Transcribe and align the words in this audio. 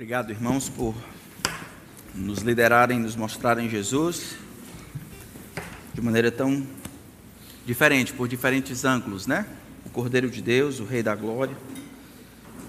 Obrigado, 0.00 0.30
irmãos, 0.30 0.66
por 0.66 0.94
nos 2.14 2.38
liderarem, 2.38 2.98
nos 2.98 3.14
mostrarem 3.14 3.68
Jesus 3.68 4.34
de 5.92 6.00
maneira 6.00 6.32
tão 6.32 6.66
diferente, 7.66 8.10
por 8.14 8.26
diferentes 8.26 8.86
ângulos, 8.86 9.26
né? 9.26 9.44
O 9.84 9.90
Cordeiro 9.90 10.30
de 10.30 10.40
Deus, 10.40 10.80
o 10.80 10.86
Rei 10.86 11.02
da 11.02 11.14
Glória, 11.14 11.54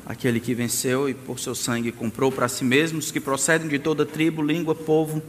aquele 0.05 0.41
que 0.41 0.53
venceu 0.53 1.07
e 1.07 1.13
por 1.13 1.39
seu 1.39 1.55
sangue 1.55 1.89
comprou 1.93 2.33
para 2.33 2.49
si 2.49 2.65
mesmos 2.65 3.11
que 3.11 3.19
procedem 3.21 3.69
de 3.69 3.79
toda 3.79 4.05
tribo, 4.05 4.41
língua, 4.41 4.75
povo 4.75 5.23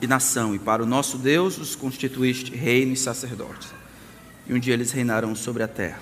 e 0.00 0.06
nação, 0.06 0.54
e 0.54 0.58
para 0.58 0.82
o 0.82 0.86
nosso 0.86 1.18
Deus 1.18 1.58
os 1.58 1.76
constituíste 1.76 2.54
reino 2.54 2.94
e 2.94 2.96
sacerdotes. 2.96 3.68
E 4.46 4.54
um 4.54 4.58
dia 4.58 4.72
eles 4.72 4.92
reinarão 4.92 5.34
sobre 5.34 5.62
a 5.62 5.68
terra. 5.68 6.00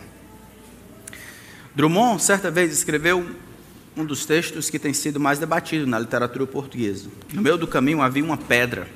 Drummond, 1.74 2.22
certa 2.22 2.48
vez, 2.48 2.72
escreveu 2.72 3.49
um 3.96 4.04
dos 4.04 4.24
textos 4.24 4.70
que 4.70 4.78
tem 4.78 4.92
sido 4.92 5.18
mais 5.18 5.38
debatido 5.38 5.86
na 5.86 5.98
literatura 5.98 6.46
portuguesa. 6.46 7.10
No 7.32 7.42
meio 7.42 7.58
do 7.58 7.66
caminho 7.66 8.00
havia 8.00 8.24
uma 8.24 8.36
pedra. 8.36 8.88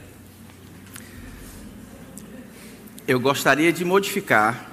Eu 3.06 3.20
gostaria 3.20 3.72
de 3.72 3.84
modificar 3.84 4.70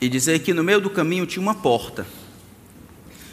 e 0.00 0.08
dizer 0.08 0.40
que 0.40 0.52
no 0.52 0.62
meio 0.62 0.80
do 0.80 0.90
caminho 0.90 1.24
tinha 1.24 1.42
uma 1.42 1.54
porta. 1.54 2.06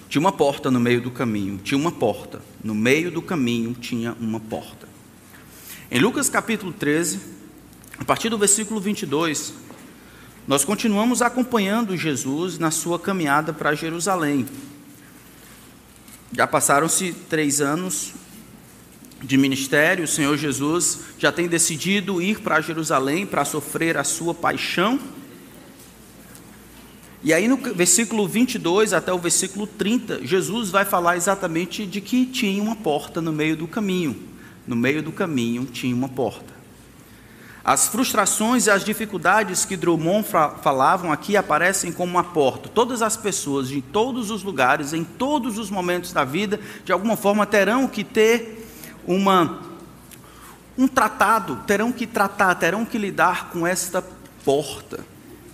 Tinha 0.07 0.19
uma 0.19 0.31
porta 0.31 0.69
no 0.69 0.79
meio 0.79 1.01
do 1.01 1.11
caminho, 1.11 1.57
tinha 1.57 1.77
uma 1.77 1.91
porta. 1.91 2.41
No 2.63 2.75
meio 2.75 3.11
do 3.11 3.21
caminho 3.21 3.73
tinha 3.73 4.15
uma 4.19 4.39
porta. 4.39 4.87
Em 5.89 5.99
Lucas 5.99 6.29
capítulo 6.29 6.71
13, 6.71 7.19
a 7.97 8.05
partir 8.05 8.29
do 8.29 8.37
versículo 8.37 8.79
22, 8.79 9.53
nós 10.47 10.65
continuamos 10.65 11.21
acompanhando 11.21 11.95
Jesus 11.95 12.57
na 12.57 12.71
sua 12.71 12.99
caminhada 12.99 13.53
para 13.53 13.75
Jerusalém. 13.75 14.45
Já 16.33 16.47
passaram-se 16.47 17.13
três 17.29 17.61
anos 17.61 18.13
de 19.21 19.37
ministério, 19.37 20.05
o 20.05 20.07
Senhor 20.07 20.35
Jesus 20.37 20.99
já 21.19 21.31
tem 21.31 21.47
decidido 21.47 22.21
ir 22.21 22.39
para 22.39 22.59
Jerusalém 22.61 23.25
para 23.25 23.45
sofrer 23.45 23.97
a 23.97 24.03
sua 24.03 24.33
paixão 24.33 24.99
e 27.23 27.33
aí 27.33 27.47
no 27.47 27.57
versículo 27.57 28.27
22 28.27 28.93
até 28.93 29.13
o 29.13 29.19
versículo 29.19 29.67
30, 29.67 30.25
Jesus 30.25 30.69
vai 30.69 30.85
falar 30.85 31.17
exatamente 31.17 31.85
de 31.85 32.01
que 32.01 32.25
tinha 32.25 32.61
uma 32.61 32.75
porta 32.75 33.21
no 33.21 33.31
meio 33.31 33.55
do 33.55 33.67
caminho. 33.67 34.15
No 34.65 34.75
meio 34.75 35.03
do 35.03 35.11
caminho 35.11 35.65
tinha 35.65 35.95
uma 35.95 36.09
porta. 36.09 36.50
As 37.63 37.87
frustrações 37.87 38.65
e 38.65 38.71
as 38.71 38.83
dificuldades 38.83 39.65
que 39.65 39.77
Drummond 39.77 40.27
falavam 40.63 41.11
aqui 41.11 41.37
aparecem 41.37 41.91
como 41.91 42.11
uma 42.11 42.23
porta. 42.23 42.67
Todas 42.67 43.03
as 43.03 43.15
pessoas, 43.15 43.67
de 43.67 43.81
todos 43.81 44.31
os 44.31 44.41
lugares, 44.41 44.93
em 44.93 45.03
todos 45.03 45.59
os 45.59 45.69
momentos 45.69 46.11
da 46.11 46.23
vida, 46.23 46.59
de 46.83 46.91
alguma 46.91 47.15
forma 47.15 47.45
terão 47.45 47.87
que 47.87 48.03
ter 48.03 48.67
uma, 49.05 49.61
um 50.75 50.87
tratado, 50.87 51.57
terão 51.67 51.91
que 51.91 52.07
tratar, 52.07 52.55
terão 52.55 52.83
que 52.83 52.97
lidar 52.97 53.51
com 53.51 53.67
esta 53.67 54.03
porta. 54.43 55.05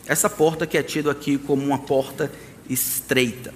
Essa 0.06 0.30
porta 0.30 0.66
que 0.66 0.78
é 0.78 0.84
tida 0.84 1.12
aqui 1.12 1.38
como 1.38 1.62
uma 1.66 1.80
porta 1.80 2.32
estreita. 2.70 3.54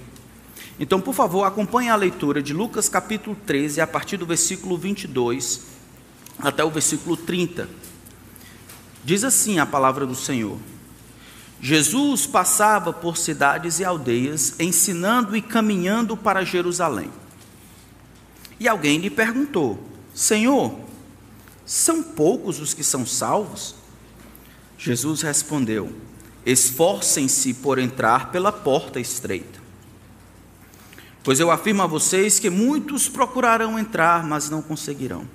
Então, 0.78 1.00
por 1.00 1.14
favor, 1.14 1.46
acompanhe 1.46 1.90
a 1.90 1.96
leitura 1.96 2.44
de 2.44 2.54
Lucas 2.54 2.90
capítulo 2.90 3.38
13, 3.46 3.80
a 3.80 3.88
partir 3.88 4.18
do 4.18 4.26
versículo 4.26 4.78
22 4.78 5.62
até 6.40 6.66
o 6.66 6.70
versículo 6.70 7.16
30. 7.16 7.91
Diz 9.04 9.24
assim 9.24 9.60
a 9.60 9.66
palavra 9.66 10.06
do 10.06 10.16
Senhor: 10.16 10.58
Jesus 11.62 12.26
passava 12.26 12.92
por 12.92 13.18
cidades 13.18 13.80
e 13.80 13.86
aldeias, 13.86 14.56
ensinando 14.60 15.36
e 15.36 15.42
caminhando 15.42 16.18
para 16.18 16.44
Jerusalém. 16.44 17.12
E 18.60 18.68
alguém 18.68 18.98
lhe 18.98 19.10
perguntou: 19.10 19.80
Senhor, 20.14 20.80
são 21.66 22.04
poucos 22.04 22.60
os 22.60 22.74
que 22.74 22.84
são 22.84 23.06
salvos? 23.06 23.76
Jesus 24.78 25.22
respondeu: 25.22 25.96
Esforcem-se 26.46 27.54
por 27.56 27.80
entrar 27.80 28.32
pela 28.32 28.52
porta 28.52 29.00
estreita. 29.00 29.60
Pois 31.24 31.40
eu 31.40 31.52
afirmo 31.52 31.84
a 31.84 31.88
vocês 31.88 32.40
que 32.40 32.50
muitos 32.50 33.08
procurarão 33.08 33.78
entrar, 33.78 34.24
mas 34.24 34.50
não 34.50 34.62
conseguirão. 34.62 35.28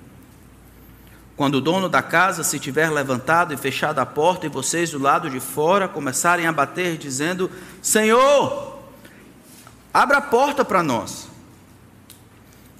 Quando 1.37 1.55
o 1.55 1.61
dono 1.61 1.87
da 1.87 2.01
casa 2.01 2.43
se 2.43 2.59
tiver 2.59 2.89
levantado 2.89 3.53
e 3.53 3.57
fechado 3.57 3.99
a 3.99 4.05
porta, 4.07 4.47
e 4.47 4.49
vocês 4.49 4.89
do 4.89 4.97
lado 4.97 5.29
de 5.29 5.39
fora 5.39 5.87
começarem 5.87 6.47
a 6.47 6.51
bater, 6.51 6.97
dizendo: 6.97 7.49
Senhor, 7.79 8.79
abra 9.93 10.17
a 10.17 10.21
porta 10.21 10.65
para 10.65 10.81
nós. 10.81 11.27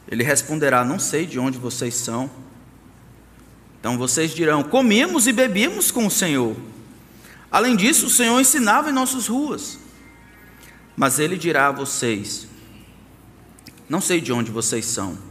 Ele 0.09 0.23
responderá: 0.23 0.83
Não 0.83 0.97
sei 0.97 1.27
de 1.27 1.37
onde 1.37 1.59
vocês 1.59 1.93
são. 1.93 2.31
Então 3.79 3.95
vocês 3.95 4.31
dirão: 4.31 4.63
Comíamos 4.63 5.27
e 5.27 5.31
bebíamos 5.31 5.91
com 5.91 6.07
o 6.07 6.11
Senhor. 6.11 6.57
Além 7.51 7.75
disso, 7.75 8.07
o 8.07 8.09
Senhor 8.09 8.41
ensinava 8.41 8.89
em 8.89 8.93
nossas 8.93 9.27
ruas. 9.27 9.77
Mas 10.95 11.19
ele 11.19 11.37
dirá 11.37 11.67
a 11.67 11.71
vocês: 11.71 12.47
Não 13.87 14.01
sei 14.01 14.19
de 14.19 14.33
onde 14.33 14.49
vocês 14.49 14.83
são. 14.87 15.26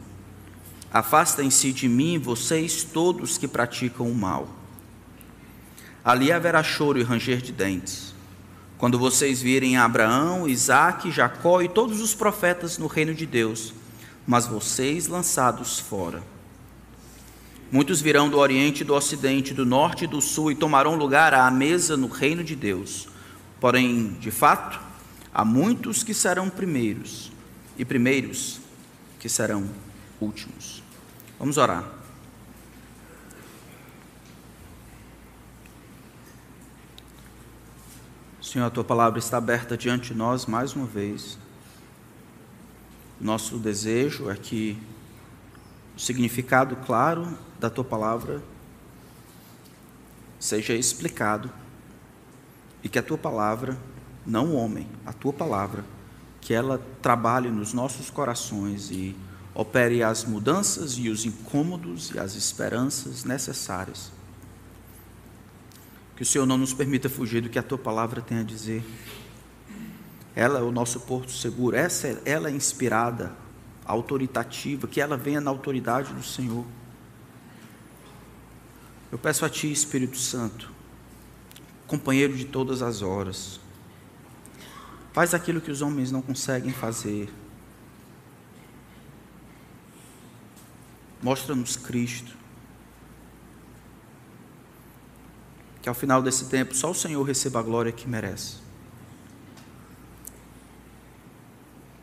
Afastem-se 0.96 1.74
de 1.74 1.90
mim, 1.90 2.18
vocês 2.18 2.82
todos 2.82 3.36
que 3.36 3.46
praticam 3.46 4.10
o 4.10 4.14
mal. 4.14 4.48
Ali 6.02 6.32
haverá 6.32 6.62
choro 6.62 6.98
e 6.98 7.02
ranger 7.02 7.42
de 7.42 7.52
dentes. 7.52 8.14
Quando 8.78 8.98
vocês 8.98 9.42
virem 9.42 9.76
Abraão, 9.76 10.48
Isaque, 10.48 11.10
Jacó 11.10 11.60
e 11.60 11.68
todos 11.68 12.00
os 12.00 12.14
profetas 12.14 12.78
no 12.78 12.86
reino 12.86 13.12
de 13.12 13.26
Deus, 13.26 13.74
mas 14.26 14.46
vocês 14.46 15.06
lançados 15.06 15.78
fora. 15.78 16.22
Muitos 17.70 18.00
virão 18.00 18.30
do 18.30 18.38
Oriente, 18.38 18.82
do 18.82 18.94
Ocidente, 18.94 19.52
do 19.52 19.66
Norte 19.66 20.04
e 20.04 20.08
do 20.08 20.22
Sul 20.22 20.50
e 20.50 20.54
tomarão 20.54 20.96
lugar 20.96 21.34
à 21.34 21.50
mesa 21.50 21.94
no 21.94 22.08
reino 22.08 22.42
de 22.42 22.56
Deus. 22.56 23.06
Porém, 23.60 24.16
de 24.18 24.30
fato, 24.30 24.80
há 25.34 25.44
muitos 25.44 26.02
que 26.02 26.14
serão 26.14 26.48
primeiros 26.48 27.30
e 27.76 27.84
primeiros 27.84 28.60
que 29.18 29.28
serão 29.28 29.68
últimos. 30.18 30.75
Vamos 31.38 31.58
orar. 31.58 31.84
Senhor, 38.40 38.64
a 38.64 38.70
tua 38.70 38.84
palavra 38.84 39.18
está 39.18 39.36
aberta 39.36 39.76
diante 39.76 40.14
de 40.14 40.18
nós 40.18 40.46
mais 40.46 40.74
uma 40.74 40.86
vez. 40.86 41.36
Nosso 43.20 43.58
desejo 43.58 44.30
é 44.30 44.34
que 44.34 44.78
o 45.94 46.00
significado 46.00 46.74
claro 46.76 47.36
da 47.60 47.68
tua 47.68 47.84
palavra 47.84 48.42
seja 50.38 50.72
explicado 50.72 51.50
e 52.82 52.88
que 52.88 52.98
a 52.98 53.02
tua 53.02 53.18
palavra, 53.18 53.76
não 54.24 54.52
o 54.52 54.54
homem, 54.54 54.88
a 55.04 55.12
tua 55.12 55.34
palavra, 55.34 55.84
que 56.40 56.54
ela 56.54 56.80
trabalhe 57.02 57.50
nos 57.50 57.74
nossos 57.74 58.08
corações 58.08 58.90
e 58.90 59.14
opere 59.56 60.02
as 60.02 60.22
mudanças 60.22 60.98
e 60.98 61.08
os 61.08 61.24
incômodos 61.24 62.10
e 62.10 62.18
as 62.18 62.36
esperanças 62.36 63.24
necessárias. 63.24 64.12
Que 66.14 66.22
o 66.22 66.26
Senhor 66.26 66.44
não 66.44 66.58
nos 66.58 66.74
permita 66.74 67.08
fugir 67.08 67.40
do 67.40 67.48
que 67.48 67.58
a 67.58 67.62
tua 67.62 67.78
palavra 67.78 68.20
tem 68.20 68.38
a 68.38 68.42
dizer. 68.42 68.84
Ela 70.34 70.58
é 70.58 70.62
o 70.62 70.70
nosso 70.70 71.00
porto 71.00 71.32
seguro, 71.32 71.74
essa 71.74 72.20
ela 72.26 72.50
é 72.50 72.52
inspirada, 72.52 73.34
autoritativa, 73.86 74.86
que 74.86 75.00
ela 75.00 75.16
venha 75.16 75.40
na 75.40 75.50
autoridade 75.50 76.12
do 76.12 76.22
Senhor. 76.22 76.66
Eu 79.10 79.18
peço 79.18 79.46
a 79.46 79.48
Ti, 79.48 79.72
Espírito 79.72 80.18
Santo, 80.18 80.70
companheiro 81.86 82.36
de 82.36 82.44
todas 82.44 82.82
as 82.82 83.00
horas, 83.00 83.58
faz 85.14 85.32
aquilo 85.32 85.62
que 85.62 85.70
os 85.70 85.80
homens 85.80 86.12
não 86.12 86.20
conseguem 86.20 86.72
fazer. 86.74 87.32
Mostra-nos 91.22 91.76
Cristo. 91.76 92.36
Que 95.82 95.88
ao 95.88 95.94
final 95.94 96.22
desse 96.22 96.46
tempo 96.46 96.74
só 96.74 96.90
o 96.90 96.94
Senhor 96.94 97.22
receba 97.22 97.60
a 97.60 97.62
glória 97.62 97.92
que 97.92 98.08
merece. 98.08 98.56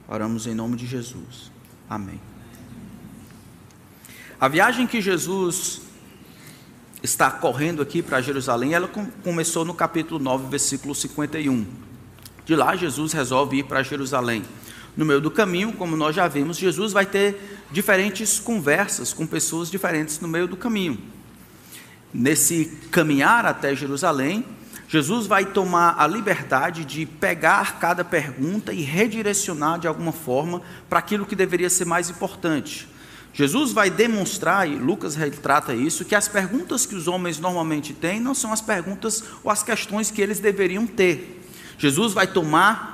Oramos 0.07 0.47
em 0.47 0.53
nome 0.53 0.75
de 0.75 0.85
Jesus. 0.85 1.51
Amém. 1.89 2.19
A 4.39 4.47
viagem 4.47 4.85
que 4.85 5.01
Jesus 5.01 5.81
está 7.01 7.29
correndo 7.29 7.81
aqui 7.81 8.01
para 8.01 8.21
Jerusalém, 8.21 8.73
ela 8.73 8.89
começou 9.23 9.65
no 9.65 9.73
capítulo 9.73 10.19
9, 10.19 10.47
versículo 10.47 10.95
51. 10.95 11.65
De 12.45 12.55
lá, 12.55 12.75
Jesus 12.75 13.13
resolve 13.13 13.57
ir 13.57 13.63
para 13.63 13.83
Jerusalém. 13.83 14.43
No 14.95 15.05
meio 15.05 15.19
do 15.19 15.31
caminho, 15.31 15.73
como 15.73 15.97
nós 15.97 16.15
já 16.15 16.27
vimos, 16.27 16.57
Jesus 16.57 16.93
vai 16.93 17.05
ter 17.05 17.65
diferentes 17.71 18.39
conversas 18.39 19.11
com 19.11 19.25
pessoas 19.25 19.71
diferentes 19.71 20.19
no 20.19 20.27
meio 20.27 20.47
do 20.47 20.55
caminho. 20.55 20.99
Nesse 22.13 22.65
caminhar 22.91 23.45
até 23.45 23.75
Jerusalém, 23.75 24.45
Jesus 24.87 25.25
vai 25.25 25.45
tomar 25.45 25.95
a 25.97 26.05
liberdade 26.05 26.85
de 26.85 27.07
pegar 27.07 27.79
cada 27.79 28.03
pergunta 28.03 28.71
e 28.71 28.81
redirecionar 28.83 29.79
de 29.79 29.87
alguma 29.87 30.11
forma 30.11 30.61
para 30.87 30.99
aquilo 30.99 31.25
que 31.25 31.35
deveria 31.35 31.71
ser 31.71 31.85
mais 31.85 32.11
importante. 32.11 32.87
Jesus 33.33 33.71
vai 33.71 33.89
demonstrar, 33.89 34.69
e 34.69 34.75
Lucas 34.75 35.15
retrata 35.15 35.73
isso, 35.73 36.05
que 36.05 36.13
as 36.13 36.27
perguntas 36.27 36.85
que 36.85 36.93
os 36.93 37.07
homens 37.07 37.39
normalmente 37.39 37.91
têm 37.91 38.19
não 38.19 38.35
são 38.35 38.53
as 38.53 38.61
perguntas 38.61 39.23
ou 39.43 39.49
as 39.49 39.63
questões 39.63 40.11
que 40.11 40.21
eles 40.21 40.39
deveriam 40.39 40.85
ter. 40.85 41.43
Jesus 41.79 42.13
vai 42.13 42.27
tomar 42.27 42.92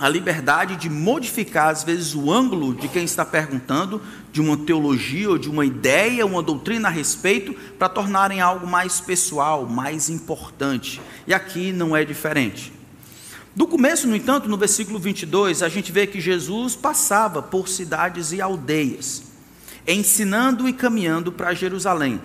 a 0.00 0.08
liberdade 0.08 0.76
de 0.76 0.88
modificar, 0.88 1.68
às 1.68 1.84
vezes, 1.84 2.14
o 2.14 2.32
ângulo 2.32 2.74
de 2.74 2.88
quem 2.88 3.04
está 3.04 3.22
perguntando, 3.22 4.00
de 4.32 4.40
uma 4.40 4.56
teologia 4.56 5.28
ou 5.28 5.36
de 5.36 5.50
uma 5.50 5.66
ideia, 5.66 6.24
uma 6.24 6.42
doutrina 6.42 6.88
a 6.88 6.90
respeito, 6.90 7.52
para 7.78 7.90
tornarem 7.90 8.40
algo 8.40 8.66
mais 8.66 8.98
pessoal, 8.98 9.66
mais 9.66 10.08
importante. 10.08 11.02
E 11.26 11.34
aqui 11.34 11.70
não 11.70 11.94
é 11.94 12.02
diferente. 12.02 12.72
Do 13.54 13.66
começo, 13.66 14.08
no 14.08 14.16
entanto, 14.16 14.48
no 14.48 14.56
versículo 14.56 14.98
22, 14.98 15.62
a 15.62 15.68
gente 15.68 15.92
vê 15.92 16.06
que 16.06 16.18
Jesus 16.18 16.74
passava 16.74 17.42
por 17.42 17.68
cidades 17.68 18.32
e 18.32 18.40
aldeias, 18.40 19.24
ensinando 19.86 20.66
e 20.66 20.72
caminhando 20.72 21.30
para 21.30 21.52
Jerusalém. 21.52 22.22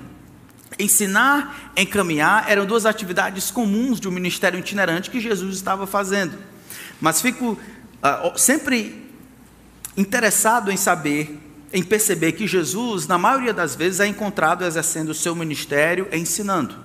Ensinar 0.80 1.74
e 1.76 1.86
caminhar 1.86 2.50
eram 2.50 2.66
duas 2.66 2.86
atividades 2.86 3.52
comuns 3.52 4.00
de 4.00 4.08
um 4.08 4.12
ministério 4.12 4.60
itinerante 4.60 5.10
que 5.10 5.20
Jesus 5.20 5.56
estava 5.56 5.86
fazendo. 5.86 6.55
Mas 7.00 7.22
fico 7.22 7.52
uh, 7.52 8.38
sempre 8.38 9.10
interessado 9.98 10.72
em 10.72 10.78
saber, 10.78 11.40
em 11.74 11.84
perceber 11.84 12.34
que 12.34 12.48
Jesus, 12.48 13.08
na 13.08 13.18
maioria 13.18 13.54
das 13.54 13.76
vezes, 13.76 14.00
é 14.00 14.08
encontrado 14.08 14.64
exercendo 14.64 15.10
o 15.10 15.14
seu 15.14 15.36
ministério 15.36 16.08
ensinando. 16.12 16.76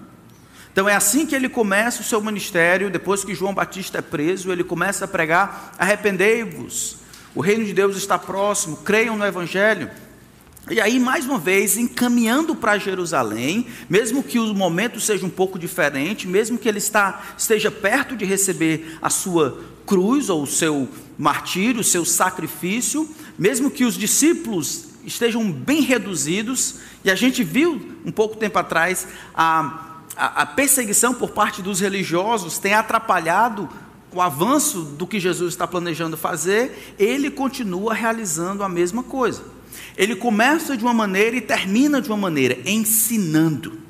Então 0.72 0.88
é 0.88 0.94
assim 0.94 1.26
que 1.26 1.34
ele 1.34 1.48
começa 1.48 2.00
o 2.00 2.04
seu 2.04 2.20
ministério, 2.20 2.90
depois 2.90 3.24
que 3.24 3.34
João 3.34 3.52
Batista 3.52 3.98
é 3.98 4.02
preso, 4.02 4.52
ele 4.52 4.62
começa 4.62 5.04
a 5.04 5.08
pregar: 5.08 5.74
arrependei-vos, 5.78 6.98
o 7.34 7.40
reino 7.40 7.64
de 7.64 7.72
Deus 7.72 7.96
está 7.96 8.18
próximo, 8.18 8.76
creiam 8.78 9.16
no 9.16 9.24
Evangelho. 9.24 9.90
E 10.70 10.80
aí, 10.80 11.00
mais 11.00 11.24
uma 11.24 11.38
vez, 11.38 11.76
encaminhando 11.76 12.54
para 12.54 12.78
Jerusalém, 12.78 13.66
mesmo 13.88 14.22
que 14.22 14.38
o 14.38 14.54
momento 14.54 15.00
seja 15.00 15.26
um 15.26 15.30
pouco 15.30 15.58
diferente, 15.58 16.28
mesmo 16.28 16.58
que 16.58 16.68
ele 16.68 16.78
está, 16.78 17.22
esteja 17.36 17.70
perto 17.70 18.16
de 18.16 18.24
receber 18.24 18.96
a 19.02 19.10
sua 19.10 19.58
cruz 19.90 20.30
ou 20.30 20.44
o 20.44 20.46
seu 20.46 20.88
martírio, 21.18 21.80
o 21.80 21.84
seu 21.84 22.04
sacrifício, 22.04 23.10
mesmo 23.36 23.68
que 23.68 23.84
os 23.84 23.96
discípulos 23.96 24.84
estejam 25.04 25.50
bem 25.50 25.80
reduzidos, 25.80 26.76
e 27.04 27.10
a 27.10 27.16
gente 27.16 27.42
viu 27.42 27.96
um 28.06 28.12
pouco 28.12 28.36
tempo 28.36 28.56
atrás 28.56 29.08
a, 29.34 30.04
a, 30.16 30.42
a 30.42 30.46
perseguição 30.46 31.12
por 31.12 31.30
parte 31.30 31.60
dos 31.60 31.80
religiosos 31.80 32.56
tem 32.56 32.72
atrapalhado 32.72 33.68
o 34.12 34.20
avanço 34.20 34.82
do 34.82 35.08
que 35.08 35.18
Jesus 35.18 35.54
está 35.54 35.66
planejando 35.66 36.16
fazer, 36.16 36.94
ele 36.96 37.28
continua 37.28 37.92
realizando 37.92 38.62
a 38.62 38.68
mesma 38.68 39.02
coisa. 39.02 39.42
Ele 39.96 40.14
começa 40.14 40.76
de 40.76 40.84
uma 40.84 40.94
maneira 40.94 41.34
e 41.34 41.40
termina 41.40 42.00
de 42.00 42.08
uma 42.08 42.16
maneira, 42.16 42.58
ensinando. 42.64 43.89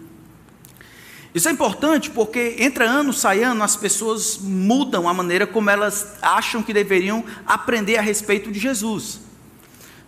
Isso 1.34 1.48
é 1.48 1.52
importante 1.52 2.10
porque 2.10 2.56
entre 2.58 2.84
ano 2.84 3.12
sai 3.12 3.42
ano 3.42 3.62
as 3.62 3.76
pessoas 3.76 4.38
mudam 4.38 5.08
a 5.08 5.14
maneira 5.14 5.46
como 5.46 5.70
elas 5.70 6.14
acham 6.20 6.62
que 6.62 6.72
deveriam 6.72 7.24
aprender 7.46 7.96
a 7.96 8.02
respeito 8.02 8.50
de 8.50 8.58
Jesus. 8.58 9.20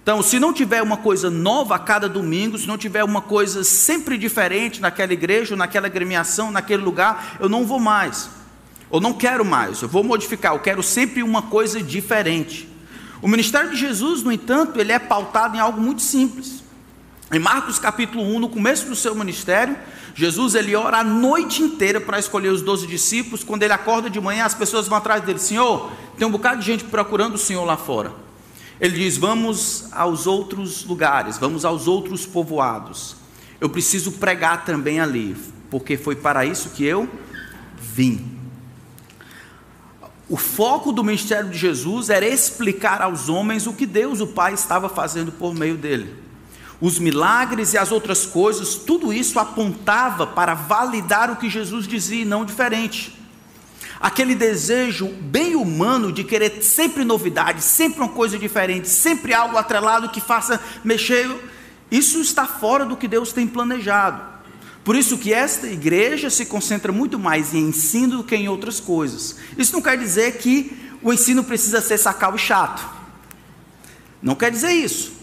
Então, 0.03 0.21
se 0.21 0.41
não 0.41 0.53
tiver 0.53 0.83
uma 0.83 0.97
coisa 0.97 1.31
nova 1.31 1.77
a 1.77 1.79
cada 1.79 2.09
domingo, 2.09 2.59
se 2.59 2.67
não 2.67 2.77
tiver 2.77 3.05
uma 3.05 3.21
coisa 3.21 3.63
sempre 3.63 4.19
diferente 4.19 4.81
naquela 4.81 5.13
igreja, 5.13 5.55
naquela 5.55 5.87
agremiação, 5.87 6.51
naquele 6.51 6.83
lugar, 6.83 7.37
eu 7.39 7.49
não 7.49 7.65
vou 7.65 7.79
mais. 7.79 8.29
Ou 8.91 9.01
não 9.01 9.13
quero 9.13 9.45
mais, 9.45 9.81
eu 9.81 9.89
vou 9.89 10.03
modificar, 10.03 10.55
eu 10.55 10.59
quero 10.59 10.83
sempre 10.83 11.23
uma 11.23 11.43
coisa 11.43 11.81
diferente. 11.81 12.69
O 13.23 13.29
ministério 13.29 13.71
de 13.71 13.77
Jesus, 13.77 14.25
no 14.25 14.33
entanto, 14.33 14.81
ele 14.81 14.91
é 14.91 14.99
pautado 14.99 15.57
em 15.57 15.61
algo 15.61 15.81
muito 15.81 16.03
simples. 16.03 16.62
Em 17.33 17.39
Marcos 17.39 17.79
capítulo 17.79 18.23
1, 18.23 18.41
no 18.41 18.49
começo 18.51 18.87
do 18.87 18.95
seu 18.95 19.15
ministério, 19.15 19.75
Jesus 20.15 20.55
ele 20.55 20.77
ora 20.77 20.99
a 20.99 21.05
noite 21.05 21.63
inteira 21.63 21.99
para 21.99 22.19
escolher 22.19 22.51
os 22.51 22.61
doze 22.61 22.87
discípulos. 22.87 23.43
Quando 23.43 23.63
ele 23.63 23.73
acorda 23.73 24.11
de 24.11 24.21
manhã, 24.21 24.45
as 24.45 24.55
pessoas 24.55 24.87
vão 24.87 24.99
atrás 24.99 25.25
dele: 25.25 25.39
Senhor, 25.39 25.91
tem 26.19 26.29
um 26.29 26.31
bocado 26.31 26.61
de 26.61 26.67
gente 26.67 26.85
procurando 26.85 27.37
o 27.37 27.39
Senhor 27.39 27.65
lá 27.65 27.79
fora. 27.79 28.13
Ele 28.79 28.97
diz: 28.97 29.17
Vamos 29.17 29.89
aos 29.93 30.27
outros 30.27 30.85
lugares, 30.85 31.39
vamos 31.39 31.65
aos 31.65 31.89
outros 31.89 32.27
povoados. 32.27 33.17
Eu 33.59 33.71
preciso 33.71 34.13
pregar 34.13 34.67
também 34.67 35.01
ali, 35.01 35.35
porque 35.71 35.97
foi 35.97 36.17
para 36.17 36.45
isso 36.45 36.69
que 36.71 36.85
eu 36.85 37.09
vim. 37.81 38.39
O 40.29 40.37
foco 40.37 40.93
do 40.93 41.03
ministério 41.03 41.49
de 41.49 41.57
Jesus 41.57 42.11
era 42.11 42.29
explicar 42.29 43.01
aos 43.01 43.31
homens 43.31 43.67
o 43.67 43.73
que 43.73 43.87
Deus, 43.87 44.21
o 44.21 44.27
Pai, 44.27 44.53
estava 44.53 44.91
fazendo 44.91 45.33
por 45.33 45.55
meio 45.55 45.79
dele. 45.79 46.32
Os 46.83 46.99
milagres 46.99 47.75
e 47.75 47.79
as 47.79 47.93
outras 47.93 48.27
coisas, 48.27 48.75
tudo 48.75 49.13
isso 49.13 49.39
apontava 49.39 50.27
para 50.27 50.53
validar 50.53 51.31
o 51.31 51.37
que 51.37 51.49
Jesus 51.49 51.87
dizia 51.87 52.25
não 52.25 52.45
diferente. 52.45 53.17
Aquele 54.01 54.35
desejo 54.35 55.07
bem 55.07 55.55
humano 55.55 56.11
de 56.11 56.25
querer 56.25 56.61
sempre 56.61 57.05
novidade, 57.05 57.63
sempre 57.63 58.01
uma 58.01 58.09
coisa 58.09 58.37
diferente, 58.37 58.89
sempre 58.89 59.33
algo 59.33 59.57
atrelado 59.57 60.09
que 60.09 60.21
faça 60.21 60.61
mexer, 60.83 61.31
isso 61.89 62.21
está 62.21 62.49
fora 62.49 62.85
do 62.85 62.97
que 62.97 63.07
Deus 63.07 63.33
tem 63.33 63.47
planejado. 63.47 64.21
Por 64.83 64.97
isso 64.97 65.19
que 65.19 65.33
esta 65.33 65.69
igreja 65.69 66.31
se 66.31 66.47
concentra 66.47 66.91
muito 66.91 67.17
mais 67.17 67.55
em 67.55 67.69
ensino 67.69 68.17
do 68.17 68.25
que 68.25 68.35
em 68.35 68.49
outras 68.49 68.81
coisas. 68.81 69.37
Isso 69.57 69.73
não 69.73 69.81
quer 69.81 69.97
dizer 69.97 70.39
que 70.39 70.77
o 71.01 71.13
ensino 71.13 71.45
precisa 71.45 71.81
ser 71.81 71.97
sacal 71.97 72.35
e 72.35 72.39
chato. 72.41 72.85
Não 74.21 74.35
quer 74.35 74.51
dizer 74.51 74.73
isso. 74.73 75.22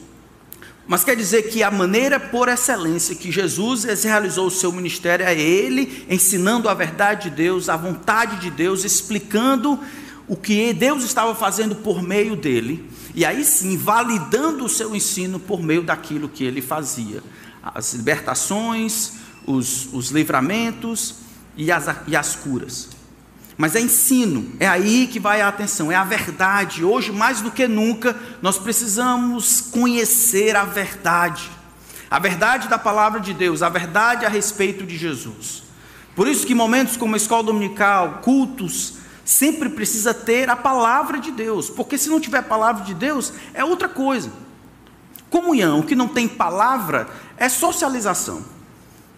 Mas 0.90 1.04
quer 1.04 1.16
dizer 1.16 1.44
que 1.52 1.62
a 1.62 1.70
maneira 1.70 2.20
por 2.20 2.50
excelência 2.50 3.14
que 3.14 3.32
Jesus 3.32 3.84
realizou 4.04 4.48
o 4.48 4.52
seu 4.52 4.72
ministério 4.72 5.24
é 5.24 5.40
ele 5.40 6.04
ensinando 6.10 6.68
a 6.68 6.74
verdade 6.74 7.30
de 7.30 7.36
Deus, 7.36 7.70
a 7.70 7.78
vontade 7.78 8.38
de 8.38 8.50
Deus, 8.50 8.84
explicando 8.84 9.80
o 10.28 10.36
que 10.36 10.74
Deus 10.74 11.04
estava 11.04 11.36
fazendo 11.36 11.76
por 11.76 12.02
meio 12.02 12.36
dele, 12.36 12.90
e 13.14 13.24
aí 13.24 13.46
sim 13.46 13.78
validando 13.78 14.66
o 14.66 14.70
seu 14.70 14.96
ensino 14.96 15.40
por 15.40 15.62
meio 15.62 15.84
daquilo 15.84 16.28
que 16.28 16.44
ele 16.44 16.60
fazia. 16.60 17.22
As 17.62 17.94
libertações, 17.94 19.12
os, 19.46 19.94
os 19.94 20.10
livramentos 20.10 21.18
e 21.56 21.72
as, 21.72 21.86
e 22.08 22.16
as 22.16 22.36
curas. 22.36 22.99
Mas 23.60 23.76
é 23.76 23.82
ensino, 23.82 24.54
é 24.58 24.66
aí 24.66 25.06
que 25.06 25.20
vai 25.20 25.42
a 25.42 25.50
atenção, 25.50 25.92
é 25.92 25.96
a 25.96 26.06
verdade. 26.06 26.82
Hoje, 26.82 27.12
mais 27.12 27.42
do 27.42 27.52
que 27.52 27.68
nunca, 27.68 28.16
nós 28.42 28.58
precisamos 28.58 29.60
conhecer 29.60 30.56
a 30.56 30.64
verdade. 30.64 31.52
A 32.10 32.20
verdade 32.20 32.70
da 32.70 32.80
palavra 32.80 33.20
de 33.20 33.34
Deus, 33.34 33.62
a 33.62 33.68
verdade 33.68 34.26
a 34.26 34.30
respeito 34.30 34.86
de 34.86 34.98
Jesus. 34.98 35.64
Por 36.16 36.26
isso 36.26 36.48
que 36.48 36.56
momentos 36.56 36.96
como 36.96 37.16
a 37.16 37.18
escola 37.18 37.44
dominical, 37.44 38.22
cultos, 38.24 38.94
sempre 39.26 39.68
precisa 39.68 40.14
ter 40.14 40.50
a 40.50 40.56
palavra 40.56 41.20
de 41.20 41.30
Deus, 41.30 41.70
porque 41.70 41.98
se 41.98 42.08
não 42.08 42.22
tiver 42.22 42.38
a 42.38 42.44
palavra 42.44 42.86
de 42.86 42.94
Deus, 42.94 43.34
é 43.54 43.62
outra 43.62 43.90
coisa. 43.90 44.32
Comunhão 45.30 45.82
que 45.82 45.96
não 45.96 46.08
tem 46.08 46.30
palavra 46.30 47.10
é 47.36 47.50
socialização. 47.50 48.42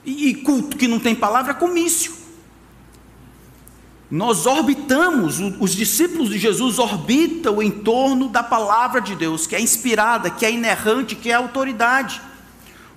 E 0.04 0.34
culto 0.34 0.78
que 0.78 0.88
não 0.88 1.00
tem 1.00 1.14
palavra 1.14 1.52
é 1.52 1.54
comício. 1.54 2.21
Nós 4.12 4.46
orbitamos, 4.46 5.40
os 5.58 5.74
discípulos 5.74 6.30
de 6.30 6.38
Jesus 6.38 6.78
orbitam 6.80 7.62
em 7.62 7.72
torno 7.72 8.28
da 8.28 8.44
palavra 8.44 9.00
de 9.00 9.16
Deus, 9.16 9.48
que 9.48 9.56
é 9.56 9.62
inspirada, 9.62 10.30
que 10.30 10.46
é 10.46 10.52
inerrante, 10.52 11.16
que 11.16 11.32
é 11.32 11.34
autoridade. 11.34 12.22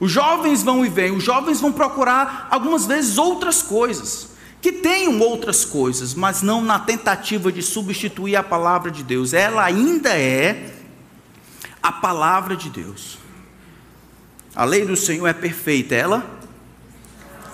Os 0.00 0.11
jovens 0.11 0.64
vão 0.64 0.85
e 0.85 0.88
vêm, 0.88 1.12
os 1.12 1.23
jovens 1.23 1.61
vão 1.61 1.71
procurar 1.71 2.49
algumas 2.50 2.85
vezes 2.85 3.16
outras 3.16 3.62
coisas, 3.62 4.30
que 4.61 4.73
tenham 4.73 5.21
outras 5.21 5.64
coisas, 5.64 6.14
mas 6.14 6.42
não 6.42 6.61
na 6.61 6.80
tentativa 6.80 7.52
de 7.52 7.62
substituir 7.62 8.35
a 8.35 8.42
palavra 8.42 8.90
de 8.90 9.04
Deus. 9.04 9.33
Ela 9.33 9.62
ainda 9.62 10.11
é 10.18 10.75
a 11.80 11.92
palavra 11.92 12.56
de 12.56 12.68
Deus. 12.71 13.18
A 14.56 14.64
lei 14.64 14.85
do 14.85 14.97
Senhor 14.97 15.28
é 15.28 15.33
perfeita, 15.33 15.94
ela 15.94 16.26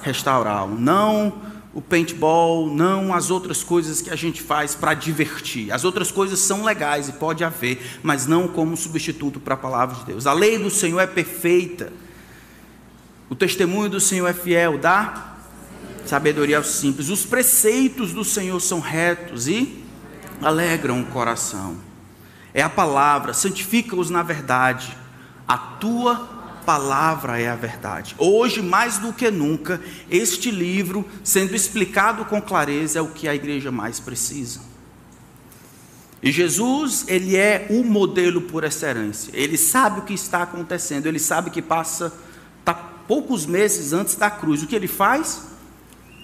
restaurar, 0.02 0.67
não 0.67 1.50
o 1.73 1.81
paintball, 1.81 2.69
não 2.69 3.15
as 3.15 3.31
outras 3.31 3.62
coisas 3.62 4.03
que 4.03 4.11
a 4.11 4.17
gente 4.17 4.43
faz 4.43 4.75
para 4.75 4.93
divertir. 4.93 5.73
As 5.73 5.85
outras 5.85 6.11
coisas 6.11 6.41
são 6.41 6.65
legais 6.65 7.09
e 7.09 7.12
pode 7.12 7.45
haver, 7.45 8.00
mas 8.03 8.27
não 8.27 8.49
como 8.49 8.77
substituto 8.77 9.39
para 9.39 9.55
a 9.55 9.57
palavra 9.57 9.97
de 9.97 10.05
Deus. 10.05 10.27
A 10.27 10.33
lei 10.33 10.59
do 10.59 10.71
Senhor 10.71 10.99
é 10.99 11.07
perfeita. 11.07 11.93
O 13.29 13.37
testemunho 13.37 13.89
do 13.89 14.00
Senhor 14.00 14.27
é 14.27 14.33
fiel, 14.33 14.79
dá 14.79 15.37
sabedoria 16.05 16.57
aos 16.57 16.67
simples. 16.67 17.09
Os 17.09 17.25
preceitos 17.25 18.12
do 18.12 18.25
Senhor 18.25 18.59
são 18.61 18.81
retos 18.81 19.47
e 19.47 19.85
alegram 20.43 21.00
o 21.03 21.07
coração. 21.07 21.77
É 22.53 22.62
a 22.62 22.69
palavra, 22.69 23.33
santifica-os 23.33 24.11
na 24.11 24.25
verdade. 24.25 24.97
A 25.47 25.57
tua 25.57 26.39
palavra 26.71 27.41
é 27.41 27.49
a 27.49 27.57
verdade. 27.57 28.15
Hoje, 28.17 28.62
mais 28.62 28.97
do 28.97 29.12
que 29.12 29.29
nunca, 29.29 29.81
este 30.09 30.53
livro, 30.53 31.05
sendo 31.25 31.53
explicado 31.53 32.25
com 32.27 32.41
clareza, 32.41 33.00
é 33.00 33.03
o 33.03 33.09
que 33.09 33.27
a 33.27 33.35
igreja 33.35 33.73
mais 33.73 33.99
precisa. 33.99 34.61
E 36.23 36.31
Jesus, 36.31 37.07
ele 37.09 37.35
é 37.35 37.67
o 37.71 37.83
modelo 37.83 38.43
por 38.43 38.62
excelência. 38.62 39.33
Ele 39.35 39.59
sabe 39.59 39.99
o 39.99 40.03
que 40.05 40.15
está 40.15 40.45
acontecendo, 40.45 41.07
ele 41.07 41.19
sabe 41.19 41.50
que 41.50 41.61
passa 41.61 42.12
tá 42.65 42.73
poucos 42.73 43.47
meses 43.47 43.93
antes 43.93 44.15
da 44.15 44.31
cruz. 44.31 44.62
O 44.62 44.69
que 44.69 44.77
ele 44.77 44.87
faz? 44.87 45.43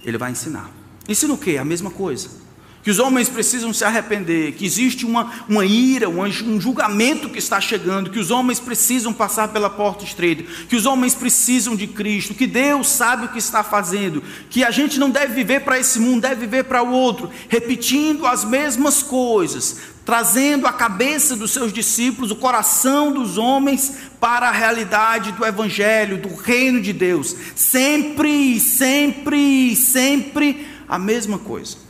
Ele 0.05 0.17
vai 0.17 0.31
ensinar. 0.31 0.71
Ensina 1.09 1.35
o 1.35 1.39
quê? 1.39 1.57
A 1.57 1.65
mesma 1.65 1.91
coisa 1.91 2.46
que 2.87 2.91
os 2.93 3.01
homens 3.01 3.29
precisam 3.29 3.73
se 3.73 3.85
arrepender, 3.85 4.53
que 4.53 4.65
existe 4.65 5.05
uma, 5.05 5.45
uma 5.49 5.67
ira, 5.67 6.09
um, 6.09 6.23
um 6.23 6.61
julgamento 6.61 7.29
que 7.29 7.41
está 7.41 7.61
chegando, 7.61 8.11
que 8.11 8.19
os 8.21 8.31
homens 8.31 8.61
precisam 8.61 9.13
passar 9.13 9.49
pela 9.49 9.69
porta 9.69 10.05
estreita, 10.05 10.45
que 10.69 10.77
os 10.77 10.87
homens 10.87 11.13
precisam 11.13 11.75
de 11.75 11.89
Cristo, 11.89 12.33
que 12.33 12.47
Deus 12.47 12.89
sabe 12.89 13.27
o 13.27 13.29
que 13.31 13.41
está 13.41 13.65
fazendo, 13.65 14.23
que 14.49 14.63
a 14.63 14.71
gente 14.71 15.01
não 15.01 15.11
deve 15.11 15.35
viver 15.35 15.65
para 15.65 15.81
esse 15.81 15.99
mundo, 15.99 16.21
deve 16.21 16.43
viver 16.43 16.63
para 16.63 16.81
o 16.81 16.93
outro, 16.93 17.29
repetindo 17.49 18.25
as 18.25 18.45
mesmas 18.45 19.03
coisas, 19.03 19.79
trazendo 20.05 20.65
a 20.65 20.73
cabeça 20.73 21.35
dos 21.35 21.51
seus 21.51 21.73
discípulos, 21.73 22.31
o 22.31 22.37
coração 22.37 23.11
dos 23.11 23.37
homens 23.37 23.97
para 24.21 24.49
a 24.49 24.53
realidade 24.53 25.33
do 25.33 25.45
Evangelho, 25.45 26.19
do 26.19 26.33
reino 26.37 26.81
de 26.81 26.93
Deus. 26.93 27.35
Sempre, 27.57 28.61
sempre, 28.61 29.75
sempre 29.75 30.69
a 30.89 31.01
mesma 31.01 31.37
coisa 31.37 31.86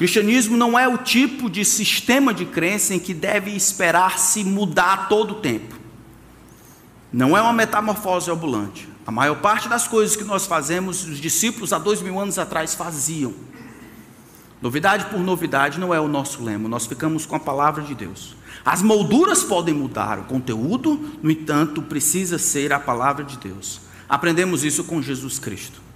cristianismo 0.00 0.56
não 0.56 0.78
é 0.78 0.88
o 0.88 0.96
tipo 0.96 1.50
de 1.50 1.62
sistema 1.62 2.32
de 2.32 2.46
crença 2.46 2.94
em 2.94 2.98
que 2.98 3.12
deve 3.12 3.50
esperar-se 3.50 4.42
mudar 4.42 5.10
todo 5.10 5.32
o 5.32 5.40
tempo. 5.40 5.78
Não 7.12 7.36
é 7.36 7.42
uma 7.42 7.52
metamorfose 7.52 8.30
ambulante. 8.30 8.88
A 9.06 9.10
maior 9.10 9.42
parte 9.42 9.68
das 9.68 9.86
coisas 9.86 10.16
que 10.16 10.24
nós 10.24 10.46
fazemos, 10.46 11.04
os 11.04 11.20
discípulos 11.20 11.70
há 11.70 11.78
dois 11.78 12.00
mil 12.00 12.18
anos 12.18 12.38
atrás 12.38 12.74
faziam. 12.74 13.34
Novidade 14.62 15.04
por 15.10 15.20
novidade 15.20 15.78
não 15.78 15.92
é 15.92 16.00
o 16.00 16.08
nosso 16.08 16.42
lema, 16.42 16.66
nós 16.66 16.86
ficamos 16.86 17.26
com 17.26 17.36
a 17.36 17.40
palavra 17.40 17.82
de 17.82 17.94
Deus. 17.94 18.34
As 18.64 18.80
molduras 18.80 19.42
podem 19.42 19.74
mudar, 19.74 20.18
o 20.18 20.24
conteúdo, 20.24 21.18
no 21.22 21.30
entanto, 21.30 21.82
precisa 21.82 22.38
ser 22.38 22.72
a 22.72 22.80
palavra 22.80 23.22
de 23.22 23.36
Deus. 23.36 23.82
Aprendemos 24.08 24.64
isso 24.64 24.82
com 24.82 25.02
Jesus 25.02 25.38
Cristo. 25.38 25.89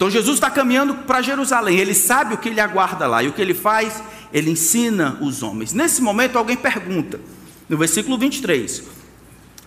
Então 0.00 0.08
Jesus 0.08 0.36
está 0.36 0.50
caminhando 0.50 0.94
para 0.94 1.20
Jerusalém, 1.20 1.76
ele 1.78 1.92
sabe 1.92 2.32
o 2.32 2.38
que 2.38 2.48
ele 2.48 2.58
aguarda 2.58 3.06
lá, 3.06 3.22
e 3.22 3.28
o 3.28 3.34
que 3.34 3.42
ele 3.42 3.52
faz? 3.52 4.02
Ele 4.32 4.50
ensina 4.50 5.18
os 5.20 5.42
homens. 5.42 5.74
Nesse 5.74 6.00
momento, 6.00 6.38
alguém 6.38 6.56
pergunta, 6.56 7.20
no 7.68 7.76
versículo 7.76 8.16
23, 8.16 8.82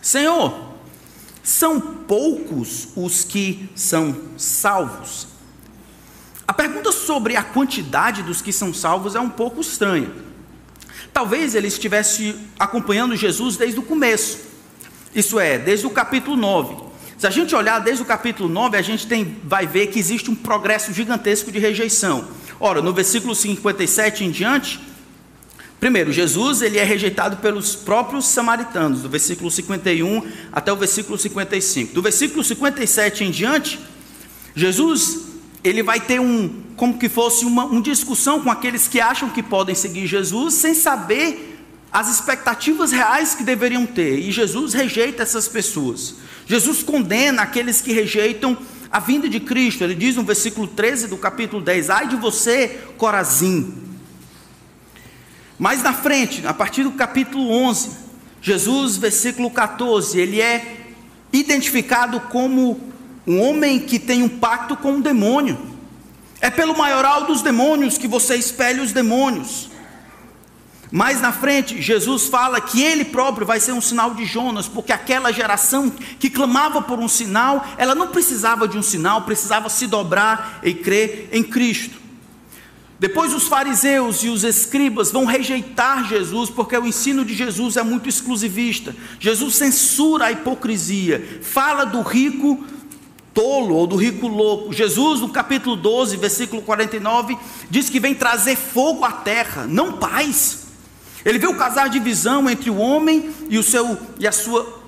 Senhor, 0.02 0.74
são 1.44 1.80
poucos 1.80 2.88
os 2.96 3.24
que 3.24 3.70
são 3.76 4.16
salvos? 4.36 5.28
A 6.48 6.54
pergunta 6.54 6.92
sobre 6.92 7.36
a 7.36 7.44
quantidade 7.44 8.24
dos 8.24 8.42
que 8.42 8.52
são 8.52 8.74
salvos 8.74 9.14
é 9.14 9.20
um 9.20 9.30
pouco 9.30 9.62
estranha. 9.62 10.10
Talvez 11.14 11.54
ele 11.54 11.68
estivesse 11.68 12.36
acompanhando 12.58 13.16
Jesus 13.16 13.56
desde 13.56 13.80
o 13.80 13.84
começo, 13.84 14.40
isso 15.14 15.40
é, 15.40 15.60
desde 15.60 15.86
o 15.86 15.92
capítulo 15.92 16.36
9. 16.36 16.93
Se 17.24 17.28
a 17.28 17.30
gente 17.30 17.56
olhar 17.56 17.80
desde 17.80 18.04
o 18.04 18.06
capítulo 18.06 18.50
9, 18.50 18.76
a 18.76 18.82
gente 18.82 19.08
tem, 19.08 19.38
vai 19.46 19.66
ver 19.66 19.88
que 19.88 19.98
existe 19.98 20.30
um 20.30 20.36
progresso 20.36 20.92
gigantesco 20.92 21.54
de 21.54 21.58
rejeição. 21.58 22.28
Ora, 22.60 22.82
no 22.82 22.92
versículo 22.92 23.34
57 23.34 24.26
em 24.26 24.30
diante, 24.30 24.78
primeiro, 25.80 26.12
Jesus 26.12 26.62
ele 26.62 26.78
é 26.78 26.84
rejeitado 26.84 27.38
pelos 27.38 27.78
próprios 27.78 28.26
samaritanos, 28.26 29.04
do 29.04 29.08
versículo 29.08 29.50
51 29.50 30.22
até 30.52 30.74
o 30.74 30.76
versículo 30.76 31.18
55. 31.18 31.94
Do 31.94 32.02
versículo 32.02 32.44
57 32.44 33.24
em 33.24 33.32
diante, 33.32 33.80
Jesus 34.54 35.20
ele 35.64 35.82
vai 35.82 36.02
ter 36.02 36.20
um, 36.20 36.62
como 36.76 36.98
que 36.98 37.08
fosse 37.08 37.46
uma, 37.46 37.64
uma 37.64 37.82
discussão 37.82 38.42
com 38.42 38.52
aqueles 38.52 38.86
que 38.86 39.00
acham 39.00 39.30
que 39.30 39.42
podem 39.42 39.76
seguir 39.76 40.08
Jesus, 40.08 40.56
sem 40.56 40.74
saber 40.74 41.58
as 41.90 42.10
expectativas 42.10 42.92
reais 42.92 43.34
que 43.34 43.46
deveriam 43.46 43.86
ter, 43.86 44.20
e 44.20 44.30
Jesus 44.30 44.74
rejeita 44.74 45.24
essas 45.24 45.48
pessoas. 45.48 46.16
Jesus 46.46 46.84
condena 46.84 47.44
aqueles 47.44 47.82
que 47.82 47.94
rejeitam 47.94 48.58
a 48.92 49.00
vinda 49.00 49.28
de 49.28 49.40
Cristo. 49.40 49.84
Ele 49.84 49.96
diz 49.96 50.16
no 50.16 50.24
versículo 50.24 50.68
13 50.68 51.08
do 51.08 51.18
capítulo 51.18 51.62
10: 51.62 51.90
Ai 51.90 52.08
de 52.08 52.16
você, 52.16 52.80
Corazim. 52.98 53.74
Mais 55.58 55.82
na 55.82 55.94
frente, 55.94 56.46
a 56.46 56.54
partir 56.54 56.84
do 56.84 56.92
capítulo 56.92 57.50
11, 57.50 57.90
Jesus, 58.42 58.98
versículo 58.98 59.50
14, 59.50 60.20
ele 60.20 60.42
é 60.42 60.78
identificado 61.32 62.20
como 62.20 62.80
um 63.26 63.40
homem 63.40 63.80
que 63.80 63.98
tem 63.98 64.22
um 64.22 64.30
pacto 64.30 64.76
com 64.76 64.98
o 64.98 65.02
demônio. 65.02 65.58
É 66.42 66.50
pelo 66.50 66.78
maioral 66.78 67.26
dos 67.26 67.42
demônios 67.42 67.98
que 67.98 68.08
você 68.08 68.36
espelha 68.36 68.84
os 68.84 68.92
demônios. 68.92 69.70
Mais 70.96 71.20
na 71.20 71.32
frente, 71.32 71.82
Jesus 71.82 72.28
fala 72.28 72.62
que 72.62 72.80
ele 72.80 73.04
próprio 73.04 73.48
vai 73.48 73.60
ser 73.60 73.72
um 73.72 73.82
sinal 73.82 74.14
de 74.14 74.26
Jonas, 74.26 74.68
porque 74.68 74.92
aquela 74.92 75.34
geração 75.34 75.90
que 75.90 76.30
clamava 76.30 76.84
por 76.84 77.00
um 77.00 77.08
sinal, 77.08 77.66
ela 77.80 77.96
não 77.96 78.10
precisava 78.10 78.68
de 78.68 78.78
um 78.78 78.84
sinal, 78.84 79.24
precisava 79.24 79.70
se 79.70 79.88
dobrar 79.88 80.60
e 80.62 80.72
crer 80.72 81.30
em 81.32 81.42
Cristo. 81.42 81.98
Depois 83.00 83.34
os 83.34 83.48
fariseus 83.48 84.24
e 84.24 84.30
os 84.30 84.44
escribas 84.44 85.12
vão 85.12 85.26
rejeitar 85.26 86.08
Jesus, 86.08 86.52
porque 86.52 86.78
o 86.78 86.86
ensino 86.86 87.26
de 87.26 87.34
Jesus 87.34 87.76
é 87.76 87.82
muito 87.82 88.08
exclusivista. 88.08 88.96
Jesus 89.20 89.56
censura 89.56 90.26
a 90.26 90.32
hipocrisia, 90.32 91.40
fala 91.42 91.86
do 91.86 92.04
rico 92.04 92.64
tolo 93.34 93.74
ou 93.74 93.88
do 93.88 93.96
rico 93.96 94.28
louco. 94.28 94.72
Jesus, 94.72 95.22
no 95.22 95.30
capítulo 95.30 95.76
12, 95.76 96.18
versículo 96.18 96.62
49, 96.62 97.36
diz 97.68 97.90
que 97.90 98.00
vem 98.00 98.14
trazer 98.14 98.56
fogo 98.56 99.04
à 99.04 99.12
terra, 99.12 99.66
não 99.66 99.94
paz. 99.94 100.63
Ele 101.26 101.40
viu 101.40 101.56
causar 101.56 101.88
divisão 101.88 102.50
entre 102.50 102.70
o 102.70 102.78
homem 102.78 103.34
e 103.50 103.58
o 103.58 103.64
seu 103.64 103.98
e 104.20 104.28
a 104.28 104.32
sua 104.32 104.82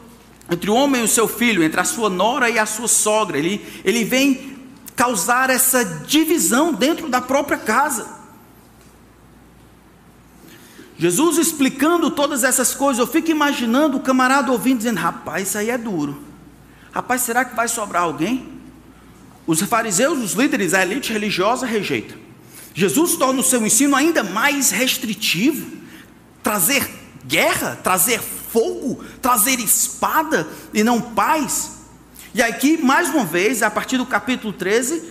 entre 0.49 0.69
o 0.69 0.75
homem 0.75 1.01
e 1.01 1.03
o 1.05 1.07
seu 1.07 1.27
filho, 1.27 1.63
entre 1.63 1.79
a 1.79 1.83
sua 1.83 2.09
nora 2.09 2.49
e 2.49 2.59
a 2.59 2.65
sua 2.65 2.87
sogra. 2.87 3.37
Ele, 3.37 3.65
ele 3.83 4.03
vem 4.03 4.57
causar 4.95 5.49
essa 5.49 5.83
divisão 5.83 6.71
dentro 6.71 7.09
da 7.09 7.19
própria 7.19 7.57
casa. 7.57 8.13
Jesus 10.97 11.37
explicando 11.37 12.11
todas 12.11 12.43
essas 12.43 12.73
coisas, 12.75 12.99
eu 12.99 13.07
fico 13.07 13.31
imaginando 13.31 13.97
o 13.97 14.01
camarada 14.01 14.51
ouvindo, 14.51 14.77
dizendo: 14.77 14.99
Rapaz, 14.99 15.49
isso 15.49 15.57
aí 15.57 15.69
é 15.69 15.77
duro. 15.77 16.21
Rapaz, 16.91 17.21
será 17.21 17.43
que 17.43 17.55
vai 17.55 17.67
sobrar 17.67 18.03
alguém? 18.03 18.53
Os 19.47 19.61
fariseus, 19.61 20.19
os 20.19 20.33
líderes, 20.33 20.73
a 20.73 20.83
elite 20.83 21.11
religiosa 21.11 21.65
rejeita. 21.65 22.15
Jesus 22.73 23.15
torna 23.15 23.39
o 23.39 23.43
seu 23.43 23.65
ensino 23.65 23.95
ainda 23.95 24.23
mais 24.23 24.69
restritivo 24.69 25.84
trazer 26.45 26.87
guerra, 27.25 27.75
trazer 27.83 28.19
fogo, 28.21 29.03
trazer 29.19 29.59
espada 29.59 30.47
e 30.71 30.83
não 30.83 31.01
paz. 31.01 31.71
E 32.35 32.41
aqui, 32.43 32.77
mais 32.77 33.09
uma 33.09 33.25
vez, 33.25 33.63
a 33.63 33.71
partir 33.71 33.97
do 33.97 34.05
capítulo 34.05 34.53
13, 34.53 35.01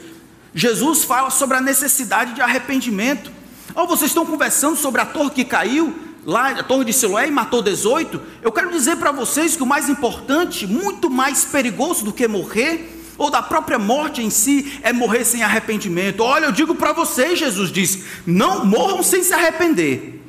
Jesus 0.55 1.03
fala 1.03 1.31
sobre 1.31 1.57
a 1.57 1.61
necessidade 1.61 2.35
de 2.35 2.41
arrependimento. 2.41 3.33
Oh, 3.75 3.85
vocês 3.85 4.13
estão 4.13 4.25
conversando 4.25 4.77
sobre 4.77 5.01
a 5.01 5.07
torre 5.07 5.31
que 5.31 5.45
caiu, 5.45 5.93
lá, 6.25 6.51
a 6.51 6.63
torre 6.63 6.85
de 6.85 6.93
Siloé, 6.93 7.27
e 7.27 7.33
matou 7.33 7.61
18. 7.61 8.23
Eu 8.41 8.53
quero 8.53 8.71
dizer 8.71 8.95
para 8.99 9.11
vocês 9.11 9.57
que 9.57 9.63
o 9.65 9.67
mais 9.67 9.89
importante, 9.89 10.69
muito 10.69 11.11
mais 11.11 11.45
perigoso 11.45 12.05
do 12.05 12.13
que 12.13 12.29
morrer, 12.29 12.93
ou 13.19 13.29
da 13.29 13.43
própria 13.43 13.79
morte 13.79 14.23
em 14.23 14.31
si, 14.31 14.79
é 14.85 14.93
morrer 14.93 15.25
sem 15.25 15.43
arrependimento. 15.43 16.21
Olha, 16.21 16.45
eu 16.45 16.53
digo 16.53 16.77
para 16.77 16.93
vocês, 16.93 17.41
Jesus 17.41 17.73
disse: 17.73 18.05
não 18.25 18.65
morram 18.65 19.03
sem 19.03 19.25
se 19.25 19.35
arrepender 19.35 20.24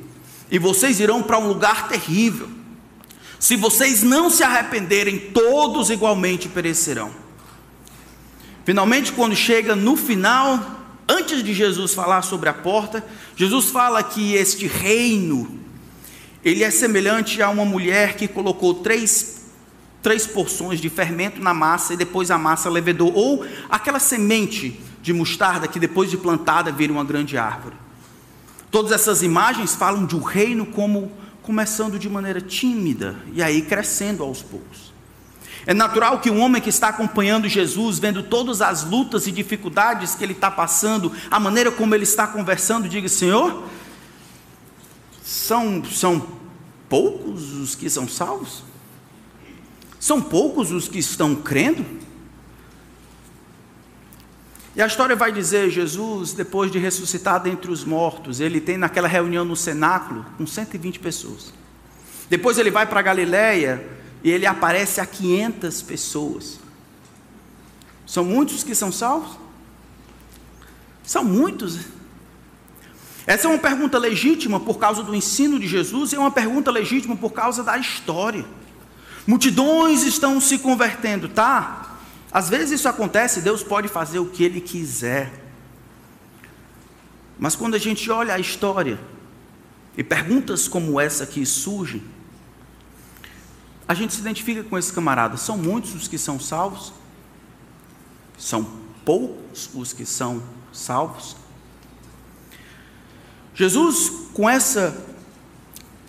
e 0.50 0.58
vocês 0.58 1.00
irão 1.00 1.22
para 1.22 1.38
um 1.38 1.48
lugar 1.48 1.88
terrível. 1.88 2.48
Se 3.38 3.56
vocês 3.56 4.02
não 4.02 4.30
se 4.30 4.42
arrependerem, 4.42 5.18
todos 5.18 5.90
igualmente 5.90 6.48
perecerão. 6.48 7.10
Finalmente, 8.64 9.12
quando 9.12 9.36
chega 9.36 9.76
no 9.76 9.96
final, 9.96 10.58
antes 11.08 11.42
de 11.42 11.52
Jesus 11.52 11.94
falar 11.94 12.22
sobre 12.22 12.48
a 12.48 12.54
porta, 12.54 13.04
Jesus 13.36 13.66
fala 13.66 14.02
que 14.02 14.34
este 14.34 14.66
reino, 14.66 15.60
ele 16.44 16.64
é 16.64 16.70
semelhante 16.70 17.42
a 17.42 17.48
uma 17.48 17.64
mulher 17.64 18.16
que 18.16 18.26
colocou 18.26 18.74
três, 18.74 19.46
três 20.02 20.26
porções 20.26 20.80
de 20.80 20.88
fermento 20.88 21.40
na 21.40 21.54
massa 21.54 21.94
e 21.94 21.96
depois 21.96 22.30
a 22.30 22.38
massa 22.38 22.70
levedou, 22.70 23.12
ou 23.14 23.44
aquela 23.68 24.00
semente 24.00 24.80
de 25.02 25.12
mostarda 25.12 25.68
que 25.68 25.78
depois 25.78 26.10
de 26.10 26.16
plantada 26.16 26.72
vira 26.72 26.92
uma 26.92 27.04
grande 27.04 27.36
árvore. 27.38 27.76
Todas 28.70 28.92
essas 28.92 29.22
imagens 29.22 29.74
falam 29.74 30.04
de 30.04 30.16
um 30.16 30.22
reino 30.22 30.66
como 30.66 31.12
começando 31.42 31.98
de 31.98 32.08
maneira 32.08 32.40
tímida 32.40 33.16
e 33.32 33.42
aí 33.42 33.62
crescendo 33.62 34.22
aos 34.22 34.42
poucos. 34.42 34.92
É 35.64 35.74
natural 35.74 36.20
que 36.20 36.30
um 36.30 36.40
homem 36.40 36.62
que 36.62 36.68
está 36.68 36.88
acompanhando 36.88 37.48
Jesus, 37.48 37.98
vendo 37.98 38.22
todas 38.22 38.60
as 38.60 38.84
lutas 38.84 39.26
e 39.26 39.32
dificuldades 39.32 40.14
que 40.14 40.22
ele 40.22 40.32
está 40.32 40.50
passando, 40.50 41.12
a 41.30 41.40
maneira 41.40 41.72
como 41.72 41.94
ele 41.94 42.04
está 42.04 42.26
conversando, 42.26 42.88
diga: 42.88 43.08
Senhor, 43.08 43.64
são, 45.24 45.84
são 45.84 46.24
poucos 46.88 47.52
os 47.52 47.74
que 47.74 47.90
são 47.90 48.08
salvos? 48.08 48.62
São 49.98 50.22
poucos 50.22 50.70
os 50.70 50.86
que 50.86 50.98
estão 50.98 51.34
crendo? 51.34 51.84
E 54.76 54.82
a 54.82 54.86
história 54.86 55.16
vai 55.16 55.32
dizer: 55.32 55.70
Jesus, 55.70 56.34
depois 56.34 56.70
de 56.70 56.78
ressuscitar 56.78 57.42
dentre 57.42 57.70
os 57.70 57.82
mortos, 57.82 58.40
ele 58.40 58.60
tem 58.60 58.76
naquela 58.76 59.08
reunião 59.08 59.44
no 59.44 59.56
cenáculo 59.56 60.26
com 60.36 60.46
120 60.46 61.00
pessoas. 61.00 61.52
Depois 62.28 62.58
ele 62.58 62.70
vai 62.70 62.86
para 62.86 63.00
Galiléia 63.00 63.88
e 64.22 64.30
ele 64.30 64.44
aparece 64.44 65.00
a 65.00 65.06
500 65.06 65.80
pessoas. 65.80 66.60
São 68.04 68.24
muitos 68.24 68.62
que 68.62 68.74
são 68.74 68.92
salvos? 68.92 69.38
São 71.02 71.24
muitos. 71.24 71.78
Essa 73.26 73.48
é 73.48 73.50
uma 73.50 73.58
pergunta 73.58 73.98
legítima 73.98 74.60
por 74.60 74.78
causa 74.78 75.02
do 75.02 75.14
ensino 75.14 75.58
de 75.58 75.66
Jesus 75.66 76.12
e 76.12 76.16
é 76.16 76.18
uma 76.18 76.30
pergunta 76.30 76.70
legítima 76.70 77.16
por 77.16 77.32
causa 77.32 77.64
da 77.64 77.78
história. 77.78 78.44
Multidões 79.26 80.02
estão 80.02 80.40
se 80.40 80.58
convertendo, 80.58 81.28
tá? 81.28 81.85
Às 82.36 82.50
vezes 82.50 82.80
isso 82.80 82.86
acontece, 82.86 83.40
Deus 83.40 83.62
pode 83.62 83.88
fazer 83.88 84.18
o 84.18 84.26
que 84.26 84.44
Ele 84.44 84.60
quiser. 84.60 85.32
Mas 87.38 87.56
quando 87.56 87.76
a 87.76 87.78
gente 87.78 88.10
olha 88.10 88.34
a 88.34 88.38
história 88.38 89.00
e 89.96 90.04
perguntas 90.04 90.68
como 90.68 91.00
essa 91.00 91.24
que 91.24 91.46
surgem, 91.46 92.04
a 93.88 93.94
gente 93.94 94.12
se 94.12 94.20
identifica 94.20 94.62
com 94.62 94.76
esses 94.76 94.90
camaradas. 94.90 95.40
São 95.40 95.56
muitos 95.56 95.94
os 95.94 96.06
que 96.08 96.18
são 96.18 96.38
salvos? 96.38 96.92
São 98.36 98.64
poucos 99.02 99.70
os 99.72 99.94
que 99.94 100.04
são 100.04 100.42
salvos? 100.70 101.36
Jesus, 103.54 104.12
com 104.34 104.46
essa, 104.46 104.94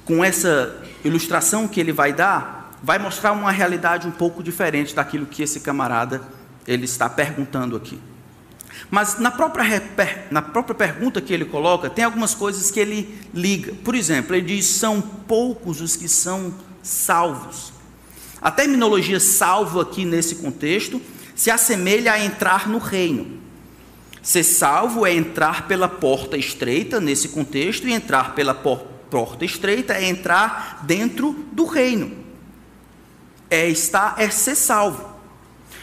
com 0.04 0.26
essa 0.26 0.84
ilustração 1.06 1.70
que 1.70 1.80
ele 1.80 1.94
vai 1.94 2.12
dar, 2.12 2.57
vai 2.82 3.00
mostrar 3.00 3.32
uma 3.32 3.52
realidade 3.52 4.08
um 4.08 4.12
pouco 4.12 4.44
diferente 4.44 4.94
daquilo 4.94 5.26
que 5.26 5.44
esse 5.44 5.60
camarada 5.60 6.22
ele 6.68 6.86
está 6.86 7.10
perguntando 7.10 7.76
aqui. 7.76 8.00
Mas 8.90 9.20
na 9.20 9.32
própria, 9.32 9.66
na 10.30 10.42
própria 10.42 10.76
pergunta 10.76 11.22
que 11.22 11.34
ele 11.34 11.46
coloca, 11.46 11.90
tem 11.90 12.06
algumas 12.06 12.36
coisas 12.36 12.70
que 12.70 12.80
ele 12.80 13.18
liga. 13.34 13.74
Por 13.84 13.96
exemplo, 13.96 14.36
ele 14.36 14.46
diz: 14.46 14.66
são 14.66 15.02
poucos 15.02 15.82
os 15.82 15.96
que 15.96 16.08
são 16.08 16.54
salvos. 16.84 17.74
A 18.42 18.52
terminologia 18.52 19.20
salvo 19.20 19.80
aqui 19.80 20.06
nesse 20.06 20.36
contexto 20.36 21.02
se 21.36 21.50
assemelha 21.50 22.14
a 22.14 22.24
entrar 22.24 22.70
no 22.70 22.78
reino. 22.78 23.40
Ser 24.22 24.44
salvo 24.44 25.06
é 25.06 25.14
entrar 25.14 25.68
pela 25.68 25.88
porta 25.88 26.38
estreita, 26.38 27.00
nesse 27.00 27.30
contexto, 27.30 27.88
e 27.88 27.94
entrar 27.94 28.36
pela 28.36 28.54
porta 28.54 29.46
estreita 29.46 29.94
é 29.94 30.06
entrar 30.06 30.84
dentro 30.86 31.46
do 31.52 31.66
reino. 31.66 32.27
É 33.50 33.68
estar, 33.70 34.16
é 34.18 34.30
ser 34.30 34.56
salvo. 34.56 35.18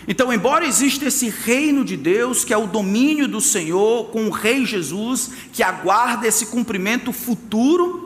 Então, 0.06 0.32
embora 0.32 0.66
exista 0.66 1.06
esse 1.06 1.30
reino 1.30 1.84
de 1.84 1.96
Deus, 1.96 2.44
que 2.44 2.52
é 2.52 2.58
o 2.58 2.66
domínio 2.66 3.26
do 3.26 3.40
Senhor, 3.40 4.10
com 4.10 4.26
o 4.26 4.30
Rei 4.30 4.66
Jesus, 4.66 5.30
que 5.52 5.62
aguarda 5.62 6.26
esse 6.26 6.46
cumprimento 6.46 7.12
futuro, 7.12 8.04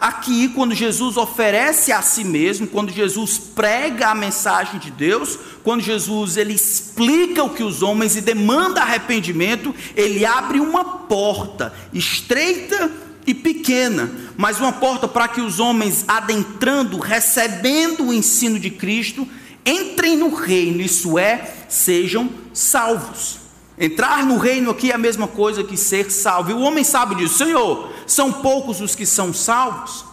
Aqui, 0.00 0.48
quando 0.48 0.74
Jesus 0.74 1.18
oferece 1.18 1.92
a 1.92 2.00
si 2.00 2.24
mesmo, 2.24 2.66
quando 2.66 2.90
Jesus 2.90 3.36
prega 3.36 4.08
a 4.08 4.14
mensagem 4.14 4.80
de 4.80 4.90
Deus, 4.90 5.38
quando 5.62 5.82
Jesus 5.82 6.38
ele 6.38 6.54
explica 6.54 7.44
o 7.44 7.50
que 7.50 7.62
os 7.62 7.82
homens 7.82 8.16
e 8.16 8.22
demanda 8.22 8.80
arrependimento, 8.80 9.74
ele 9.94 10.24
abre 10.24 10.58
uma 10.58 10.82
porta 10.82 11.70
estreita 11.92 12.90
e 13.26 13.34
pequena, 13.34 14.10
mas 14.36 14.58
uma 14.58 14.72
porta 14.72 15.06
para 15.06 15.28
que 15.28 15.40
os 15.40 15.60
homens 15.60 16.04
adentrando, 16.08 16.98
recebendo 16.98 18.06
o 18.06 18.12
ensino 18.12 18.58
de 18.58 18.70
Cristo, 18.70 19.26
entrem 19.64 20.16
no 20.16 20.34
reino, 20.34 20.80
isso 20.80 21.18
é, 21.18 21.52
sejam 21.68 22.30
salvos. 22.52 23.38
Entrar 23.78 24.26
no 24.26 24.36
reino 24.36 24.70
aqui 24.70 24.90
é 24.90 24.94
a 24.94 24.98
mesma 24.98 25.26
coisa 25.26 25.64
que 25.64 25.76
ser 25.76 26.10
salvo. 26.10 26.50
E 26.50 26.54
o 26.54 26.60
homem 26.60 26.84
sabe 26.84 27.14
disso, 27.14 27.38
Senhor, 27.38 27.90
são 28.06 28.30
poucos 28.30 28.80
os 28.80 28.94
que 28.94 29.06
são 29.06 29.32
salvos. 29.32 30.04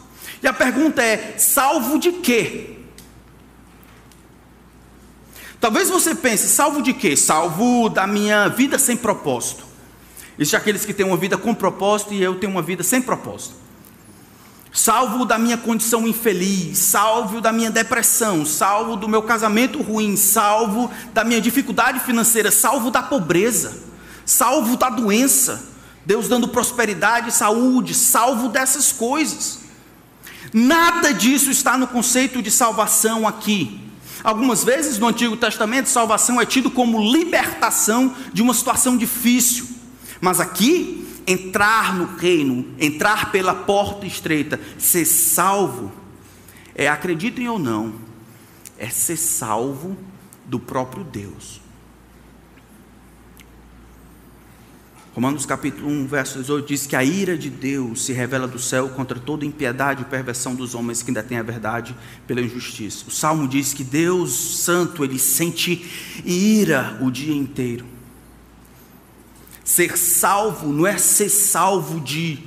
E 0.42 0.48
a 0.48 0.54
pergunta 0.54 1.02
é: 1.02 1.36
salvo 1.38 2.00
de 2.00 2.14
quê? 2.14 2.78
Talvez 5.60 5.90
você 5.90 6.14
pense, 6.14 6.48
salvo 6.48 6.82
de 6.82 6.94
quê? 6.94 7.18
Salvo 7.18 7.90
da 7.90 8.06
minha 8.08 8.48
vida 8.48 8.78
sem 8.78 8.96
propósito. 8.96 9.66
Existem 10.38 10.60
aqueles 10.60 10.86
que 10.86 10.94
têm 10.94 11.06
uma 11.06 11.18
vida 11.18 11.38
com 11.38 11.54
propósito 11.54 12.14
e 12.14 12.22
eu 12.22 12.36
tenho 12.36 12.52
uma 12.52 12.62
vida 12.62 12.84
sem 12.84 13.02
propósito 13.02 13.68
salvo 14.78 15.26
da 15.26 15.40
minha 15.40 15.58
condição 15.58 16.08
infeliz, 16.08 16.78
salvo 16.78 17.42
da 17.42 17.52
minha 17.52 17.72
depressão, 17.72 18.46
salvo 18.46 18.96
do 18.96 19.10
meu 19.10 19.24
casamento 19.24 19.82
ruim, 19.82 20.16
salvo 20.16 20.92
da 21.14 21.24
minha 21.24 21.42
dificuldade 21.42 22.00
financeira, 22.02 22.52
salvo 22.52 22.92
da 22.92 23.02
pobreza, 23.02 23.76
salvo 24.24 24.78
da 24.78 24.90
doença, 24.90 25.68
Deus 26.06 26.28
dando 26.28 26.48
prosperidade, 26.48 27.34
saúde, 27.34 27.96
salvo 27.96 28.50
dessas 28.50 28.92
coisas. 28.92 29.60
Nada 30.54 31.12
disso 31.12 31.50
está 31.50 31.76
no 31.76 31.88
conceito 31.88 32.42
de 32.42 32.52
salvação 32.52 33.28
aqui. 33.28 33.82
Algumas 34.24 34.64
vezes 34.64 35.00
no 35.00 35.08
Antigo 35.08 35.36
Testamento, 35.36 35.90
salvação 35.90 36.40
é 36.40 36.46
tido 36.46 36.70
como 36.70 37.02
libertação 37.02 38.16
de 38.32 38.42
uma 38.42 38.54
situação 38.54 38.96
difícil. 38.96 39.67
Mas 40.22 40.40
aqui 40.40 41.08
entrar 41.28 41.96
no 41.96 42.06
reino, 42.18 42.74
entrar 42.80 43.32
pela 43.32 43.54
porta 43.54 44.06
estreita, 44.06 44.60
ser 44.78 45.06
salvo, 45.06 45.92
é, 46.74 46.88
acreditem 46.88 47.50
ou 47.50 47.60
não, 47.60 47.96
é 48.78 48.90
ser 48.90 49.18
salvo 49.18 49.98
do 50.46 50.60
próprio 50.60 51.04
Deus. 51.04 51.62
Romanos 55.14 55.48
capítulo 55.48 55.90
1, 55.90 56.06
verso 56.06 56.40
18 56.40 56.68
diz 56.68 56.86
que 56.86 56.96
a 56.96 57.04
ira 57.04 57.36
de 57.36 57.50
Deus 57.50 58.06
se 58.06 58.14
revela 58.14 58.48
do 58.48 58.60
céu 58.60 58.88
contra 58.90 59.20
toda 59.20 59.44
impiedade 59.44 60.04
e 60.04 60.06
perversão 60.06 60.54
dos 60.54 60.76
homens 60.76 61.02
que 61.02 61.10
ainda 61.10 61.24
têm 61.24 61.40
a 61.40 61.44
verdade 61.44 61.96
pela 62.28 62.40
injustiça. 62.40 63.06
O 63.08 63.12
Salmo 63.12 63.48
diz 63.48 63.74
que 63.74 63.84
Deus 63.84 64.60
Santo, 64.60 65.04
ele 65.04 65.18
sente 65.18 65.84
ira 66.24 67.00
o 67.02 67.10
dia 67.10 67.34
inteiro. 67.34 67.97
Ser 69.68 69.98
salvo 69.98 70.72
não 70.72 70.88
é 70.88 70.98
ser 70.98 71.28
salvo 71.28 72.00
de 72.00 72.40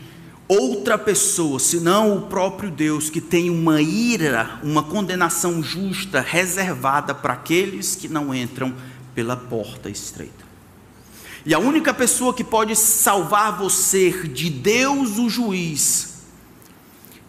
outra 0.49 0.97
pessoa, 0.97 1.59
senão 1.59 2.17
o 2.17 2.23
próprio 2.23 2.71
Deus 2.71 3.11
que 3.11 3.21
tem 3.21 3.51
uma 3.51 3.83
ira, 3.83 4.59
uma 4.63 4.83
condenação 4.83 5.63
justa 5.63 6.23
reservada 6.23 7.15
para 7.15 7.35
aqueles 7.35 7.95
que 7.95 8.09
não 8.09 8.35
entram 8.35 8.75
pela 9.15 9.37
porta 9.37 9.91
estreita. 9.91 10.47
E 11.45 11.53
a 11.53 11.59
única 11.59 11.93
pessoa 11.93 12.33
que 12.33 12.43
pode 12.43 12.75
salvar 12.75 13.59
você 13.59 14.11
de 14.27 14.49
Deus, 14.49 15.19
o 15.19 15.29
juiz, 15.29 16.23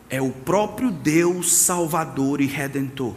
é 0.10 0.22
o 0.22 0.32
próprio 0.32 0.90
Deus 0.90 1.52
Salvador 1.52 2.40
e 2.40 2.46
Redentor. 2.46 3.14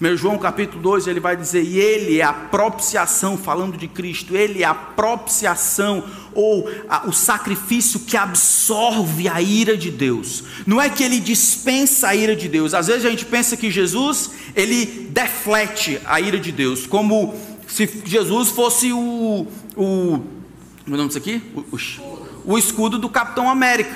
1 0.00 0.16
João 0.16 0.36
capítulo 0.36 0.82
2, 0.82 1.06
ele 1.06 1.20
vai 1.20 1.36
dizer, 1.36 1.62
e 1.62 1.78
ele 1.78 2.20
é 2.20 2.24
a 2.24 2.32
propiciação, 2.32 3.38
falando 3.38 3.76
de 3.76 3.86
Cristo, 3.86 4.36
ele 4.36 4.62
é 4.62 4.66
a 4.66 4.74
propiciação, 4.74 6.02
ou 6.34 6.68
a, 6.88 7.06
o 7.06 7.12
sacrifício 7.12 8.00
que 8.00 8.16
absorve 8.16 9.28
a 9.28 9.40
ira 9.40 9.76
de 9.76 9.92
Deus. 9.92 10.42
Não 10.66 10.82
é 10.82 10.90
que 10.90 11.04
ele 11.04 11.20
dispensa 11.20 12.08
a 12.08 12.16
ira 12.16 12.34
de 12.34 12.48
Deus. 12.48 12.74
Às 12.74 12.88
vezes 12.88 13.04
a 13.04 13.10
gente 13.10 13.24
pensa 13.24 13.56
que 13.56 13.70
Jesus, 13.70 14.32
ele 14.56 14.84
deflete 15.10 16.00
a 16.04 16.20
ira 16.20 16.40
de 16.40 16.50
Deus, 16.50 16.86
como 16.88 17.32
se 17.68 17.88
Jesus 18.04 18.48
fosse 18.48 18.92
o. 18.92 19.46
o 19.76 20.22
como 20.84 20.88
é 20.88 20.94
o 20.94 20.96
nome 20.96 21.06
disso 21.06 21.18
aqui? 21.18 21.40
O, 21.54 21.60
o, 21.60 22.54
o 22.54 22.58
escudo 22.58 22.98
do 22.98 23.08
Capitão 23.08 23.48
América. 23.48 23.94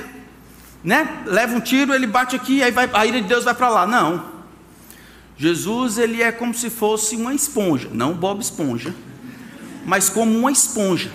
Né? 0.83 1.25
Leva 1.27 1.57
um 1.57 1.61
tiro, 1.61 1.93
ele 1.93 2.07
bate 2.07 2.37
aqui, 2.37 2.63
aí 2.63 2.71
vai, 2.71 2.89
a 2.93 3.05
ira 3.05 3.21
de 3.21 3.27
Deus 3.27 3.45
vai 3.45 3.55
para 3.55 3.69
lá. 3.69 3.85
Não. 3.85 4.38
Jesus 5.39 5.99
ele 5.99 6.21
é 6.21 6.33
como 6.33 6.53
se 6.53 6.69
fosse 6.69 7.15
uma 7.15 7.33
esponja, 7.33 7.89
não 7.93 8.13
Bob 8.13 8.41
Esponja, 8.41 8.93
mas 9.87 10.11
como 10.11 10.37
uma 10.37 10.51
esponja. 10.51 11.13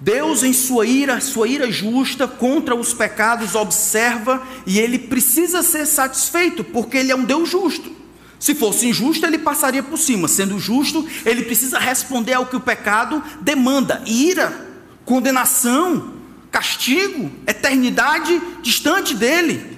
Deus 0.00 0.42
em 0.42 0.52
sua 0.52 0.86
ira, 0.86 1.20
sua 1.20 1.46
ira 1.46 1.70
justa 1.70 2.26
contra 2.26 2.74
os 2.74 2.94
pecados 2.94 3.54
observa 3.54 4.42
e 4.64 4.78
ele 4.78 4.98
precisa 4.98 5.62
ser 5.62 5.84
satisfeito, 5.86 6.64
porque 6.64 6.96
ele 6.96 7.12
é 7.12 7.16
um 7.16 7.24
Deus 7.24 7.50
justo. 7.50 7.98
Se 8.38 8.54
fosse 8.54 8.86
injusto, 8.86 9.26
ele 9.26 9.38
passaria 9.38 9.82
por 9.82 9.98
cima. 9.98 10.28
Sendo 10.28 10.58
justo, 10.58 11.06
ele 11.26 11.42
precisa 11.42 11.78
responder 11.78 12.34
ao 12.34 12.46
que 12.46 12.56
o 12.56 12.60
pecado 12.60 13.22
demanda: 13.40 14.00
ira, 14.06 14.66
condenação, 15.04 16.14
castigo, 16.50 17.30
eternidade 17.46 18.40
distante 18.62 19.14
dele. 19.14 19.77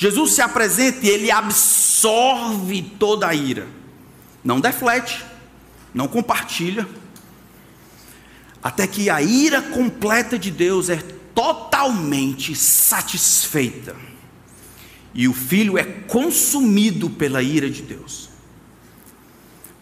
Jesus 0.00 0.32
se 0.32 0.40
apresenta 0.40 1.04
e 1.04 1.10
ele 1.10 1.30
absorve 1.30 2.80
toda 2.98 3.28
a 3.28 3.34
ira. 3.34 3.68
Não 4.42 4.58
deflete, 4.58 5.22
não 5.92 6.08
compartilha. 6.08 6.88
Até 8.62 8.86
que 8.86 9.10
a 9.10 9.20
ira 9.20 9.60
completa 9.60 10.38
de 10.38 10.50
Deus 10.50 10.88
é 10.88 10.96
totalmente 11.34 12.54
satisfeita. 12.54 13.94
E 15.12 15.28
o 15.28 15.34
filho 15.34 15.76
é 15.76 15.84
consumido 15.84 17.10
pela 17.10 17.42
ira 17.42 17.68
de 17.68 17.82
Deus. 17.82 18.30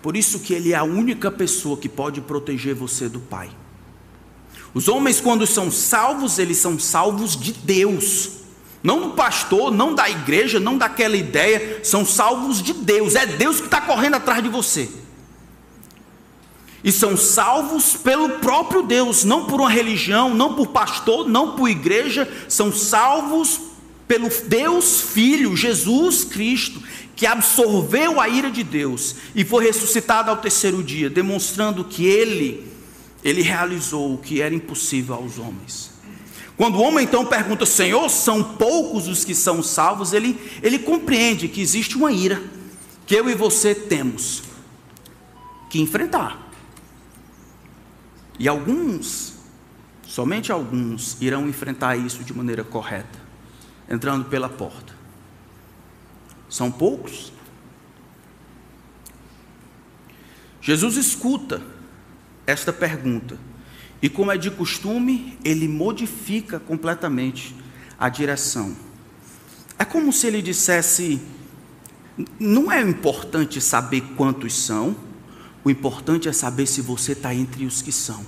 Por 0.02 0.16
isso 0.16 0.40
que 0.40 0.52
ele 0.52 0.72
é 0.72 0.76
a 0.76 0.83
única 0.83 1.31
pessoa 1.31 1.78
que 1.78 1.88
pode 1.88 2.20
proteger 2.22 2.74
você 2.74 3.09
do 3.09 3.20
Pai. 3.20 3.50
Os 4.74 4.88
homens, 4.88 5.20
quando 5.20 5.46
são 5.46 5.70
salvos, 5.70 6.40
eles 6.40 6.59
são 6.59 6.76
salvos 6.76 7.37
de 7.37 7.52
Deus. 7.52 8.38
Não 8.82 9.00
do 9.00 9.10
pastor, 9.10 9.72
não 9.72 9.94
da 9.94 10.08
igreja, 10.08 10.60
não 10.60 10.78
daquela 10.78 11.16
ideia. 11.16 11.80
São 11.82 12.04
salvos 12.04 12.62
de 12.62 12.72
Deus. 12.72 13.14
É 13.14 13.26
Deus 13.26 13.58
que 13.58 13.66
está 13.66 13.80
correndo 13.80 14.14
atrás 14.14 14.42
de 14.42 14.48
você. 14.48 14.88
E 16.82 16.92
são 16.92 17.16
salvos 17.16 17.96
pelo 17.96 18.38
próprio 18.38 18.82
Deus, 18.82 19.24
não 19.24 19.46
por 19.46 19.60
uma 19.60 19.70
religião, 19.70 20.32
não 20.32 20.54
por 20.54 20.68
pastor, 20.68 21.28
não 21.28 21.56
por 21.56 21.68
igreja. 21.68 22.30
São 22.48 22.72
salvos 22.72 23.60
pelo 24.06 24.28
Deus 24.46 25.00
Filho, 25.00 25.56
Jesus 25.56 26.24
Cristo, 26.24 26.80
que 27.16 27.26
absorveu 27.26 28.20
a 28.20 28.28
ira 28.28 28.50
de 28.50 28.62
Deus 28.62 29.16
e 29.34 29.44
foi 29.44 29.64
ressuscitado 29.64 30.30
ao 30.30 30.36
terceiro 30.36 30.82
dia, 30.82 31.10
demonstrando 31.10 31.84
que 31.84 32.06
ele, 32.06 32.64
ele 33.24 33.42
realizou 33.42 34.14
o 34.14 34.18
que 34.18 34.40
era 34.40 34.54
impossível 34.54 35.16
aos 35.16 35.36
homens. 35.36 35.97
Quando 36.59 36.75
o 36.75 36.83
homem 36.83 37.05
então 37.05 37.25
pergunta, 37.25 37.64
Senhor, 37.64 38.11
são 38.11 38.42
poucos 38.42 39.07
os 39.07 39.25
que 39.25 39.33
são 39.33 39.62
salvos, 39.62 40.12
ele, 40.12 40.37
ele 40.61 40.81
compreende 40.81 41.47
que 41.47 41.61
existe 41.61 41.97
uma 41.97 42.11
ira 42.11 42.42
que 43.07 43.14
eu 43.14 43.31
e 43.31 43.35
você 43.37 43.77
temos 43.77 44.42
que 45.71 45.81
enfrentar. 45.81 46.51
E 48.40 48.49
alguns, 48.49 49.35
somente 50.03 50.51
alguns, 50.51 51.16
irão 51.21 51.49
enfrentar 51.49 51.94
isso 51.94 52.25
de 52.25 52.35
maneira 52.35 52.64
correta, 52.64 53.21
entrando 53.88 54.25
pela 54.25 54.49
porta. 54.49 54.92
São 56.49 56.73
poucos. 56.73 57.33
Jesus 60.61 60.97
escuta 60.97 61.62
esta 62.44 62.73
pergunta 62.73 63.38
e, 64.00 64.08
como 64.08 64.30
é 64.30 64.38
de 64.38 64.50
costume, 64.50 65.37
ele 65.44 65.66
modifica 65.66 66.61
completamente 66.61 67.54
a 67.98 68.08
direção. 68.08 68.76
É 69.78 69.84
como 69.84 70.12
se 70.12 70.26
ele 70.26 70.40
dissesse: 70.40 71.20
não 72.38 72.70
é 72.70 72.80
importante 72.80 73.61
saber 73.61 74.02
quantos 74.16 74.56
são, 74.56 74.96
o 75.64 75.70
importante 75.70 76.28
é 76.28 76.32
saber 76.32 76.66
se 76.66 76.80
você 76.80 77.12
está 77.12 77.34
entre 77.34 77.64
os 77.64 77.82
que 77.82 77.92
são. 77.92 78.24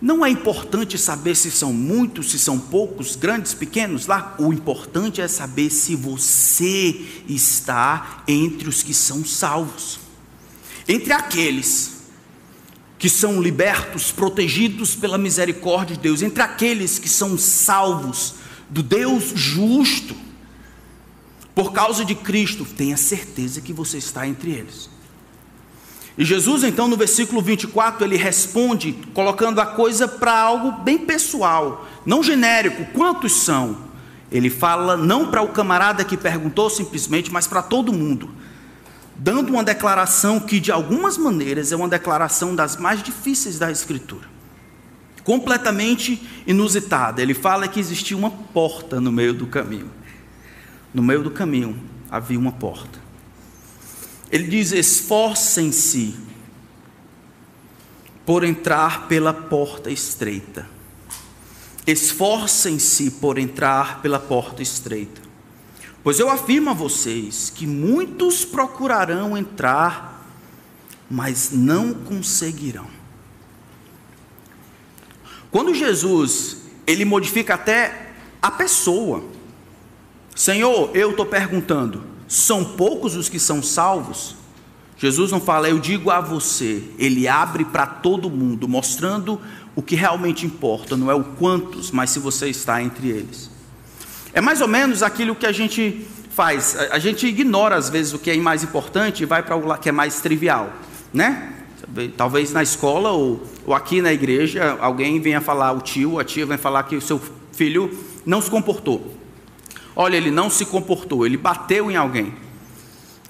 Não 0.00 0.24
é 0.24 0.30
importante 0.30 0.96
saber 0.96 1.34
se 1.34 1.50
são 1.50 1.74
muitos, 1.74 2.30
se 2.30 2.38
são 2.38 2.58
poucos, 2.58 3.16
grandes, 3.16 3.52
pequenos 3.52 4.06
lá. 4.06 4.34
O 4.38 4.50
importante 4.50 5.20
é 5.20 5.28
saber 5.28 5.68
se 5.68 5.94
você 5.94 7.04
está 7.28 8.22
entre 8.26 8.66
os 8.66 8.82
que 8.82 8.94
são 8.94 9.22
salvos. 9.22 10.00
Entre 10.88 11.12
aqueles 11.12 11.99
que 13.00 13.08
são 13.08 13.40
libertos, 13.40 14.12
protegidos 14.12 14.94
pela 14.94 15.16
misericórdia 15.16 15.96
de 15.96 16.02
Deus, 16.02 16.20
entre 16.20 16.42
aqueles 16.42 16.98
que 16.98 17.08
são 17.08 17.38
salvos 17.38 18.34
do 18.68 18.82
Deus 18.82 19.32
justo, 19.34 20.14
por 21.54 21.72
causa 21.72 22.04
de 22.04 22.14
Cristo, 22.14 22.62
tenha 22.62 22.98
certeza 22.98 23.62
que 23.62 23.72
você 23.72 23.96
está 23.96 24.28
entre 24.28 24.50
eles. 24.50 24.90
E 26.18 26.26
Jesus, 26.26 26.62
então, 26.62 26.88
no 26.88 26.96
versículo 26.96 27.40
24, 27.40 28.04
ele 28.04 28.18
responde, 28.18 28.92
colocando 29.14 29.62
a 29.62 29.66
coisa 29.66 30.06
para 30.06 30.38
algo 30.38 30.82
bem 30.82 30.98
pessoal, 30.98 31.88
não 32.04 32.22
genérico. 32.22 32.84
Quantos 32.92 33.32
são? 33.32 33.78
Ele 34.30 34.50
fala 34.50 34.94
não 34.98 35.30
para 35.30 35.40
o 35.40 35.48
camarada 35.48 36.04
que 36.04 36.18
perguntou 36.18 36.68
simplesmente, 36.68 37.32
mas 37.32 37.46
para 37.46 37.62
todo 37.62 37.94
mundo, 37.94 38.28
dando 39.22 39.50
uma 39.50 39.62
declaração 39.62 40.40
que, 40.40 40.58
de 40.58 40.72
algumas 40.72 41.18
maneiras, 41.18 41.70
é 41.70 41.76
uma 41.76 41.88
declaração 41.88 42.56
das 42.56 42.76
mais 42.76 43.02
difíceis 43.02 43.58
da 43.58 43.70
Escritura, 43.70 44.26
completamente 45.22 46.26
inusitada. 46.46 47.20
Ele 47.20 47.34
fala 47.34 47.68
que 47.68 47.78
existia 47.78 48.16
uma 48.16 48.30
porta 48.30 48.98
no 48.98 49.12
meio 49.12 49.34
do 49.34 49.46
caminho. 49.46 49.90
No 50.94 51.02
meio 51.02 51.22
do 51.22 51.30
caminho 51.30 51.78
havia 52.10 52.38
uma 52.38 52.50
porta. 52.50 52.98
Ele 54.32 54.48
diz: 54.48 54.72
esforcem-se 54.72 56.16
por 58.24 58.42
entrar 58.42 59.06
pela 59.06 59.34
porta 59.34 59.90
estreita. 59.90 60.66
Esforcem-se 61.86 63.10
por 63.10 63.36
entrar 63.36 64.00
pela 64.00 64.18
porta 64.18 64.62
estreita. 64.62 65.29
Pois 66.02 66.18
eu 66.18 66.30
afirmo 66.30 66.70
a 66.70 66.74
vocês 66.74 67.50
que 67.54 67.66
muitos 67.66 68.44
procurarão 68.44 69.36
entrar, 69.36 70.26
mas 71.10 71.50
não 71.52 71.92
conseguirão. 71.92 72.86
Quando 75.50 75.74
Jesus, 75.74 76.58
ele 76.86 77.04
modifica 77.04 77.54
até 77.54 78.12
a 78.40 78.50
pessoa. 78.50 79.24
Senhor, 80.34 80.90
eu 80.94 81.10
estou 81.10 81.26
perguntando, 81.26 82.02
são 82.26 82.64
poucos 82.64 83.16
os 83.16 83.28
que 83.28 83.38
são 83.38 83.62
salvos? 83.62 84.36
Jesus 84.96 85.32
não 85.32 85.40
fala, 85.40 85.68
eu 85.68 85.78
digo 85.78 86.10
a 86.10 86.20
você, 86.20 86.84
ele 86.98 87.26
abre 87.26 87.64
para 87.64 87.86
todo 87.86 88.30
mundo, 88.30 88.68
mostrando 88.68 89.40
o 89.74 89.82
que 89.82 89.96
realmente 89.96 90.46
importa, 90.46 90.96
não 90.96 91.10
é 91.10 91.14
o 91.14 91.24
quantos, 91.24 91.90
mas 91.90 92.10
se 92.10 92.18
você 92.18 92.48
está 92.48 92.82
entre 92.82 93.08
eles. 93.08 93.49
É 94.32 94.40
mais 94.40 94.60
ou 94.60 94.68
menos 94.68 95.02
aquilo 95.02 95.34
que 95.34 95.46
a 95.46 95.52
gente 95.52 96.06
faz, 96.30 96.76
a 96.90 96.98
gente 96.98 97.26
ignora 97.26 97.74
às 97.76 97.90
vezes 97.90 98.12
o 98.12 98.18
que 98.18 98.30
é 98.30 98.36
mais 98.36 98.62
importante 98.62 99.22
e 99.22 99.26
vai 99.26 99.42
para 99.42 99.56
o 99.56 99.78
que 99.78 99.88
é 99.88 99.92
mais 99.92 100.20
trivial, 100.20 100.72
né? 101.12 101.54
Talvez 102.16 102.52
na 102.52 102.62
escola 102.62 103.10
ou, 103.10 103.42
ou 103.66 103.74
aqui 103.74 104.00
na 104.00 104.12
igreja 104.12 104.78
alguém 104.80 105.20
venha 105.20 105.40
falar, 105.40 105.72
o 105.72 105.80
tio, 105.80 106.20
a 106.20 106.24
tia 106.24 106.46
vem 106.46 106.56
falar 106.56 106.84
que 106.84 106.94
o 106.94 107.00
seu 107.00 107.20
filho 107.52 107.90
não 108.24 108.40
se 108.40 108.50
comportou. 108.50 109.16
Olha, 109.96 110.16
ele 110.16 110.30
não 110.30 110.48
se 110.48 110.64
comportou, 110.64 111.26
ele 111.26 111.36
bateu 111.36 111.90
em 111.90 111.96
alguém. 111.96 112.32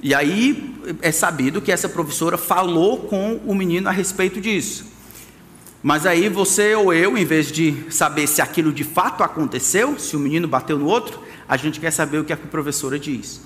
E 0.03 0.15
aí 0.15 0.77
é 1.01 1.11
sabido 1.11 1.61
que 1.61 1.73
essa 1.73 1.89
professora 1.89 2.37
falou 2.37 2.99
com 2.99 3.41
o 3.47 3.55
menino 3.55 3.89
a 3.89 3.93
respeito 3.93 4.41
disso. 4.41 4.90
Mas 5.83 6.05
aí 6.05 6.29
você 6.29 6.75
ou 6.75 6.93
eu, 6.93 7.17
em 7.17 7.25
vez 7.25 7.51
de 7.51 7.87
saber 7.91 8.27
se 8.27 8.43
aquilo 8.43 8.73
de 8.73 8.85
fato 8.85 9.23
aconteceu, 9.23 9.99
se 9.99 10.15
o 10.15 10.21
menino 10.21 10.47
bateu 10.47 10.79
no 10.79 10.87
outro, 10.87 11.21
a 11.49 11.57
gente 11.57 11.81
quer 11.81 11.91
saber 11.91 12.19
o 12.19 12.25
que 12.25 12.33
a 12.33 12.37
professora 12.37 12.99
diz. 12.99 13.41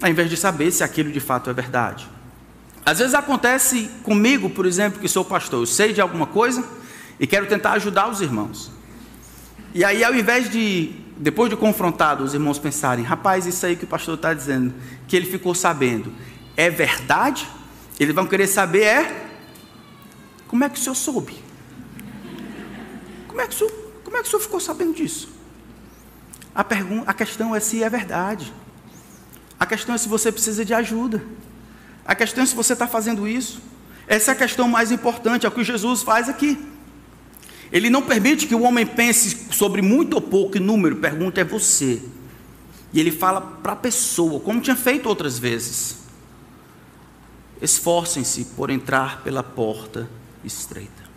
Ao 0.00 0.08
invés 0.10 0.28
de 0.28 0.36
saber 0.36 0.70
se 0.72 0.82
aquilo 0.82 1.12
de 1.12 1.20
fato 1.20 1.48
é 1.48 1.52
verdade. 1.52 2.08
Às 2.84 2.98
vezes 2.98 3.14
acontece 3.14 3.90
comigo, 4.02 4.50
por 4.50 4.66
exemplo, 4.66 5.00
que 5.00 5.08
sou 5.08 5.24
pastor, 5.24 5.60
eu 5.60 5.66
sei 5.66 5.92
de 5.92 6.00
alguma 6.00 6.26
coisa 6.26 6.64
e 7.20 7.26
quero 7.26 7.46
tentar 7.46 7.72
ajudar 7.72 8.08
os 8.08 8.20
irmãos. 8.20 8.70
E 9.74 9.84
aí, 9.84 10.02
ao 10.02 10.14
invés 10.14 10.50
de 10.50 10.92
depois 11.18 11.50
de 11.50 11.56
confrontado, 11.56 12.24
os 12.24 12.32
irmãos 12.32 12.58
pensarem: 12.58 13.04
rapaz, 13.04 13.46
isso 13.46 13.64
aí 13.66 13.76
que 13.76 13.84
o 13.84 13.88
pastor 13.88 14.14
está 14.14 14.32
dizendo, 14.32 14.72
que 15.06 15.16
ele 15.16 15.26
ficou 15.26 15.54
sabendo, 15.54 16.12
é 16.56 16.70
verdade? 16.70 17.46
Eles 17.98 18.14
vão 18.14 18.26
querer 18.26 18.46
saber: 18.46 18.82
é 18.82 19.27
como 20.48 20.64
é 20.64 20.68
que 20.68 20.78
o 20.78 20.82
senhor 20.82 20.94
soube? 20.96 21.36
Como 23.28 23.40
é 23.40 23.46
que 23.46 23.54
o 23.54 23.58
senhor, 23.58 23.72
como 24.02 24.16
é 24.16 24.20
que 24.22 24.26
o 24.26 24.30
senhor 24.30 24.40
ficou 24.40 24.58
sabendo 24.58 24.94
disso? 24.94 25.28
A, 26.54 26.64
pergunta, 26.64 27.08
a 27.08 27.14
questão 27.14 27.54
é 27.54 27.60
se 27.60 27.84
é 27.84 27.88
verdade. 27.88 28.52
A 29.60 29.66
questão 29.66 29.94
é 29.94 29.98
se 29.98 30.08
você 30.08 30.32
precisa 30.32 30.64
de 30.64 30.72
ajuda. 30.72 31.22
A 32.04 32.14
questão 32.14 32.42
é 32.42 32.46
se 32.46 32.54
você 32.56 32.72
está 32.72 32.88
fazendo 32.88 33.28
isso. 33.28 33.60
Essa 34.06 34.30
é 34.30 34.34
a 34.34 34.36
questão 34.36 34.66
mais 34.66 34.90
importante, 34.90 35.44
é 35.44 35.48
o 35.48 35.52
que 35.52 35.62
Jesus 35.62 36.02
faz 36.02 36.28
aqui. 36.28 36.58
Ele 37.70 37.90
não 37.90 38.00
permite 38.00 38.46
que 38.46 38.54
o 38.54 38.62
homem 38.62 38.86
pense 38.86 39.52
sobre 39.52 39.82
muito 39.82 40.14
ou 40.14 40.22
pouco 40.22 40.58
número, 40.58 40.96
pergunta 40.96 41.42
é 41.42 41.44
você. 41.44 42.02
E 42.92 42.98
ele 42.98 43.12
fala 43.12 43.42
para 43.42 43.72
a 43.72 43.76
pessoa, 43.76 44.40
como 44.40 44.62
tinha 44.62 44.74
feito 44.74 45.06
outras 45.06 45.38
vezes. 45.38 45.98
Esforcem-se 47.60 48.46
por 48.56 48.70
entrar 48.70 49.22
pela 49.22 49.42
porta 49.42 50.08
estreita. 50.48 51.08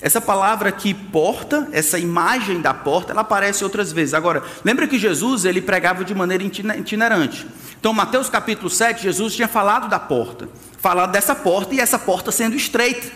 Essa 0.00 0.20
palavra 0.20 0.68
aqui, 0.68 0.92
porta, 0.92 1.68
essa 1.72 1.98
imagem 1.98 2.60
da 2.60 2.74
porta, 2.74 3.12
ela 3.12 3.22
aparece 3.22 3.64
outras 3.64 3.90
vezes. 3.90 4.12
Agora, 4.12 4.42
lembra 4.62 4.86
que 4.86 4.98
Jesus 4.98 5.46
ele 5.46 5.62
pregava 5.62 6.04
de 6.04 6.14
maneira 6.14 6.44
itinerante. 6.44 7.46
Então, 7.80 7.94
Mateus 7.94 8.28
capítulo 8.28 8.68
7, 8.68 9.02
Jesus 9.02 9.34
tinha 9.34 9.48
falado 9.48 9.88
da 9.88 9.98
porta, 9.98 10.50
falado 10.78 11.12
dessa 11.12 11.34
porta 11.34 11.74
e 11.74 11.80
essa 11.80 11.98
porta 11.98 12.30
sendo 12.30 12.54
estreita. 12.54 13.10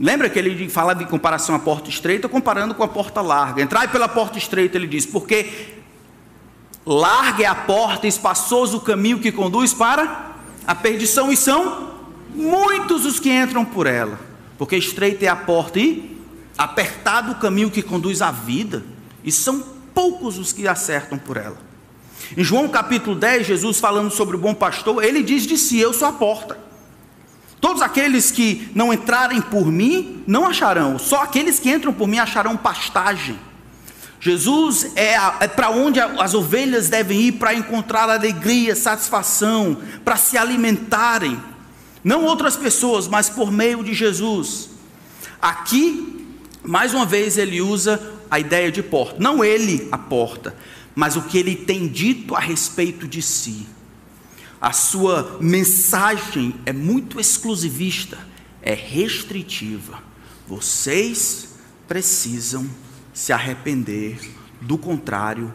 Lembra 0.00 0.30
que 0.30 0.38
ele 0.38 0.68
fala 0.70 0.94
de 0.94 1.04
comparação 1.04 1.54
à 1.54 1.58
porta 1.58 1.90
estreita, 1.90 2.28
comparando 2.28 2.74
com 2.74 2.82
a 2.82 2.88
porta 2.88 3.20
larga. 3.20 3.60
Entrai 3.60 3.88
pela 3.88 4.08
porta 4.08 4.38
estreita, 4.38 4.78
ele 4.78 4.86
diz, 4.86 5.04
porque 5.04 5.74
larga 6.86 7.42
é 7.42 7.46
a 7.46 7.54
porta, 7.54 8.06
espaçoso 8.06 8.78
o 8.78 8.80
caminho 8.80 9.18
que 9.18 9.30
conduz 9.30 9.74
para 9.74 10.32
a 10.66 10.74
perdição, 10.74 11.30
e 11.30 11.36
são 11.36 11.87
muitos 12.38 13.04
os 13.04 13.18
que 13.18 13.30
entram 13.30 13.64
por 13.64 13.86
ela. 13.86 14.18
Porque 14.56 14.76
estreita 14.76 15.24
é 15.24 15.28
a 15.28 15.36
porta 15.36 15.78
e 15.78 16.16
apertado 16.56 17.32
o 17.32 17.34
caminho 17.36 17.70
que 17.70 17.82
conduz 17.82 18.20
à 18.20 18.30
vida, 18.32 18.82
e 19.22 19.30
são 19.30 19.62
poucos 19.94 20.38
os 20.38 20.52
que 20.52 20.66
acertam 20.66 21.16
por 21.18 21.36
ela. 21.36 21.56
Em 22.36 22.42
João 22.42 22.68
capítulo 22.68 23.14
10, 23.14 23.46
Jesus 23.46 23.78
falando 23.78 24.10
sobre 24.10 24.36
o 24.36 24.38
bom 24.38 24.54
pastor, 24.54 25.04
ele 25.04 25.22
diz 25.22 25.44
de 25.44 25.56
si: 25.56 25.78
Eu 25.78 25.92
sou 25.92 26.08
a 26.08 26.12
porta. 26.12 26.58
Todos 27.60 27.82
aqueles 27.82 28.30
que 28.30 28.70
não 28.74 28.92
entrarem 28.92 29.40
por 29.40 29.66
mim 29.66 30.22
não 30.26 30.46
acharão, 30.46 30.98
só 30.98 31.22
aqueles 31.22 31.58
que 31.58 31.70
entram 31.70 31.92
por 31.92 32.06
mim 32.06 32.18
acharão 32.18 32.56
pastagem. 32.56 33.38
Jesus 34.20 34.92
é, 34.96 35.14
é 35.40 35.48
para 35.48 35.70
onde 35.70 36.00
as 36.00 36.34
ovelhas 36.34 36.88
devem 36.88 37.20
ir 37.20 37.32
para 37.32 37.54
encontrar 37.54 38.10
alegria, 38.10 38.74
satisfação, 38.74 39.78
para 40.04 40.16
se 40.16 40.36
alimentarem. 40.36 41.40
Não 42.02 42.24
outras 42.24 42.56
pessoas, 42.56 43.08
mas 43.08 43.28
por 43.28 43.50
meio 43.50 43.82
de 43.82 43.94
Jesus. 43.94 44.70
Aqui, 45.40 46.26
mais 46.62 46.94
uma 46.94 47.04
vez, 47.04 47.38
ele 47.38 47.60
usa 47.60 48.00
a 48.30 48.38
ideia 48.38 48.70
de 48.70 48.82
porta. 48.82 49.16
Não 49.18 49.44
ele 49.44 49.88
a 49.90 49.98
porta, 49.98 50.56
mas 50.94 51.16
o 51.16 51.22
que 51.22 51.38
ele 51.38 51.56
tem 51.56 51.88
dito 51.88 52.34
a 52.34 52.40
respeito 52.40 53.06
de 53.06 53.22
si. 53.22 53.66
A 54.60 54.72
sua 54.72 55.38
mensagem 55.40 56.54
é 56.66 56.72
muito 56.72 57.20
exclusivista, 57.20 58.18
é 58.60 58.74
restritiva. 58.74 60.02
Vocês 60.46 61.50
precisam 61.86 62.68
se 63.12 63.32
arrepender, 63.32 64.18
do 64.60 64.76
contrário, 64.76 65.52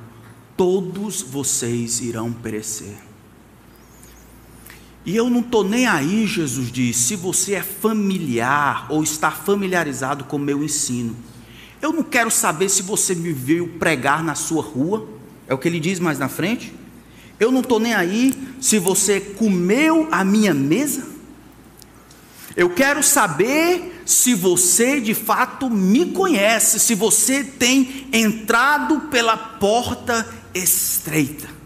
todos 0.56 1.22
vocês 1.22 2.00
irão 2.00 2.32
perecer. 2.32 3.13
E 5.06 5.16
eu 5.16 5.30
não 5.30 5.42
estou 5.42 5.64
nem 5.64 5.86
aí, 5.86 6.26
Jesus 6.26 6.72
diz, 6.72 6.96
se 6.96 7.16
você 7.16 7.56
é 7.56 7.64
familiar 7.64 8.86
ou 8.90 9.04
está 9.04 9.30
familiarizado 9.32 10.24
com 10.24 10.38
o 10.38 10.40
meu 10.40 10.64
ensino. 10.64 11.16
Eu 11.82 11.92
não 11.92 12.04
quero 12.04 12.32
saber 12.32 12.70
se 12.70 12.82
você 12.82 13.14
me 13.14 13.34
viu 13.34 13.68
pregar 13.78 14.24
na 14.24 14.36
sua 14.36 14.64
rua, 14.64 15.06
é 15.48 15.54
o 15.54 15.58
que 15.58 15.68
ele 15.68 15.80
diz 15.80 16.00
mais 16.00 16.18
na 16.18 16.30
frente. 16.30 16.74
Eu 17.38 17.52
não 17.52 17.60
estou 17.60 17.80
nem 17.80 17.94
aí 17.94 18.34
se 18.62 18.80
você 18.80 19.20
comeu 19.20 20.08
a 20.10 20.24
minha 20.24 20.54
mesa. 20.54 21.06
Eu 22.56 22.70
quero 22.70 23.04
saber 23.04 24.02
se 24.06 24.34
você 24.34 25.02
de 25.02 25.14
fato 25.14 25.70
me 25.70 26.12
conhece, 26.12 26.80
se 26.80 26.96
você 26.96 27.44
tem 27.44 28.08
entrado 28.14 29.02
pela 29.10 29.36
porta 29.36 30.26
estreita. 30.54 31.63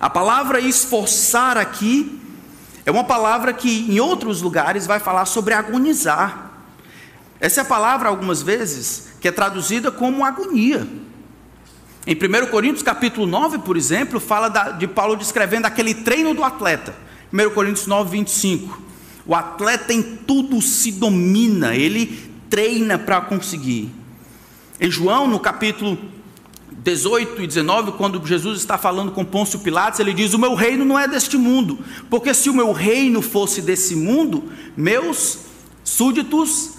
A 0.00 0.08
palavra 0.08 0.58
esforçar 0.58 1.58
aqui 1.58 2.18
é 2.86 2.90
uma 2.90 3.04
palavra 3.04 3.52
que 3.52 3.86
em 3.92 4.00
outros 4.00 4.40
lugares 4.40 4.86
vai 4.86 4.98
falar 4.98 5.26
sobre 5.26 5.52
agonizar. 5.52 6.52
Essa 7.38 7.60
é 7.60 7.62
a 7.62 7.66
palavra, 7.66 8.08
algumas 8.08 8.40
vezes, 8.40 9.12
que 9.20 9.28
é 9.28 9.32
traduzida 9.32 9.90
como 9.90 10.24
agonia. 10.24 10.88
Em 12.06 12.14
1 12.14 12.46
Coríntios 12.50 12.82
capítulo 12.82 13.26
9, 13.26 13.58
por 13.58 13.76
exemplo, 13.76 14.18
fala 14.18 14.48
de 14.48 14.88
Paulo 14.88 15.16
descrevendo 15.16 15.66
aquele 15.66 15.94
treino 15.94 16.32
do 16.32 16.42
atleta. 16.42 16.94
1 17.30 17.50
Coríntios 17.50 17.86
9, 17.86 18.10
25. 18.10 18.82
O 19.26 19.34
atleta 19.34 19.92
em 19.92 20.02
tudo 20.02 20.62
se 20.62 20.92
domina, 20.92 21.76
ele 21.76 22.32
treina 22.48 22.98
para 22.98 23.20
conseguir. 23.20 23.90
Em 24.80 24.90
João, 24.90 25.28
no 25.28 25.38
capítulo 25.38 25.98
18 26.82 27.42
e 27.42 27.46
19, 27.46 27.92
quando 27.92 28.24
Jesus 28.26 28.58
está 28.58 28.78
falando 28.78 29.12
com 29.12 29.24
Pôncio 29.24 29.58
Pilatos, 29.58 30.00
ele 30.00 30.14
diz: 30.14 30.32
O 30.32 30.38
meu 30.38 30.54
reino 30.54 30.84
não 30.84 30.98
é 30.98 31.06
deste 31.06 31.36
mundo, 31.36 31.78
porque 32.08 32.32
se 32.32 32.48
o 32.48 32.54
meu 32.54 32.72
reino 32.72 33.20
fosse 33.20 33.60
desse 33.60 33.94
mundo, 33.94 34.44
meus 34.76 35.38
súditos 35.84 36.72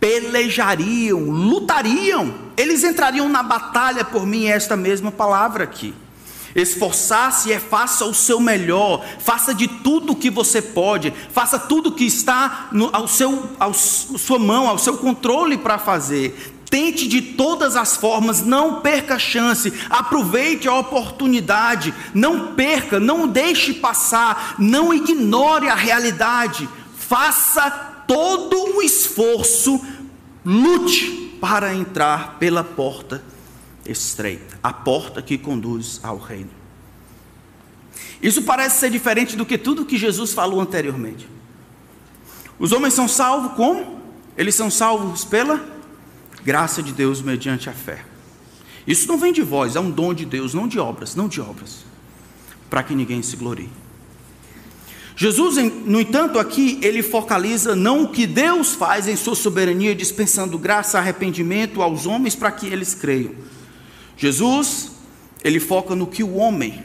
pelejariam, 0.00 1.20
lutariam, 1.30 2.34
eles 2.56 2.82
entrariam 2.82 3.28
na 3.28 3.42
batalha 3.42 4.04
por 4.04 4.26
mim, 4.26 4.46
esta 4.46 4.76
mesma 4.76 5.10
palavra 5.10 5.64
aqui. 5.64 5.92
Esforçar-se 6.54 7.52
é 7.52 7.60
faça 7.60 8.06
o 8.06 8.14
seu 8.14 8.40
melhor, 8.40 9.04
faça 9.18 9.54
de 9.54 9.68
tudo 9.68 10.14
o 10.14 10.16
que 10.16 10.30
você 10.30 10.62
pode, 10.62 11.12
faça 11.30 11.58
tudo 11.58 11.92
que 11.92 12.04
está 12.04 12.68
no, 12.72 12.88
ao 12.94 13.06
seu, 13.06 13.50
ao, 13.60 13.74
sua 13.74 14.38
mão, 14.38 14.66
ao 14.66 14.78
seu 14.78 14.96
controle 14.96 15.58
para 15.58 15.76
fazer. 15.76 16.55
Tente 16.76 17.08
de 17.08 17.22
todas 17.22 17.74
as 17.74 17.96
formas, 17.96 18.42
não 18.44 18.82
perca 18.82 19.14
a 19.14 19.18
chance, 19.18 19.72
aproveite 19.88 20.68
a 20.68 20.74
oportunidade, 20.74 21.94
não 22.12 22.54
perca, 22.54 23.00
não 23.00 23.26
deixe 23.26 23.72
passar, 23.72 24.56
não 24.58 24.92
ignore 24.92 25.70
a 25.70 25.74
realidade, 25.74 26.68
faça 26.94 27.70
todo 28.06 28.76
o 28.76 28.82
esforço, 28.82 29.82
lute 30.44 31.38
para 31.40 31.72
entrar 31.72 32.36
pela 32.38 32.62
porta 32.62 33.24
estreita, 33.86 34.58
a 34.62 34.70
porta 34.70 35.22
que 35.22 35.38
conduz 35.38 35.98
ao 36.02 36.18
reino. 36.18 36.50
Isso 38.20 38.42
parece 38.42 38.80
ser 38.80 38.90
diferente 38.90 39.34
do 39.34 39.46
que 39.46 39.56
tudo 39.56 39.86
que 39.86 39.96
Jesus 39.96 40.34
falou 40.34 40.60
anteriormente. 40.60 41.26
Os 42.58 42.70
homens 42.70 42.92
são 42.92 43.08
salvos 43.08 43.54
como? 43.54 43.98
Eles 44.36 44.54
são 44.54 44.70
salvos 44.70 45.24
pela 45.24 45.74
graça 46.46 46.80
de 46.80 46.92
Deus 46.92 47.20
mediante 47.20 47.68
a 47.68 47.72
fé. 47.72 48.04
Isso 48.86 49.08
não 49.08 49.18
vem 49.18 49.32
de 49.32 49.42
vós, 49.42 49.74
é 49.74 49.80
um 49.80 49.90
dom 49.90 50.14
de 50.14 50.24
Deus, 50.24 50.54
não 50.54 50.68
de 50.68 50.78
obras, 50.78 51.16
não 51.16 51.26
de 51.26 51.40
obras, 51.40 51.84
para 52.70 52.84
que 52.84 52.94
ninguém 52.94 53.20
se 53.20 53.34
glorie. 53.34 53.68
Jesus, 55.16 55.56
no 55.84 56.00
entanto, 56.00 56.38
aqui 56.38 56.78
ele 56.82 57.02
focaliza 57.02 57.74
não 57.74 58.04
o 58.04 58.08
que 58.10 58.28
Deus 58.28 58.74
faz 58.74 59.08
em 59.08 59.16
sua 59.16 59.34
soberania, 59.34 59.92
dispensando 59.92 60.56
graça, 60.56 60.98
arrependimento 60.98 61.82
aos 61.82 62.06
homens 62.06 62.36
para 62.36 62.52
que 62.52 62.66
eles 62.68 62.94
creiam, 62.94 63.34
Jesus, 64.16 64.92
ele 65.42 65.58
foca 65.58 65.96
no 65.96 66.06
que 66.06 66.22
o 66.22 66.36
homem 66.36 66.80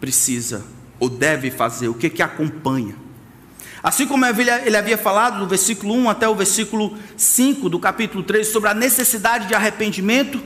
precisa 0.00 0.64
ou 1.00 1.08
deve 1.08 1.50
fazer, 1.50 1.88
o 1.88 1.94
que 1.94 2.08
que 2.08 2.22
acompanha. 2.22 2.94
Assim 3.82 4.06
como 4.06 4.24
ele 4.24 4.76
havia 4.76 4.96
falado 4.96 5.40
do 5.40 5.46
versículo 5.48 5.92
1 5.94 6.10
até 6.10 6.28
o 6.28 6.36
versículo 6.36 6.96
5 7.16 7.68
do 7.68 7.80
capítulo 7.80 8.22
3 8.22 8.46
sobre 8.46 8.68
a 8.68 8.74
necessidade 8.74 9.48
de 9.48 9.54
arrependimento, 9.54 10.40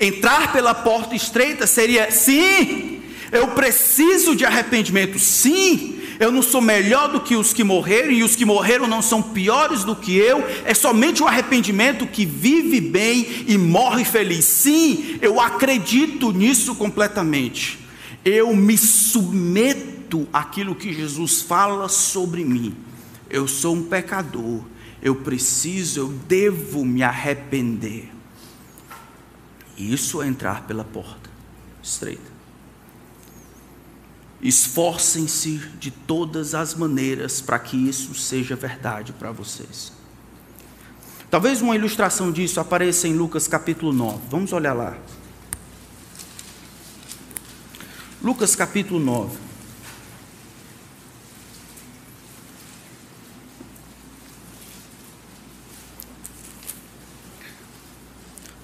entrar 0.00 0.52
pela 0.52 0.74
porta 0.74 1.14
estreita 1.14 1.64
seria 1.64 2.10
sim, 2.10 3.00
eu 3.30 3.48
preciso 3.48 4.34
de 4.34 4.44
arrependimento, 4.44 5.16
sim, 5.16 6.00
eu 6.18 6.32
não 6.32 6.42
sou 6.42 6.60
melhor 6.60 7.08
do 7.08 7.20
que 7.20 7.36
os 7.36 7.52
que 7.52 7.62
morreram, 7.62 8.10
e 8.10 8.24
os 8.24 8.34
que 8.34 8.44
morreram 8.44 8.88
não 8.88 9.00
são 9.00 9.22
piores 9.22 9.84
do 9.84 9.94
que 9.94 10.16
eu, 10.16 10.44
é 10.64 10.74
somente 10.74 11.22
o 11.22 11.26
arrependimento 11.26 12.06
que 12.06 12.26
vive 12.26 12.80
bem 12.80 13.44
e 13.46 13.56
morre 13.56 14.04
feliz. 14.04 14.44
Sim, 14.44 15.18
eu 15.22 15.40
acredito 15.40 16.32
nisso 16.32 16.74
completamente. 16.74 17.78
Eu 18.24 18.54
me 18.54 18.76
submeto 18.76 19.91
àquilo 20.32 20.74
que 20.74 20.92
Jesus 20.92 21.42
fala 21.42 21.88
sobre 21.88 22.44
mim. 22.44 22.76
Eu 23.28 23.48
sou 23.48 23.74
um 23.74 23.84
pecador, 23.84 24.62
eu 25.00 25.16
preciso, 25.16 26.00
eu 26.00 26.08
devo 26.08 26.84
me 26.84 27.02
arrepender. 27.02 28.10
Isso 29.76 30.22
é 30.22 30.28
entrar 30.28 30.66
pela 30.66 30.84
porta 30.84 31.30
estreita. 31.82 32.30
Esforcem-se 34.40 35.58
de 35.78 35.90
todas 35.90 36.54
as 36.54 36.74
maneiras 36.74 37.40
para 37.40 37.58
que 37.58 37.76
isso 37.76 38.14
seja 38.14 38.56
verdade 38.56 39.12
para 39.12 39.30
vocês. 39.30 39.92
Talvez 41.30 41.62
uma 41.62 41.74
ilustração 41.74 42.30
disso 42.30 42.60
apareça 42.60 43.08
em 43.08 43.14
Lucas 43.14 43.48
capítulo 43.48 43.92
9. 43.92 44.18
Vamos 44.28 44.52
olhar 44.52 44.74
lá. 44.74 44.98
Lucas 48.22 48.54
capítulo 48.54 49.00
9. 49.00 49.51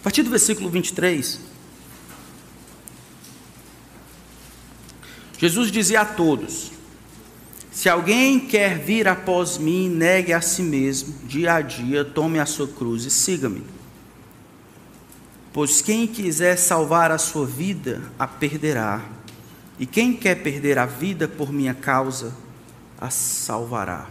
Partir 0.08 0.22
do 0.22 0.30
versículo 0.30 0.70
23. 0.70 1.38
Jesus 5.36 5.70
dizia 5.70 6.00
a 6.00 6.04
todos: 6.06 6.72
Se 7.70 7.90
alguém 7.90 8.40
quer 8.40 8.78
vir 8.78 9.06
após 9.06 9.58
mim, 9.58 9.86
negue 9.86 10.32
a 10.32 10.40
si 10.40 10.62
mesmo, 10.62 11.14
dia 11.26 11.56
a 11.56 11.60
dia, 11.60 12.06
tome 12.06 12.38
a 12.38 12.46
sua 12.46 12.66
cruz 12.66 13.04
e 13.04 13.10
siga-me. 13.10 13.62
Pois 15.52 15.82
quem 15.82 16.06
quiser 16.06 16.56
salvar 16.56 17.10
a 17.10 17.18
sua 17.18 17.44
vida, 17.44 18.10
a 18.18 18.26
perderá. 18.26 19.04
E 19.78 19.84
quem 19.84 20.16
quer 20.16 20.36
perder 20.36 20.78
a 20.78 20.86
vida 20.86 21.28
por 21.28 21.52
minha 21.52 21.74
causa, 21.74 22.34
a 22.98 23.10
salvará. 23.10 24.06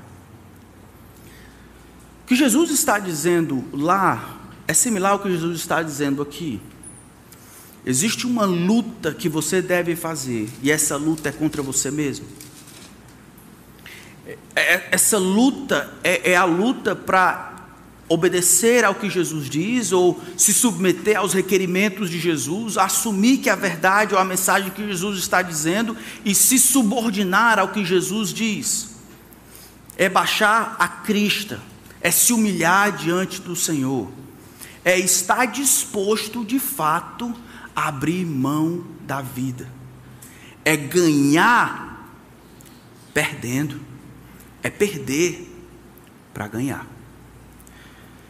O 2.23 2.27
que 2.27 2.35
Jesus 2.35 2.69
está 2.69 2.99
dizendo 2.99 3.65
lá 3.73 4.36
é 4.67 4.73
similar 4.73 5.13
ao 5.13 5.19
que 5.19 5.31
Jesus 5.31 5.59
está 5.59 5.81
dizendo 5.81 6.21
aqui. 6.21 6.59
Existe 7.85 8.27
uma 8.27 8.43
luta 8.43 9.13
que 9.13 9.29
você 9.29 9.61
deve 9.61 9.95
fazer, 9.95 10.49
e 10.61 10.69
essa 10.69 10.97
luta 10.97 11.29
é 11.29 11.31
contra 11.31 11.61
você 11.61 11.89
mesmo. 11.89 12.25
É, 14.25 14.37
é, 14.55 14.87
essa 14.91 15.17
luta 15.17 15.93
é, 16.03 16.31
é 16.31 16.35
a 16.35 16.43
luta 16.43 16.93
para 16.93 17.55
obedecer 18.09 18.83
ao 18.83 18.95
que 18.95 19.09
Jesus 19.09 19.49
diz, 19.49 19.93
ou 19.93 20.21
se 20.35 20.53
submeter 20.53 21.17
aos 21.17 21.33
requerimentos 21.33 22.09
de 22.09 22.19
Jesus, 22.19 22.77
assumir 22.77 23.37
que 23.37 23.49
a 23.49 23.55
verdade 23.55 24.13
ou 24.13 24.19
a 24.19 24.25
mensagem 24.25 24.69
que 24.69 24.85
Jesus 24.85 25.19
está 25.19 25.41
dizendo 25.41 25.95
e 26.25 26.35
se 26.35 26.59
subordinar 26.59 27.57
ao 27.57 27.69
que 27.69 27.85
Jesus 27.85 28.33
diz. 28.33 28.97
É 29.97 30.09
baixar 30.09 30.75
a 30.77 30.87
crista, 30.87 31.59
é 32.01 32.11
se 32.11 32.33
humilhar 32.33 32.91
diante 32.95 33.41
do 33.41 33.55
Senhor, 33.55 34.09
é 34.87 34.97
estar 34.97 35.47
disposto 35.47 36.45
de 36.45 36.59
fato 36.59 37.35
a 37.75 37.89
abrir 37.89 38.25
mão 38.25 38.85
da 39.01 39.21
vida, 39.21 39.69
é 40.63 40.77
ganhar 40.77 42.09
perdendo, 43.13 43.81
é 44.63 44.69
perder 44.69 45.45
para 46.33 46.47
ganhar. 46.47 46.87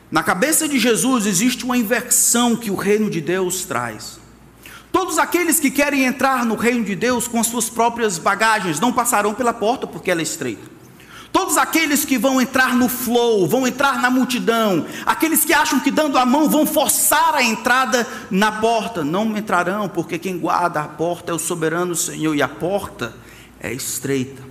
Na 0.09 0.23
cabeça 0.23 0.67
de 0.67 0.79
Jesus 0.79 1.27
existe 1.27 1.63
uma 1.63 1.77
inversão 1.77 2.55
que 2.55 2.71
o 2.71 2.75
reino 2.75 3.07
de 3.07 3.21
Deus 3.21 3.63
traz. 3.63 4.19
Todos 4.91 5.19
aqueles 5.19 5.59
que 5.59 5.69
querem 5.69 6.05
entrar 6.05 6.43
no 6.43 6.55
reino 6.55 6.83
de 6.83 6.95
Deus 6.95 7.27
com 7.27 7.39
as 7.39 7.45
suas 7.45 7.69
próprias 7.69 8.17
bagagens 8.17 8.79
não 8.79 8.91
passarão 8.91 9.35
pela 9.35 9.53
porta 9.53 9.85
porque 9.85 10.09
ela 10.09 10.21
é 10.21 10.23
estreita. 10.23 10.76
Todos 11.31 11.57
aqueles 11.57 12.05
que 12.05 12.17
vão 12.17 12.41
entrar 12.41 12.75
no 12.75 12.87
flow, 12.87 13.47
vão 13.47 13.67
entrar 13.67 14.01
na 14.01 14.09
multidão, 14.09 14.85
aqueles 15.05 15.43
que 15.43 15.53
acham 15.53 15.79
que 15.79 15.91
dando 15.91 16.17
a 16.17 16.25
mão 16.25 16.49
vão 16.49 16.65
forçar 16.65 17.35
a 17.35 17.43
entrada 17.43 18.07
na 18.31 18.51
porta, 18.51 19.03
não 19.03 19.37
entrarão, 19.37 19.89
porque 19.89 20.17
quem 20.17 20.37
guarda 20.37 20.81
a 20.81 20.87
porta 20.87 21.31
é 21.31 21.35
o 21.35 21.39
soberano 21.39 21.95
Senhor 21.95 22.35
e 22.35 22.41
a 22.41 22.47
porta 22.47 23.13
é 23.59 23.71
estreita. 23.73 24.46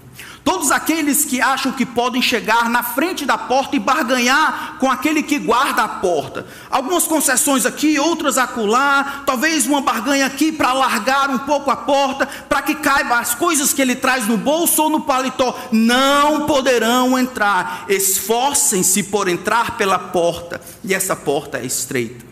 Todos 0.46 0.70
aqueles 0.70 1.24
que 1.24 1.40
acham 1.40 1.72
que 1.72 1.84
podem 1.84 2.22
chegar 2.22 2.70
na 2.70 2.80
frente 2.80 3.26
da 3.26 3.36
porta 3.36 3.74
e 3.74 3.80
barganhar 3.80 4.76
com 4.78 4.88
aquele 4.88 5.20
que 5.20 5.40
guarda 5.40 5.82
a 5.82 5.88
porta. 5.88 6.46
Algumas 6.70 7.02
concessões 7.02 7.66
aqui, 7.66 7.98
outras 7.98 8.38
acolá, 8.38 9.24
talvez 9.26 9.66
uma 9.66 9.80
barganha 9.80 10.24
aqui 10.24 10.52
para 10.52 10.68
alargar 10.68 11.32
um 11.32 11.38
pouco 11.38 11.68
a 11.68 11.74
porta, 11.74 12.26
para 12.48 12.62
que 12.62 12.76
caiba 12.76 13.18
as 13.18 13.34
coisas 13.34 13.72
que 13.72 13.82
ele 13.82 13.96
traz 13.96 14.28
no 14.28 14.36
bolso 14.36 14.84
ou 14.84 14.88
no 14.88 15.00
paletó. 15.00 15.52
Não 15.72 16.46
poderão 16.46 17.18
entrar. 17.18 17.84
Esforcem-se 17.88 19.02
por 19.02 19.26
entrar 19.26 19.76
pela 19.76 19.98
porta, 19.98 20.60
e 20.84 20.94
essa 20.94 21.16
porta 21.16 21.58
é 21.58 21.66
estreita. 21.66 22.25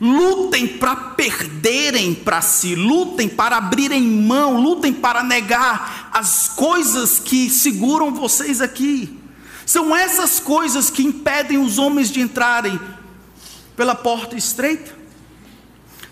Lutem 0.00 0.66
para 0.66 0.96
perderem 0.96 2.14
para 2.14 2.42
si, 2.42 2.74
lutem 2.74 3.28
para 3.28 3.56
abrirem 3.56 4.02
mão, 4.02 4.60
lutem 4.60 4.92
para 4.92 5.22
negar 5.22 6.10
as 6.12 6.48
coisas 6.48 7.18
que 7.18 7.48
seguram 7.48 8.12
vocês 8.12 8.60
aqui. 8.60 9.18
São 9.64 9.94
essas 9.96 10.40
coisas 10.40 10.90
que 10.90 11.02
impedem 11.02 11.58
os 11.58 11.78
homens 11.78 12.10
de 12.10 12.20
entrarem 12.20 12.78
pela 13.76 13.94
porta 13.94 14.36
estreita. 14.36 15.04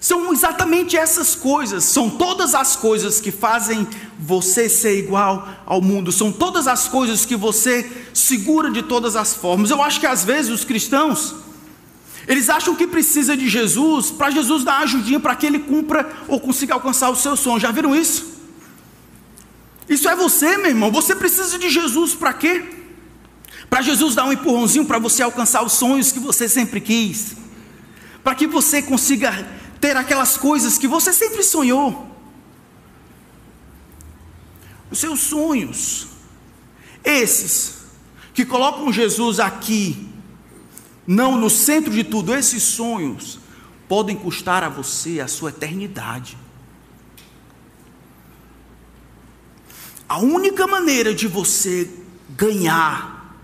São 0.01 0.33
exatamente 0.33 0.97
essas 0.97 1.37
coisas, 1.37 1.85
são 1.85 2.11
todas 2.11 2.57
as 2.57 2.75
coisas 2.75 3.21
que 3.21 3.31
fazem 3.31 3.87
você 4.18 4.68
ser 4.68 4.99
igual 4.99 5.49
ao 5.64 5.81
mundo, 5.81 6.11
são 6.11 6.33
todas 6.33 6.66
as 6.66 6.88
coisas 6.88 7.25
que 7.25 7.37
você 7.37 7.88
segura 8.12 8.68
de 8.73 8.83
todas 8.83 9.14
as 9.14 9.33
formas. 9.33 9.71
Eu 9.71 9.81
acho 9.81 10.01
que 10.01 10.07
às 10.07 10.25
vezes 10.25 10.51
os 10.51 10.64
cristãos, 10.64 11.37
eles 12.26 12.48
acham 12.48 12.74
que 12.74 12.87
precisa 12.87 13.37
de 13.37 13.48
Jesus 13.48 14.11
para 14.11 14.30
Jesus 14.30 14.62
dar 14.62 14.78
ajudinha 14.78 15.18
para 15.18 15.35
que 15.35 15.46
ele 15.46 15.58
cumpra 15.58 16.11
ou 16.28 16.38
consiga 16.40 16.74
alcançar 16.74 17.11
o 17.11 17.16
seu 17.16 17.37
sonho. 17.37 17.58
Já 17.58 17.70
viram 17.70 17.94
isso? 17.94 18.32
Isso 19.88 20.08
é 20.08 20.14
você, 20.14 20.56
meu 20.56 20.68
irmão. 20.68 20.90
Você 20.92 21.14
precisa 21.14 21.58
de 21.58 21.68
Jesus 21.68 22.14
para 22.14 22.32
quê? 22.32 22.64
Para 23.68 23.82
Jesus 23.82 24.14
dar 24.14 24.24
um 24.24 24.32
empurrãozinho 24.32 24.85
para 24.85 24.98
você 24.98 25.22
alcançar 25.22 25.64
os 25.64 25.72
sonhos 25.72 26.12
que 26.12 26.20
você 26.20 26.48
sempre 26.48 26.80
quis. 26.80 27.35
Para 28.22 28.35
que 28.35 28.46
você 28.46 28.80
consiga 28.80 29.32
ter 29.80 29.96
aquelas 29.96 30.37
coisas 30.37 30.78
que 30.78 30.87
você 30.87 31.12
sempre 31.12 31.42
sonhou. 31.42 32.08
Os 34.90 34.98
seus 34.98 35.20
sonhos. 35.20 36.06
Esses 37.04 37.78
que 38.32 38.44
colocam 38.44 38.92
Jesus 38.92 39.40
aqui 39.40 40.12
não 41.06 41.36
no 41.36 41.50
centro 41.50 41.92
de 41.92 42.04
tudo, 42.04 42.34
esses 42.34 42.62
sonhos 42.62 43.38
podem 43.88 44.16
custar 44.16 44.62
a 44.62 44.68
você 44.68 45.20
a 45.20 45.28
sua 45.28 45.50
eternidade. 45.50 46.38
A 50.08 50.18
única 50.18 50.66
maneira 50.66 51.14
de 51.14 51.26
você 51.26 51.90
ganhar 52.30 53.36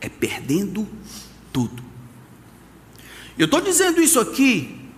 é 0.00 0.08
perdendo 0.08 0.88
tudo. 1.52 1.82
Eu 3.38 3.44
estou 3.44 3.60
dizendo 3.60 4.00
isso 4.00 4.18
aqui 4.18 4.88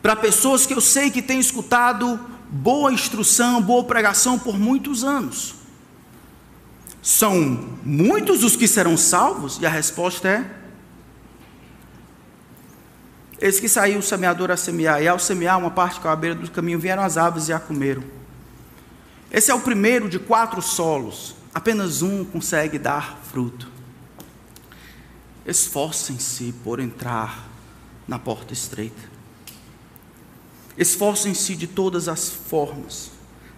para 0.00 0.14
pessoas 0.14 0.66
que 0.66 0.74
eu 0.74 0.80
sei 0.80 1.10
que 1.10 1.22
têm 1.22 1.40
escutado 1.40 2.20
boa 2.50 2.92
instrução, 2.92 3.60
boa 3.60 3.82
pregação 3.84 4.38
por 4.38 4.58
muitos 4.58 5.02
anos. 5.02 5.54
São 7.02 7.78
muitos 7.84 8.44
os 8.44 8.56
que 8.56 8.68
serão 8.68 8.96
salvos? 8.96 9.58
E 9.60 9.66
a 9.66 9.70
resposta 9.70 10.28
é 10.28 10.63
Eis 13.40 13.58
que 13.58 13.68
saiu 13.68 13.98
o 13.98 14.02
semeador 14.02 14.50
a 14.50 14.56
semear, 14.56 15.02
e 15.02 15.08
ao 15.08 15.18
semear 15.18 15.58
uma 15.58 15.70
parte 15.70 16.00
que 16.00 16.06
à 16.06 16.14
beira 16.14 16.34
do 16.34 16.50
caminho 16.50 16.78
vieram 16.78 17.02
as 17.02 17.16
aves 17.16 17.48
e 17.48 17.52
a 17.52 17.58
comeram. 17.58 18.02
Esse 19.30 19.50
é 19.50 19.54
o 19.54 19.60
primeiro 19.60 20.08
de 20.08 20.18
quatro 20.18 20.62
solos, 20.62 21.34
apenas 21.52 22.02
um 22.02 22.24
consegue 22.24 22.78
dar 22.78 23.18
fruto. 23.24 23.68
Esforcem-se 25.44 26.54
por 26.62 26.78
entrar 26.78 27.48
na 28.06 28.18
porta 28.18 28.52
estreita. 28.52 29.02
Esforcem-se 30.78 31.56
de 31.56 31.66
todas 31.66 32.08
as 32.08 32.28
formas. 32.28 33.10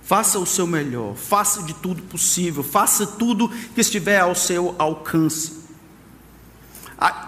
Faça 0.03 0.39
o 0.39 0.47
seu 0.47 0.67
melhor, 0.67 1.15
faça 1.17 1.63
de 1.63 1.75
tudo 1.75 2.03
possível, 2.05 2.63
faça 2.63 3.07
tudo 3.07 3.49
que 3.49 3.81
estiver 3.81 4.21
ao 4.21 4.35
seu 4.35 4.75
alcance 4.79 5.56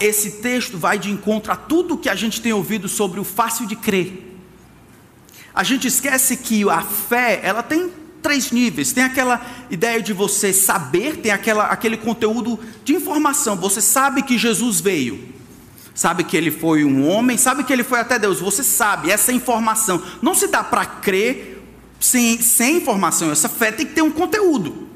esse 0.00 0.42
texto 0.42 0.78
vai 0.78 0.98
de 0.98 1.10
encontro 1.10 1.52
a 1.52 1.56
tudo 1.56 1.98
que 1.98 2.08
a 2.08 2.14
gente 2.14 2.40
tem 2.40 2.52
ouvido 2.52 2.88
sobre 2.88 3.20
o 3.20 3.24
fácil 3.24 3.66
de 3.66 3.76
crer. 3.76 4.24
A 5.54 5.62
gente 5.62 5.86
esquece 5.86 6.36
que 6.36 6.68
a 6.68 6.80
fé, 6.82 7.40
ela 7.42 7.62
tem 7.62 7.90
três 8.22 8.50
níveis. 8.50 8.92
Tem 8.92 9.04
aquela 9.04 9.40
ideia 9.70 10.00
de 10.00 10.12
você 10.12 10.52
saber, 10.52 11.18
tem 11.18 11.32
aquela, 11.32 11.66
aquele 11.66 11.96
conteúdo 11.96 12.58
de 12.84 12.94
informação. 12.94 13.56
Você 13.56 13.80
sabe 13.80 14.22
que 14.22 14.38
Jesus 14.38 14.80
veio, 14.80 15.32
sabe 15.94 16.24
que 16.24 16.36
ele 16.36 16.50
foi 16.50 16.84
um 16.84 17.08
homem, 17.08 17.36
sabe 17.36 17.64
que 17.64 17.72
ele 17.72 17.84
foi 17.84 18.00
até 18.00 18.18
Deus. 18.18 18.40
Você 18.40 18.62
sabe 18.62 19.10
essa 19.10 19.32
informação. 19.32 20.02
Não 20.22 20.34
se 20.34 20.46
dá 20.46 20.64
para 20.64 20.86
crer 20.86 21.62
sem, 22.00 22.40
sem 22.40 22.76
informação. 22.78 23.30
Essa 23.30 23.48
fé 23.48 23.70
tem 23.70 23.86
que 23.86 23.94
ter 23.94 24.02
um 24.02 24.10
conteúdo. 24.10 24.87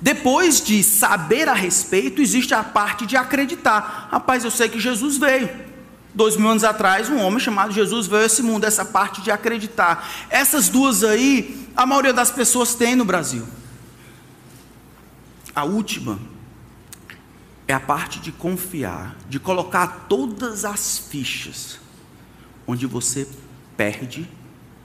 Depois 0.00 0.60
de 0.60 0.82
saber 0.82 1.48
a 1.48 1.54
respeito, 1.54 2.20
existe 2.20 2.54
a 2.54 2.62
parte 2.62 3.06
de 3.06 3.16
acreditar. 3.16 4.08
Rapaz, 4.10 4.44
eu 4.44 4.50
sei 4.50 4.68
que 4.68 4.80
Jesus 4.80 5.16
veio. 5.16 5.48
Dois 6.14 6.36
mil 6.36 6.48
anos 6.48 6.64
atrás, 6.64 7.10
um 7.10 7.20
homem 7.20 7.38
chamado 7.38 7.72
Jesus 7.72 8.06
veio 8.06 8.22
a 8.22 8.26
esse 8.26 8.42
mundo, 8.42 8.64
essa 8.64 8.84
parte 8.84 9.20
de 9.20 9.30
acreditar. 9.30 10.08
Essas 10.30 10.68
duas 10.68 11.04
aí, 11.04 11.68
a 11.76 11.84
maioria 11.84 12.12
das 12.12 12.30
pessoas 12.30 12.74
tem 12.74 12.96
no 12.96 13.04
Brasil. 13.04 13.46
A 15.54 15.64
última 15.64 16.18
é 17.68 17.74
a 17.74 17.80
parte 17.80 18.20
de 18.20 18.32
confiar, 18.32 19.16
de 19.28 19.38
colocar 19.38 20.06
todas 20.08 20.64
as 20.64 20.98
fichas, 20.98 21.78
onde 22.66 22.86
você 22.86 23.28
perde 23.76 24.28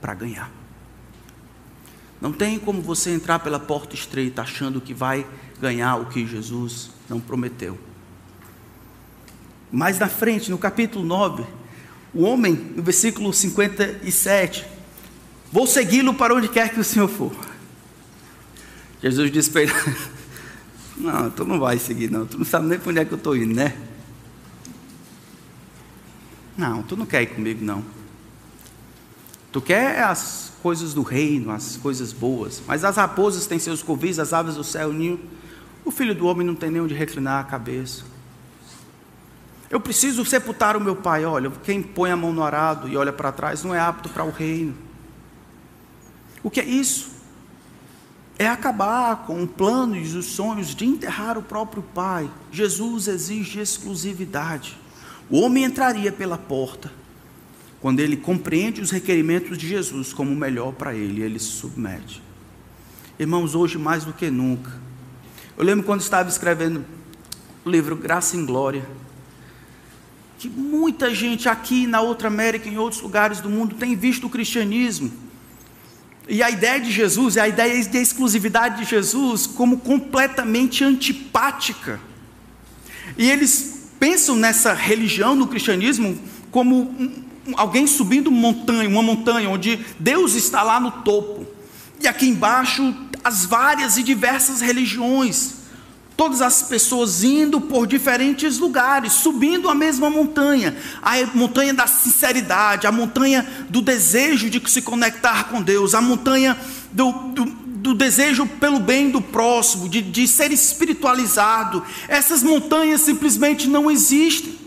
para 0.00 0.14
ganhar. 0.14 0.61
Não 2.22 2.32
tem 2.32 2.56
como 2.56 2.80
você 2.80 3.10
entrar 3.10 3.40
pela 3.40 3.58
porta 3.58 3.96
estreita 3.96 4.42
achando 4.42 4.80
que 4.80 4.94
vai 4.94 5.26
ganhar 5.60 5.96
o 5.96 6.06
que 6.06 6.24
Jesus 6.24 6.92
não 7.08 7.18
prometeu. 7.18 7.76
Mais 9.72 9.98
na 9.98 10.08
frente, 10.08 10.48
no 10.48 10.56
capítulo 10.56 11.04
9, 11.04 11.44
o 12.14 12.22
homem, 12.22 12.54
no 12.76 12.80
versículo 12.80 13.32
57, 13.32 14.64
vou 15.50 15.66
segui-lo 15.66 16.14
para 16.14 16.32
onde 16.32 16.46
quer 16.46 16.72
que 16.72 16.78
o 16.78 16.84
Senhor 16.84 17.08
for. 17.08 17.32
Jesus 19.02 19.32
disse 19.32 19.50
para 19.50 19.62
ele: 19.62 19.72
Não, 20.98 21.28
tu 21.28 21.44
não 21.44 21.58
vai 21.58 21.76
seguir, 21.76 22.08
não. 22.08 22.24
Tu 22.24 22.38
não 22.38 22.44
sabe 22.44 22.68
nem 22.68 22.78
para 22.78 22.90
onde 22.90 23.00
é 23.00 23.04
que 23.04 23.12
eu 23.12 23.18
estou 23.18 23.36
indo, 23.36 23.52
né? 23.52 23.76
Não, 26.56 26.84
tu 26.84 26.96
não 26.96 27.04
quer 27.04 27.22
ir 27.22 27.34
comigo, 27.34 27.64
não. 27.64 27.82
Tu 29.52 29.60
quer 29.60 30.02
as 30.02 30.52
coisas 30.62 30.94
do 30.94 31.02
reino, 31.02 31.50
as 31.50 31.76
coisas 31.76 32.12
boas. 32.12 32.62
Mas 32.66 32.84
as 32.84 32.96
raposas 32.96 33.46
têm 33.46 33.58
seus 33.58 33.82
covis, 33.82 34.18
as 34.18 34.32
aves 34.32 34.56
do 34.56 34.64
céu 34.64 34.92
ninho. 34.92 35.20
O 35.84 35.90
filho 35.90 36.14
do 36.14 36.26
homem 36.26 36.46
não 36.46 36.54
tem 36.54 36.70
nem 36.70 36.80
onde 36.80 36.94
reclinar 36.94 37.40
a 37.40 37.44
cabeça. 37.44 38.04
Eu 39.68 39.80
preciso 39.80 40.24
sepultar 40.24 40.76
o 40.76 40.80
meu 40.80 40.96
pai. 40.96 41.24
Olha, 41.24 41.50
quem 41.62 41.82
põe 41.82 42.10
a 42.10 42.16
mão 42.16 42.32
no 42.32 42.42
arado 42.42 42.88
e 42.88 42.96
olha 42.96 43.12
para 43.12 43.30
trás 43.30 43.62
não 43.62 43.74
é 43.74 43.80
apto 43.80 44.08
para 44.08 44.24
o 44.24 44.30
reino. 44.30 44.74
O 46.42 46.50
que 46.50 46.60
é 46.60 46.64
isso? 46.64 47.12
é 48.38 48.48
acabar 48.48 49.24
com 49.24 49.42
o 49.42 49.46
plano 49.46 49.96
e 49.96 50.02
os 50.02 50.26
sonhos 50.26 50.74
de 50.74 50.84
enterrar 50.84 51.38
o 51.38 51.42
próprio 51.42 51.82
pai. 51.82 52.28
Jesus 52.50 53.08
exige 53.08 53.60
exclusividade. 53.60 54.76
O 55.30 55.40
homem 55.40 55.64
entraria 55.64 56.10
pela 56.10 56.36
porta 56.36 56.90
quando 57.82 57.98
ele 57.98 58.16
compreende 58.16 58.80
os 58.80 58.92
requerimentos 58.92 59.58
de 59.58 59.66
Jesus 59.66 60.12
como 60.12 60.30
o 60.30 60.36
melhor 60.36 60.72
para 60.72 60.94
ele, 60.94 61.20
ele 61.20 61.38
se 61.40 61.46
submete. 61.46 62.22
Irmãos, 63.18 63.56
hoje 63.56 63.76
mais 63.76 64.04
do 64.04 64.12
que 64.12 64.30
nunca. 64.30 64.70
Eu 65.58 65.64
lembro 65.64 65.84
quando 65.84 66.00
estava 66.00 66.28
escrevendo 66.28 66.84
o 67.64 67.68
livro 67.68 67.96
Graça 67.96 68.36
em 68.36 68.46
Glória, 68.46 68.86
que 70.38 70.48
muita 70.48 71.12
gente 71.12 71.48
aqui 71.48 71.84
na 71.88 72.00
outra 72.00 72.28
América, 72.28 72.68
em 72.68 72.78
outros 72.78 73.02
lugares 73.02 73.40
do 73.40 73.50
mundo, 73.50 73.74
tem 73.74 73.96
visto 73.96 74.28
o 74.28 74.30
cristianismo 74.30 75.12
e 76.28 76.40
a 76.40 76.50
ideia 76.50 76.78
de 76.78 76.90
Jesus, 76.90 77.36
a 77.36 77.48
ideia 77.48 77.84
de 77.84 77.98
exclusividade 77.98 78.84
de 78.84 78.88
Jesus, 78.88 79.44
como 79.44 79.78
completamente 79.78 80.84
antipática. 80.84 81.98
E 83.18 83.28
eles 83.28 83.88
pensam 83.98 84.36
nessa 84.36 84.72
religião, 84.72 85.34
no 85.34 85.48
cristianismo, 85.48 86.16
como 86.52 86.94
alguém 87.54 87.86
subindo 87.86 88.30
montanha, 88.30 88.88
uma 88.88 89.02
montanha 89.02 89.48
onde 89.50 89.78
Deus 89.98 90.34
está 90.34 90.62
lá 90.62 90.78
no 90.78 90.90
topo. 90.90 91.46
E 92.00 92.08
aqui 92.08 92.26
embaixo, 92.26 92.94
as 93.22 93.44
várias 93.44 93.96
e 93.96 94.02
diversas 94.02 94.60
religiões 94.60 95.62
todas 96.16 96.40
as 96.40 96.62
pessoas 96.62 97.24
indo 97.24 97.60
por 97.60 97.86
diferentes 97.86 98.58
lugares, 98.58 99.12
subindo 99.12 99.68
a 99.68 99.74
mesma 99.74 100.10
montanha, 100.10 100.76
a 101.02 101.14
montanha 101.34 101.74
da 101.74 101.86
sinceridade, 101.86 102.86
a 102.86 102.92
montanha 102.92 103.44
do 103.68 103.80
desejo 103.82 104.48
de 104.48 104.62
se 104.70 104.82
conectar 104.82 105.48
com 105.48 105.60
Deus, 105.60 105.94
a 105.94 106.00
montanha 106.00 106.56
do, 106.92 107.10
do, 107.10 107.44
do 107.44 107.94
desejo 107.94 108.46
pelo 108.46 108.78
bem 108.78 109.10
do 109.10 109.20
próximo, 109.20 109.88
de, 109.88 110.00
de 110.00 110.28
ser 110.28 110.52
espiritualizado. 110.52 111.82
Essas 112.06 112.42
montanhas 112.42 113.00
simplesmente 113.00 113.68
não 113.68 113.90
existem. 113.90 114.61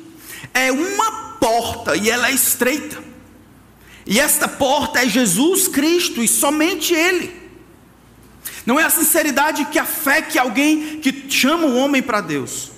É 0.55 0.71
uma 0.71 1.11
porta 1.37 1.97
e 1.97 2.09
ela 2.09 2.29
é 2.29 2.31
estreita. 2.31 3.03
E 4.05 4.19
esta 4.19 4.47
porta 4.47 5.03
é 5.03 5.09
Jesus 5.09 5.67
Cristo 5.67 6.23
e 6.23 6.27
somente 6.27 6.93
Ele. 6.93 7.45
Não 8.65 8.79
é 8.79 8.83
a 8.83 8.89
sinceridade 8.89 9.65
que 9.65 9.77
a 9.77 9.85
fé 9.85 10.21
que 10.21 10.39
alguém 10.39 10.99
que 11.01 11.29
chama 11.29 11.67
o 11.67 11.75
homem 11.75 12.01
para 12.01 12.21
Deus. 12.21 12.71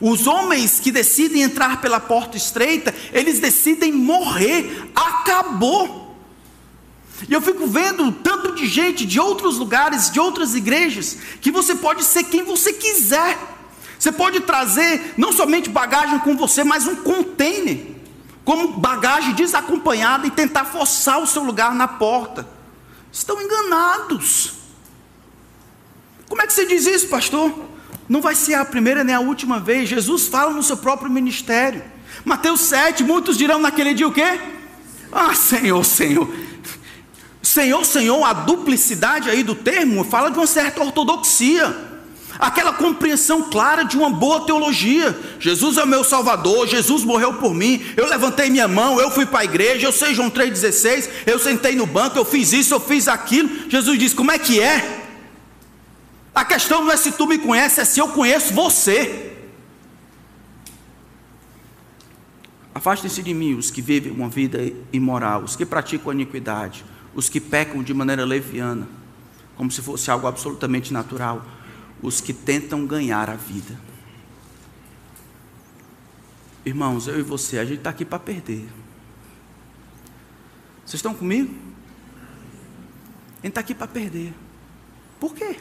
Os 0.00 0.26
homens 0.26 0.80
que 0.80 0.90
decidem 0.90 1.42
entrar 1.42 1.82
pela 1.82 2.00
porta 2.00 2.36
estreita, 2.36 2.94
eles 3.12 3.38
decidem 3.38 3.92
morrer. 3.92 4.90
Acabou. 4.94 6.16
E 7.28 7.34
eu 7.34 7.42
fico 7.42 7.66
vendo 7.66 8.10
tanto 8.10 8.54
de 8.54 8.66
gente 8.66 9.04
de 9.04 9.20
outros 9.20 9.58
lugares, 9.58 10.10
de 10.10 10.18
outras 10.18 10.54
igrejas, 10.54 11.18
que 11.40 11.50
você 11.50 11.74
pode 11.74 12.02
ser 12.02 12.24
quem 12.24 12.42
você 12.42 12.72
quiser. 12.72 13.36
Você 14.00 14.10
pode 14.10 14.40
trazer 14.40 15.12
não 15.18 15.30
somente 15.30 15.68
bagagem 15.68 16.20
com 16.20 16.34
você, 16.34 16.64
mas 16.64 16.86
um 16.86 16.96
container, 16.96 17.86
como 18.46 18.68
bagagem 18.68 19.34
desacompanhada 19.34 20.26
e 20.26 20.30
tentar 20.30 20.64
forçar 20.64 21.20
o 21.20 21.26
seu 21.26 21.44
lugar 21.44 21.74
na 21.74 21.86
porta. 21.86 22.48
Estão 23.12 23.38
enganados. 23.42 24.54
Como 26.26 26.40
é 26.40 26.46
que 26.46 26.52
você 26.54 26.64
diz 26.64 26.86
isso, 26.86 27.08
pastor? 27.08 27.52
Não 28.08 28.22
vai 28.22 28.34
ser 28.34 28.54
a 28.54 28.64
primeira 28.64 29.04
nem 29.04 29.14
a 29.14 29.20
última 29.20 29.60
vez. 29.60 29.86
Jesus 29.90 30.28
fala 30.28 30.50
no 30.50 30.62
seu 30.62 30.78
próprio 30.78 31.10
ministério. 31.10 31.84
Mateus 32.24 32.62
7, 32.62 33.04
muitos 33.04 33.36
dirão 33.36 33.60
naquele 33.60 33.92
dia 33.92 34.08
o 34.08 34.12
quê? 34.12 34.40
Ah, 35.12 35.34
Senhor, 35.34 35.84
Senhor. 35.84 36.26
Senhor, 37.42 37.84
Senhor, 37.84 38.24
a 38.24 38.32
duplicidade 38.32 39.28
aí 39.28 39.42
do 39.42 39.54
termo 39.54 40.04
fala 40.04 40.30
de 40.30 40.38
uma 40.38 40.46
certa 40.46 40.82
ortodoxia. 40.82 41.89
Aquela 42.40 42.72
compreensão 42.72 43.50
clara 43.50 43.82
de 43.82 43.98
uma 43.98 44.08
boa 44.08 44.46
teologia. 44.46 45.18
Jesus 45.38 45.76
é 45.76 45.84
o 45.84 45.86
meu 45.86 46.02
Salvador, 46.02 46.66
Jesus 46.66 47.04
morreu 47.04 47.34
por 47.34 47.54
mim, 47.54 47.84
eu 47.96 48.08
levantei 48.08 48.48
minha 48.48 48.66
mão, 48.66 48.98
eu 48.98 49.10
fui 49.10 49.26
para 49.26 49.40
a 49.40 49.44
igreja, 49.44 49.86
eu 49.86 49.92
sei 49.92 50.14
João 50.14 50.30
3,16, 50.30 51.08
eu 51.26 51.38
sentei 51.38 51.76
no 51.76 51.86
banco, 51.86 52.18
eu 52.18 52.24
fiz 52.24 52.52
isso, 52.52 52.72
eu 52.72 52.80
fiz 52.80 53.08
aquilo. 53.08 53.68
Jesus 53.68 53.98
diz: 53.98 54.14
como 54.14 54.30
é 54.30 54.38
que 54.38 54.58
é? 54.58 55.00
A 56.34 56.44
questão 56.44 56.84
não 56.84 56.90
é 56.90 56.96
se 56.96 57.12
tu 57.12 57.26
me 57.26 57.38
conheces, 57.38 57.78
é 57.78 57.84
se 57.84 58.00
eu 58.00 58.08
conheço 58.08 58.54
você. 58.54 59.36
Afastem-se 62.74 63.22
de 63.22 63.34
mim 63.34 63.54
os 63.54 63.70
que 63.70 63.82
vivem 63.82 64.10
uma 64.10 64.28
vida 64.28 64.72
imoral, 64.92 65.42
os 65.42 65.56
que 65.56 65.66
praticam 65.66 66.10
a 66.10 66.14
iniquidade, 66.14 66.84
os 67.14 67.28
que 67.28 67.40
pecam 67.40 67.82
de 67.82 67.92
maneira 67.92 68.24
leviana, 68.24 68.88
como 69.56 69.70
se 69.70 69.82
fosse 69.82 70.10
algo 70.10 70.26
absolutamente 70.26 70.90
natural, 70.90 71.44
os 72.02 72.20
que 72.20 72.32
tentam 72.32 72.86
ganhar 72.86 73.28
a 73.28 73.34
vida. 73.34 73.78
Irmãos, 76.64 77.06
eu 77.06 77.18
e 77.18 77.22
você, 77.22 77.58
a 77.58 77.64
gente 77.64 77.78
está 77.78 77.90
aqui 77.90 78.04
para 78.04 78.18
perder. 78.18 78.68
Vocês 80.84 80.98
estão 80.98 81.14
comigo? 81.14 81.54
A 83.42 83.46
gente 83.46 83.48
está 83.48 83.60
aqui 83.60 83.74
para 83.74 83.86
perder. 83.86 84.34
Por 85.18 85.34
quê? 85.34 85.56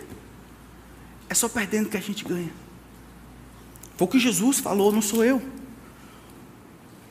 É 1.29 1.33
só 1.33 1.47
perdendo 1.47 1.89
que 1.89 1.97
a 1.97 2.01
gente 2.01 2.25
ganha. 2.25 2.51
Foi 3.95 4.07
o 4.07 4.09
que 4.09 4.19
Jesus 4.19 4.59
falou, 4.59 4.91
não 4.91 5.01
sou 5.01 5.23
eu. 5.23 5.41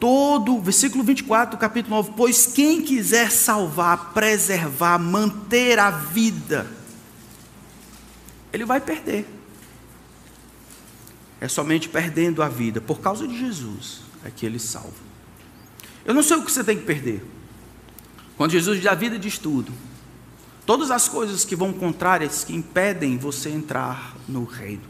Todo, 0.01 0.61
versículo 0.61 1.03
24 1.03 1.57
do 1.57 1.61
capítulo 1.61 1.97
9: 1.97 2.13
Pois 2.17 2.47
quem 2.47 2.83
quiser 2.83 3.31
salvar, 3.31 4.13
preservar, 4.13 4.99
manter 4.99 5.79
a 5.79 5.91
vida, 5.91 6.71
ele 8.53 8.65
vai 8.65 8.81
perder. 8.81 9.27
É 11.41 11.49
somente 11.49 11.89
perdendo 11.89 12.43
a 12.43 12.49
vida, 12.49 12.81
por 12.81 13.01
causa 13.01 13.27
de 13.27 13.39
Jesus, 13.39 14.01
é 14.25 14.31
que 14.31 14.45
ele 14.45 14.59
salva. 14.59 15.09
Eu 16.05 16.15
não 16.15 16.23
sei 16.23 16.37
o 16.37 16.45
que 16.45 16.51
você 16.51 16.65
tem 16.65 16.77
que 16.77 16.85
perder. 16.85 17.25
Quando 18.37 18.53
Jesus 18.53 18.79
diz 18.79 18.87
a 18.87 18.95
vida 18.95 19.19
diz 19.19 19.39
tudo. 19.39 19.73
Todas 20.65 20.91
as 20.91 21.09
coisas 21.09 21.45
que 21.45 21.57
vão 21.57 21.73
contrárias, 21.73 22.45
que 22.45 22.55
impedem 22.55 23.17
você 23.17 23.51
entrar 23.51 24.17
no 24.29 24.45
reino. 24.45 24.83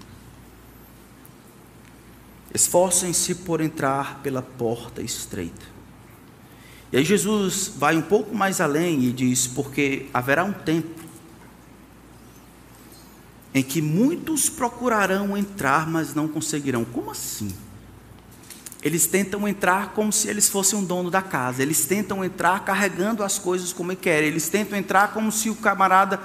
Esforcem-se 2.53 3.35
por 3.37 3.61
entrar 3.61 4.21
pela 4.23 4.43
porta 4.43 5.03
estreita. 5.03 5.67
E 6.93 6.97
aí 6.97 7.05
Jesus 7.05 7.73
vai 7.77 7.97
um 7.97 8.03
pouco 8.03 8.35
mais 8.35 8.61
além 8.61 9.05
e 9.05 9.13
diz: 9.13 9.47
porque 9.47 10.07
haverá 10.13 10.45
um 10.45 10.53
tempo 10.53 11.08
em 13.55 13.63
que 13.63 13.81
muitos 13.81 14.49
procurarão 14.49 15.37
entrar, 15.37 15.89
mas 15.89 16.15
não 16.15 16.29
conseguirão. 16.29 16.85
Como 16.85 17.11
assim? 17.11 17.53
Eles 18.83 19.07
tentam 19.07 19.49
entrar 19.49 19.93
como 19.93 20.13
se 20.13 20.29
eles 20.29 20.49
fossem 20.49 20.79
um 20.79 20.85
dono 20.85 21.11
da 21.11 21.21
casa. 21.21 21.63
Eles 21.63 21.85
tentam 21.87 22.25
entrar 22.25 22.65
carregando 22.65 23.25
as 23.25 23.39
coisas 23.39 23.73
como 23.73 23.95
querem. 23.97 24.29
Eles 24.29 24.49
tentam 24.49 24.79
entrar 24.79 25.13
como 25.13 25.33
se 25.33 25.51
o 25.51 25.57
camarada 25.57 26.21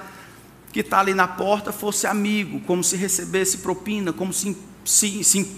que 0.72 0.82
está 0.82 1.00
ali 1.00 1.14
na 1.14 1.28
porta 1.28 1.72
fosse 1.72 2.08
amigo, 2.08 2.60
como 2.62 2.84
se 2.84 2.96
recebesse 2.96 3.60
propina, 3.60 4.12
como 4.12 4.34
se, 4.34 4.58
se, 4.84 5.24
se 5.24 5.56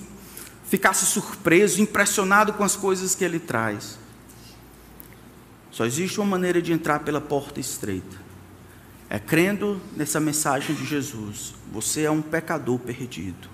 ficasse 0.67 1.05
surpreso, 1.05 1.81
impressionado 1.81 2.53
com 2.53 2.63
as 2.63 2.75
coisas 2.75 3.15
que 3.15 3.23
ele 3.23 3.39
traz. 3.39 3.97
Só 5.71 5.85
existe 5.85 6.19
uma 6.19 6.27
maneira 6.27 6.61
de 6.61 6.71
entrar 6.71 6.99
pela 6.99 7.19
porta 7.19 7.59
estreita. 7.59 8.24
É 9.09 9.19
crendo 9.19 9.79
nessa 9.95 10.19
mensagem 10.19 10.75
de 10.75 10.85
Jesus. 10.85 11.53
Você 11.71 12.03
é 12.03 12.11
um 12.11 12.21
pecador 12.21 12.79
perdido. 12.79 13.47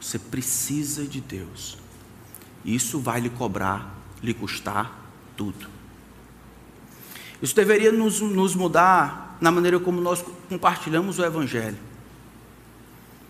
Você 0.00 0.18
precisa 0.18 1.04
de 1.04 1.20
Deus. 1.20 1.78
Isso 2.64 3.00
vai 3.00 3.20
lhe 3.20 3.30
cobrar, 3.30 3.94
lhe 4.22 4.32
custar 4.32 5.10
tudo. 5.36 5.68
Isso 7.40 7.54
deveria 7.54 7.92
nos, 7.92 8.20
nos 8.20 8.54
mudar 8.54 9.36
na 9.40 9.50
maneira 9.50 9.78
como 9.78 10.00
nós 10.00 10.24
compartilhamos 10.48 11.18
o 11.18 11.24
Evangelho. 11.24 11.78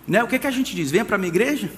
Né? 0.07 0.23
O 0.23 0.29
que, 0.29 0.37
é 0.37 0.39
que 0.39 0.47
a 0.47 0.51
gente 0.51 0.75
diz? 0.75 0.91
Venha 0.91 1.05
para 1.05 1.17
a 1.17 1.19
minha 1.19 1.29
igreja? 1.29 1.71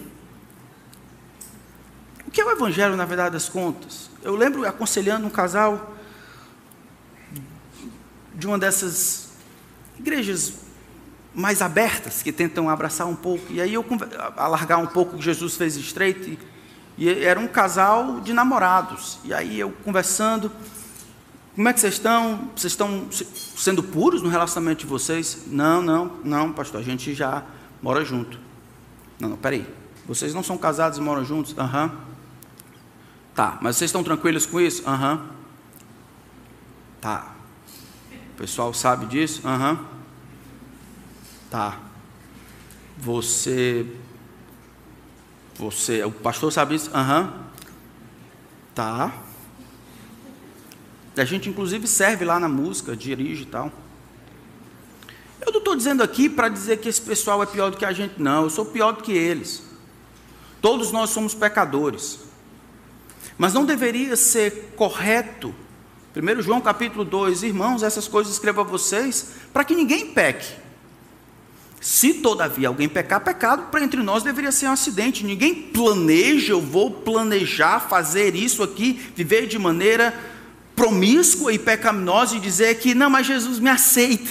O 2.26 2.30
que 2.30 2.40
é 2.40 2.44
o 2.44 2.50
Evangelho, 2.50 2.96
na 2.96 3.04
verdade 3.04 3.32
das 3.32 3.48
contas? 3.48 4.08
Eu 4.22 4.36
lembro 4.36 4.64
aconselhando 4.66 5.26
um 5.26 5.30
casal 5.30 5.96
de 8.40 8.46
uma 8.48 8.58
dessas 8.58 9.28
igrejas 9.98 10.54
mais 11.32 11.62
abertas, 11.62 12.22
que 12.22 12.32
tentam 12.32 12.68
abraçar 12.68 13.06
um 13.06 13.14
pouco, 13.14 13.52
e 13.52 13.60
aí 13.60 13.72
eu 13.72 13.86
alargar 14.36 14.80
um 14.80 14.86
pouco 14.86 15.14
o 15.14 15.18
que 15.18 15.24
Jesus 15.24 15.56
fez 15.56 15.76
estreito, 15.76 16.28
e 16.28 16.38
e 17.00 17.08
era 17.08 17.40
um 17.40 17.48
casal 17.48 18.20
de 18.20 18.34
namorados. 18.34 19.18
E 19.24 19.32
aí 19.32 19.58
eu 19.58 19.72
conversando, 19.82 20.52
como 21.54 21.66
é 21.66 21.72
que 21.72 21.80
vocês 21.80 21.94
estão? 21.94 22.50
Vocês 22.54 22.74
estão 22.74 23.08
sendo 23.56 23.82
puros 23.82 24.20
no 24.20 24.28
relacionamento 24.28 24.80
de 24.80 24.86
vocês? 24.86 25.44
Não, 25.46 25.80
não, 25.80 26.18
não, 26.22 26.52
pastor, 26.52 26.78
a 26.78 26.84
gente 26.84 27.14
já 27.14 27.42
mora 27.82 28.04
junto. 28.04 28.38
Não, 29.18 29.30
não, 29.30 29.36
peraí. 29.38 29.66
Vocês 30.06 30.34
não 30.34 30.42
são 30.42 30.58
casados 30.58 30.98
e 30.98 31.00
moram 31.00 31.24
juntos? 31.24 31.56
Aham. 31.56 31.84
Uhum. 31.84 32.10
Tá, 33.34 33.58
mas 33.62 33.76
vocês 33.76 33.88
estão 33.88 34.04
tranquilos 34.04 34.44
com 34.44 34.60
isso? 34.60 34.86
Aham. 34.86 35.14
Uhum. 35.14 35.28
Tá. 37.00 37.39
Pessoal 38.40 38.72
sabe 38.72 39.04
disso? 39.04 39.46
Aham. 39.46 39.72
Uhum. 39.72 39.86
Tá. 41.50 41.78
Você. 42.96 43.86
Você. 45.56 46.02
O 46.04 46.10
pastor 46.10 46.50
sabe 46.50 46.74
isso? 46.74 46.90
Aham. 46.94 47.20
Uhum. 47.20 47.44
Tá. 48.74 49.12
A 51.18 51.24
gente, 51.26 51.50
inclusive, 51.50 51.86
serve 51.86 52.24
lá 52.24 52.40
na 52.40 52.48
música, 52.48 52.96
dirige 52.96 53.42
e 53.42 53.46
tal. 53.46 53.70
Eu 55.44 55.52
não 55.52 55.58
estou 55.58 55.76
dizendo 55.76 56.02
aqui 56.02 56.26
para 56.26 56.48
dizer 56.48 56.78
que 56.78 56.88
esse 56.88 57.02
pessoal 57.02 57.42
é 57.42 57.46
pior 57.46 57.70
do 57.70 57.76
que 57.76 57.84
a 57.84 57.92
gente, 57.92 58.14
não. 58.16 58.44
Eu 58.44 58.50
sou 58.50 58.64
pior 58.64 58.92
do 58.92 59.02
que 59.02 59.12
eles. 59.12 59.62
Todos 60.62 60.90
nós 60.90 61.10
somos 61.10 61.34
pecadores. 61.34 62.20
Mas 63.36 63.52
não 63.52 63.66
deveria 63.66 64.16
ser 64.16 64.72
correto 64.76 65.54
1 66.14 66.42
João 66.42 66.60
capítulo 66.60 67.04
2, 67.04 67.44
irmãos, 67.44 67.84
essas 67.84 68.08
coisas 68.08 68.32
escrevo 68.32 68.60
a 68.60 68.64
vocês, 68.64 69.28
para 69.52 69.62
que 69.62 69.76
ninguém 69.76 70.06
peque. 70.06 70.54
Se 71.80 72.14
todavia 72.14 72.66
alguém 72.66 72.88
pecar, 72.88 73.20
pecado 73.20 73.70
para 73.70 73.84
entre 73.84 74.02
nós 74.02 74.24
deveria 74.24 74.50
ser 74.50 74.66
um 74.66 74.72
acidente. 74.72 75.24
Ninguém 75.24 75.54
planeja, 75.54 76.52
eu 76.52 76.60
vou 76.60 76.90
planejar 76.90 77.80
fazer 77.80 78.34
isso 78.34 78.62
aqui, 78.62 79.00
viver 79.14 79.46
de 79.46 79.56
maneira 79.56 80.12
promíscua 80.74 81.52
e 81.52 81.58
pecaminosa 81.58 82.36
e 82.36 82.40
dizer 82.40 82.74
que 82.80 82.92
não, 82.92 83.08
mas 83.08 83.26
Jesus 83.26 83.60
me 83.60 83.70
aceita. 83.70 84.30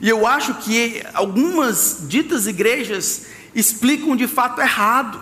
E 0.00 0.08
eu 0.08 0.24
acho 0.24 0.54
que 0.54 1.02
algumas 1.12 2.04
ditas 2.08 2.46
igrejas 2.46 3.26
explicam 3.54 4.14
de 4.14 4.28
fato 4.28 4.60
errado. 4.60 5.20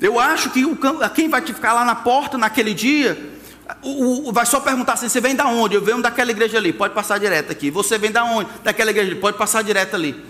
Eu 0.00 0.20
acho 0.20 0.50
que 0.50 0.64
o, 0.64 0.78
quem 1.14 1.28
vai 1.28 1.42
te 1.42 1.52
ficar 1.52 1.72
lá 1.72 1.84
na 1.84 1.96
porta 1.96 2.38
naquele 2.38 2.72
dia 2.72 3.37
o, 3.82 4.28
o, 4.28 4.32
vai 4.32 4.46
só 4.46 4.60
perguntar 4.60 4.94
assim: 4.94 5.08
você 5.08 5.20
vem 5.20 5.34
da 5.34 5.46
onde? 5.46 5.74
Eu 5.74 5.82
venho 5.82 6.00
daquela 6.00 6.30
igreja 6.30 6.58
ali, 6.58 6.72
pode 6.72 6.94
passar 6.94 7.18
direto 7.18 7.52
aqui. 7.52 7.70
Você 7.70 7.98
vem 7.98 8.10
da 8.10 8.24
onde? 8.24 8.50
Daquela 8.62 8.90
igreja 8.90 9.10
ali, 9.10 9.20
pode 9.20 9.36
passar 9.36 9.62
direto 9.62 9.94
ali. 9.94 10.24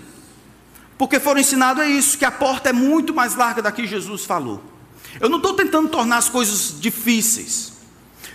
Porque 0.97 1.19
foram 1.19 1.39
ensinados 1.39 1.81
a 1.81 1.87
isso, 1.87 2.17
que 2.17 2.25
a 2.25 2.31
porta 2.31 2.69
é 2.69 2.73
muito 2.73 3.13
mais 3.13 3.35
larga 3.35 3.61
da 3.61 3.71
que 3.71 3.87
Jesus 3.87 4.25
falou. 4.25 4.61
Eu 5.19 5.29
não 5.29 5.37
estou 5.37 5.53
tentando 5.53 5.89
tornar 5.89 6.17
as 6.17 6.29
coisas 6.29 6.75
difíceis. 6.79 7.73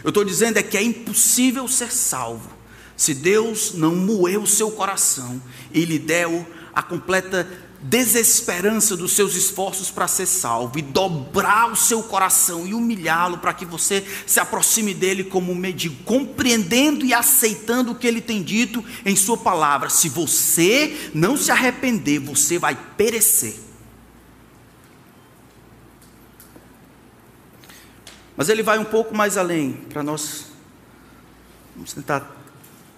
Eu 0.03 0.09
estou 0.09 0.25
dizendo 0.25 0.59
é 0.59 0.63
que 0.63 0.77
é 0.77 0.83
impossível 0.83 1.69
ser 1.69 1.93
salvo 1.93 2.51
se 2.97 3.15
Deus 3.15 3.75
não 3.75 3.95
moeu 3.95 4.43
o 4.43 4.47
seu 4.47 4.71
coração 4.71 5.41
e 5.73 5.85
lhe 5.85 5.99
deu 5.99 6.47
a 6.75 6.83
completa 6.83 7.47
desesperança 7.87 8.97
dos 8.97 9.13
seus 9.13 9.35
esforços 9.35 9.91
para 9.91 10.09
ser 10.09 10.25
salvo 10.25 10.79
e 10.79 10.83
dobrar 10.83 11.71
o 11.71 11.77
seu 11.77 12.03
coração 12.03 12.67
e 12.67 12.73
humilhá-lo 12.73 13.37
para 13.37 13.53
que 13.53 13.67
você 13.67 14.03
se 14.27 14.41
aproxime 14.41 14.95
dele 14.95 15.23
como 15.23 15.53
um 15.53 15.55
mendigo, 15.55 16.03
compreendendo 16.03 17.05
e 17.05 17.13
aceitando 17.13 17.93
o 17.93 17.95
que 17.95 18.07
ele 18.07 18.23
tem 18.23 18.43
dito 18.43 18.83
em 19.05 19.15
sua 19.15 19.37
palavra. 19.37 19.91
Se 19.91 20.09
você 20.09 21.11
não 21.13 21.37
se 21.37 21.51
arrepender, 21.51 22.21
você 22.21 22.59
vai 22.59 22.75
perecer. 22.97 23.55
Mas 28.35 28.49
ele 28.49 28.63
vai 28.63 28.79
um 28.79 28.85
pouco 28.85 29.15
mais 29.15 29.37
além, 29.37 29.75
para 29.91 30.03
nós 30.03 30.47
vamos 31.77 31.93
tentar 31.93 32.35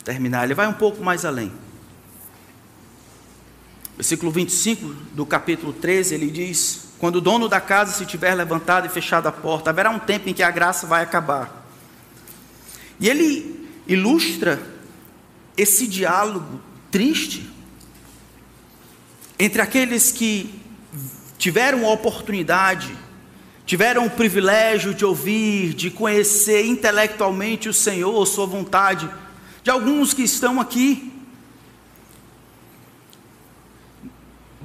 terminar. 0.04 0.44
Ele 0.44 0.54
vai 0.54 0.68
um 0.68 0.72
pouco 0.72 1.02
mais 1.02 1.24
além. 1.24 1.65
Versículo 3.96 4.30
25 4.30 4.94
do 5.14 5.24
capítulo 5.24 5.72
13, 5.72 6.14
ele 6.14 6.30
diz: 6.30 6.88
Quando 6.98 7.16
o 7.16 7.20
dono 7.20 7.48
da 7.48 7.60
casa 7.60 7.92
se 7.92 8.04
tiver 8.04 8.34
levantado 8.34 8.86
e 8.86 8.90
fechado 8.90 9.26
a 9.26 9.32
porta, 9.32 9.70
haverá 9.70 9.90
um 9.90 9.98
tempo 9.98 10.28
em 10.28 10.34
que 10.34 10.42
a 10.42 10.50
graça 10.50 10.86
vai 10.86 11.02
acabar. 11.02 11.66
E 13.00 13.08
ele 13.08 13.68
ilustra 13.86 14.60
esse 15.56 15.86
diálogo 15.86 16.60
triste 16.90 17.48
entre 19.38 19.62
aqueles 19.62 20.12
que 20.12 20.60
tiveram 21.38 21.86
a 21.86 21.92
oportunidade, 21.92 22.94
tiveram 23.64 24.06
o 24.06 24.10
privilégio 24.10 24.92
de 24.92 25.04
ouvir, 25.04 25.72
de 25.72 25.90
conhecer 25.90 26.66
intelectualmente 26.66 27.68
o 27.68 27.74
Senhor, 27.74 28.26
Sua 28.26 28.46
vontade, 28.46 29.08
de 29.62 29.70
alguns 29.70 30.12
que 30.12 30.22
estão 30.22 30.60
aqui 30.60 31.15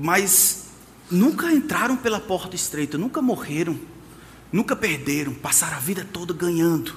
mas 0.02 0.64
nunca 1.12 1.52
entraram 1.52 1.96
pela 1.96 2.20
porta 2.20 2.56
estreita, 2.56 2.98
nunca 2.98 3.22
morreram, 3.22 3.80
nunca 4.52 4.76
perderam, 4.76 5.32
passaram 5.32 5.78
a 5.78 5.80
vida 5.80 6.04
toda 6.12 6.34
ganhando. 6.34 6.96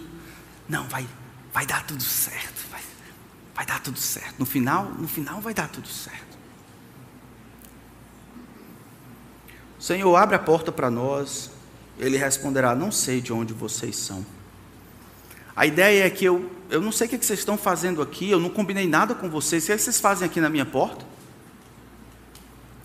Não, 0.67 0.89
vai, 0.89 1.07
vai 1.53 1.67
dar 1.67 1.85
tudo 1.85 2.03
certo, 2.03 2.65
vai, 2.71 2.81
vai 3.55 3.67
dar 3.67 3.81
tudo 3.81 3.99
certo. 3.99 4.37
No 4.39 4.47
final, 4.47 4.87
no 4.87 5.07
final 5.07 5.39
vai 5.43 5.53
dar 5.53 5.69
tudo 5.69 5.87
certo. 5.87 6.39
Senhor, 9.79 10.17
abre 10.17 10.35
a 10.35 10.39
porta 10.39 10.73
para 10.73 10.91
nós. 10.91 11.51
Ele 11.99 12.17
responderá: 12.17 12.75
Não 12.75 12.91
sei 12.91 13.21
de 13.21 13.35
onde 13.35 13.53
vocês 13.53 13.97
são. 13.97 14.25
A 15.55 15.67
ideia 15.67 16.07
é 16.07 16.11
que 16.11 16.25
eu, 16.25 16.51
eu 16.71 16.81
não 16.81 16.91
sei 16.91 17.07
o 17.07 17.11
que 17.11 17.19
vocês 17.19 17.39
estão 17.39 17.59
fazendo 17.59 18.01
aqui, 18.01 18.31
eu 18.31 18.41
não 18.41 18.49
combinei 18.49 18.89
nada 18.89 19.15
com 19.15 19.29
vocês. 19.29 19.65
O 19.65 19.67
que 19.67 19.79
vocês 19.79 20.01
fazem 20.01 20.27
aqui 20.27 20.41
na 20.41 20.49
minha 20.49 20.65
porta? 20.65 21.14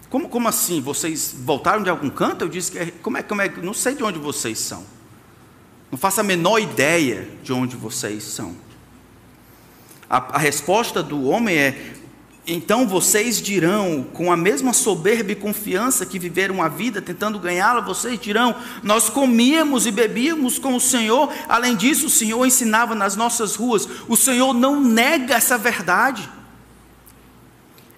Como, 0.09 0.27
como 0.27 0.47
assim? 0.47 0.81
Vocês 0.81 1.35
voltaram 1.37 1.83
de 1.83 1.89
algum 1.89 2.09
canto? 2.09 2.43
Eu 2.43 2.49
disse 2.49 2.71
que 2.71 2.79
é, 2.79 2.91
como 3.01 3.17
é, 3.17 3.23
como 3.23 3.41
é, 3.41 3.49
não 3.61 3.73
sei 3.73 3.93
de 3.93 4.03
onde 4.03 4.17
vocês 4.17 4.57
são. 4.59 4.83
Não 5.91 5.97
faço 5.97 6.19
a 6.21 6.23
menor 6.23 6.59
ideia 6.59 7.29
de 7.43 7.53
onde 7.53 7.75
vocês 7.75 8.23
são. 8.23 8.55
A, 10.09 10.35
a 10.35 10.37
resposta 10.39 11.03
do 11.03 11.23
homem 11.25 11.55
é: 11.55 11.93
então 12.47 12.87
vocês 12.87 13.39
dirão, 13.39 14.03
com 14.11 14.31
a 14.31 14.37
mesma 14.37 14.73
soberba 14.73 15.31
e 15.31 15.35
confiança 15.35 16.05
que 16.05 16.17
viveram 16.17 16.63
a 16.63 16.67
vida 16.67 16.99
tentando 16.99 17.37
ganhá-la, 17.37 17.81
vocês 17.81 18.19
dirão: 18.19 18.55
Nós 18.81 19.09
comíamos 19.09 19.85
e 19.85 19.91
bebíamos 19.91 20.57
com 20.57 20.75
o 20.75 20.81
Senhor, 20.81 21.31
além 21.47 21.75
disso, 21.75 22.07
o 22.07 22.09
Senhor 22.09 22.43
ensinava 22.45 22.95
nas 22.95 23.15
nossas 23.15 23.55
ruas. 23.55 23.87
O 24.07 24.17
Senhor 24.17 24.53
não 24.53 24.81
nega 24.81 25.35
essa 25.35 25.57
verdade. 25.57 26.27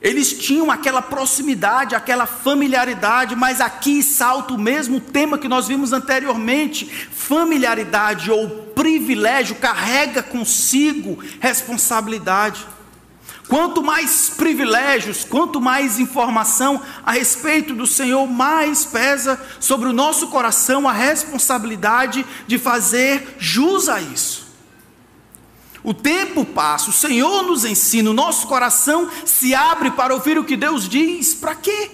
Eles 0.01 0.33
tinham 0.33 0.71
aquela 0.71 1.01
proximidade, 1.01 1.93
aquela 1.93 2.25
familiaridade, 2.25 3.35
mas 3.35 3.61
aqui 3.61 4.01
salta 4.01 4.55
o 4.55 4.57
mesmo 4.57 4.99
tema 4.99 5.37
que 5.37 5.47
nós 5.47 5.67
vimos 5.67 5.93
anteriormente: 5.93 6.87
familiaridade 7.11 8.31
ou 8.31 8.49
privilégio 8.73 9.57
carrega 9.57 10.23
consigo 10.23 11.23
responsabilidade. 11.39 12.65
Quanto 13.47 13.83
mais 13.83 14.29
privilégios, 14.29 15.23
quanto 15.23 15.61
mais 15.61 15.99
informação 15.99 16.81
a 17.05 17.11
respeito 17.11 17.75
do 17.75 17.85
Senhor, 17.85 18.25
mais 18.25 18.85
pesa 18.85 19.39
sobre 19.59 19.89
o 19.89 19.93
nosso 19.93 20.29
coração 20.29 20.87
a 20.87 20.93
responsabilidade 20.93 22.25
de 22.47 22.57
fazer 22.57 23.35
jus 23.37 23.87
a 23.87 24.01
isso. 24.01 24.40
O 25.83 25.93
tempo 25.93 26.45
passa, 26.45 26.89
o 26.89 26.93
Senhor 26.93 27.43
nos 27.43 27.65
ensina, 27.65 28.09
o 28.09 28.13
nosso 28.13 28.47
coração 28.47 29.09
se 29.25 29.55
abre 29.55 29.91
para 29.91 30.13
ouvir 30.13 30.37
o 30.37 30.43
que 30.43 30.55
Deus 30.55 30.87
diz. 30.87 31.33
Para 31.33 31.55
quê? 31.55 31.89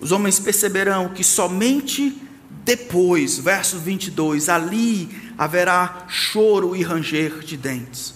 Os 0.00 0.12
homens 0.12 0.40
perceberão 0.40 1.10
que 1.10 1.22
somente 1.22 2.16
depois, 2.64 3.38
verso 3.38 3.78
22, 3.78 4.48
ali 4.48 5.32
haverá 5.36 6.06
choro 6.08 6.74
e 6.74 6.82
ranger 6.82 7.40
de 7.40 7.56
dentes. 7.56 8.14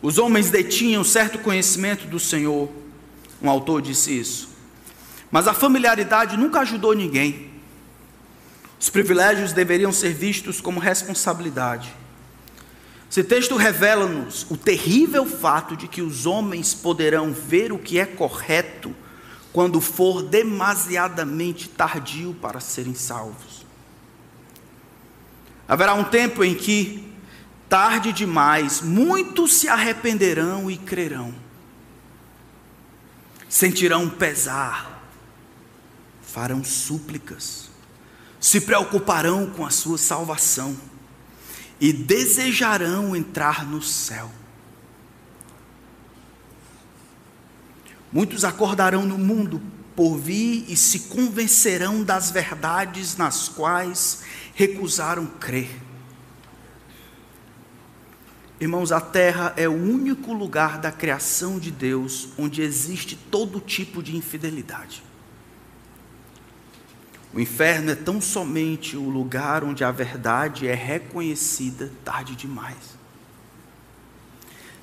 Os 0.00 0.18
homens 0.18 0.50
detinham 0.50 1.04
certo 1.04 1.38
conhecimento 1.38 2.06
do 2.06 2.18
Senhor, 2.18 2.70
um 3.40 3.48
autor 3.48 3.82
disse 3.82 4.18
isso, 4.18 4.48
mas 5.30 5.48
a 5.48 5.54
familiaridade 5.54 6.36
nunca 6.36 6.60
ajudou 6.60 6.92
ninguém. 6.92 7.51
Os 8.82 8.90
privilégios 8.90 9.52
deveriam 9.52 9.92
ser 9.92 10.12
vistos 10.12 10.60
como 10.60 10.80
responsabilidade. 10.80 11.94
Esse 13.08 13.22
texto 13.22 13.54
revela-nos 13.54 14.44
o 14.50 14.56
terrível 14.56 15.24
fato 15.24 15.76
de 15.76 15.86
que 15.86 16.02
os 16.02 16.26
homens 16.26 16.74
poderão 16.74 17.32
ver 17.32 17.70
o 17.70 17.78
que 17.78 18.00
é 18.00 18.04
correto 18.04 18.92
quando 19.52 19.80
for 19.80 20.24
demasiadamente 20.24 21.68
tardio 21.68 22.34
para 22.42 22.58
serem 22.58 22.92
salvos. 22.92 23.64
Haverá 25.68 25.94
um 25.94 26.02
tempo 26.02 26.42
em 26.42 26.52
que, 26.52 27.08
tarde 27.68 28.12
demais, 28.12 28.80
muitos 28.80 29.54
se 29.54 29.68
arrependerão 29.68 30.68
e 30.68 30.76
crerão, 30.76 31.32
sentirão 33.48 34.10
pesar, 34.10 35.04
farão 36.20 36.64
súplicas 36.64 37.70
se 38.42 38.60
preocuparão 38.60 39.46
com 39.46 39.64
a 39.64 39.70
sua 39.70 39.96
salvação 39.96 40.76
e 41.80 41.92
desejarão 41.92 43.14
entrar 43.14 43.64
no 43.64 43.80
céu. 43.80 44.28
Muitos 48.12 48.44
acordarão 48.44 49.06
no 49.06 49.16
mundo 49.16 49.62
por 49.94 50.18
vir 50.18 50.64
e 50.68 50.76
se 50.76 51.00
convencerão 51.00 52.02
das 52.02 52.32
verdades 52.32 53.16
nas 53.16 53.48
quais 53.48 54.22
recusaram 54.54 55.24
crer. 55.24 55.70
Irmãos, 58.60 58.90
a 58.90 59.00
terra 59.00 59.54
é 59.56 59.68
o 59.68 59.72
único 59.72 60.32
lugar 60.32 60.78
da 60.78 60.90
criação 60.90 61.60
de 61.60 61.70
Deus 61.70 62.30
onde 62.36 62.60
existe 62.60 63.14
todo 63.14 63.60
tipo 63.60 64.02
de 64.02 64.16
infidelidade. 64.16 65.11
O 67.34 67.40
inferno 67.40 67.90
é 67.90 67.94
tão 67.94 68.20
somente 68.20 68.96
o 68.96 69.08
lugar 69.08 69.64
onde 69.64 69.82
a 69.82 69.90
verdade 69.90 70.68
é 70.68 70.74
reconhecida 70.74 71.90
tarde 72.04 72.36
demais. 72.36 72.76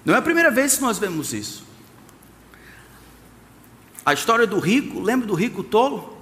Não 0.04 0.16
é 0.16 0.18
a 0.18 0.22
primeira 0.22 0.50
vez 0.50 0.76
que 0.76 0.82
nós 0.82 0.98
vemos 0.98 1.34
isso. 1.34 1.64
A 4.04 4.14
história 4.14 4.48
do 4.48 4.58
rico, 4.58 5.00
lembra 5.00 5.28
do 5.28 5.36
rico 5.36 5.64
tolo? 5.64 6.18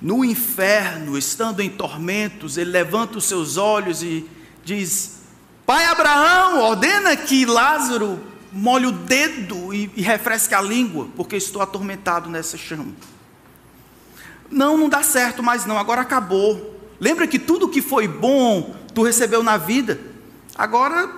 No 0.00 0.24
inferno, 0.24 1.18
estando 1.18 1.60
em 1.60 1.68
tormentos, 1.68 2.56
ele 2.56 2.70
levanta 2.70 3.18
os 3.18 3.24
seus 3.24 3.56
olhos 3.56 4.02
e 4.02 4.28
diz: 4.64 5.20
Pai 5.66 5.84
Abraão, 5.84 6.60
ordena 6.60 7.14
que 7.14 7.44
Lázaro 7.44 8.18
molhe 8.50 8.86
o 8.86 8.92
dedo 8.92 9.74
e, 9.74 9.90
e 9.94 10.02
refresque 10.02 10.54
a 10.54 10.62
língua, 10.62 11.08
porque 11.14 11.36
estou 11.36 11.60
atormentado 11.60 12.30
nessa 12.30 12.56
chama. 12.56 12.92
Não, 14.52 14.76
não 14.76 14.88
dá 14.88 15.02
certo 15.02 15.42
mais 15.42 15.64
não, 15.64 15.78
agora 15.78 16.02
acabou. 16.02 16.78
Lembra 17.00 17.26
que 17.26 17.38
tudo 17.38 17.68
que 17.68 17.82
foi 17.82 18.06
bom 18.06 18.76
tu 18.94 19.02
recebeu 19.02 19.42
na 19.42 19.56
vida? 19.56 19.98
Agora, 20.54 21.10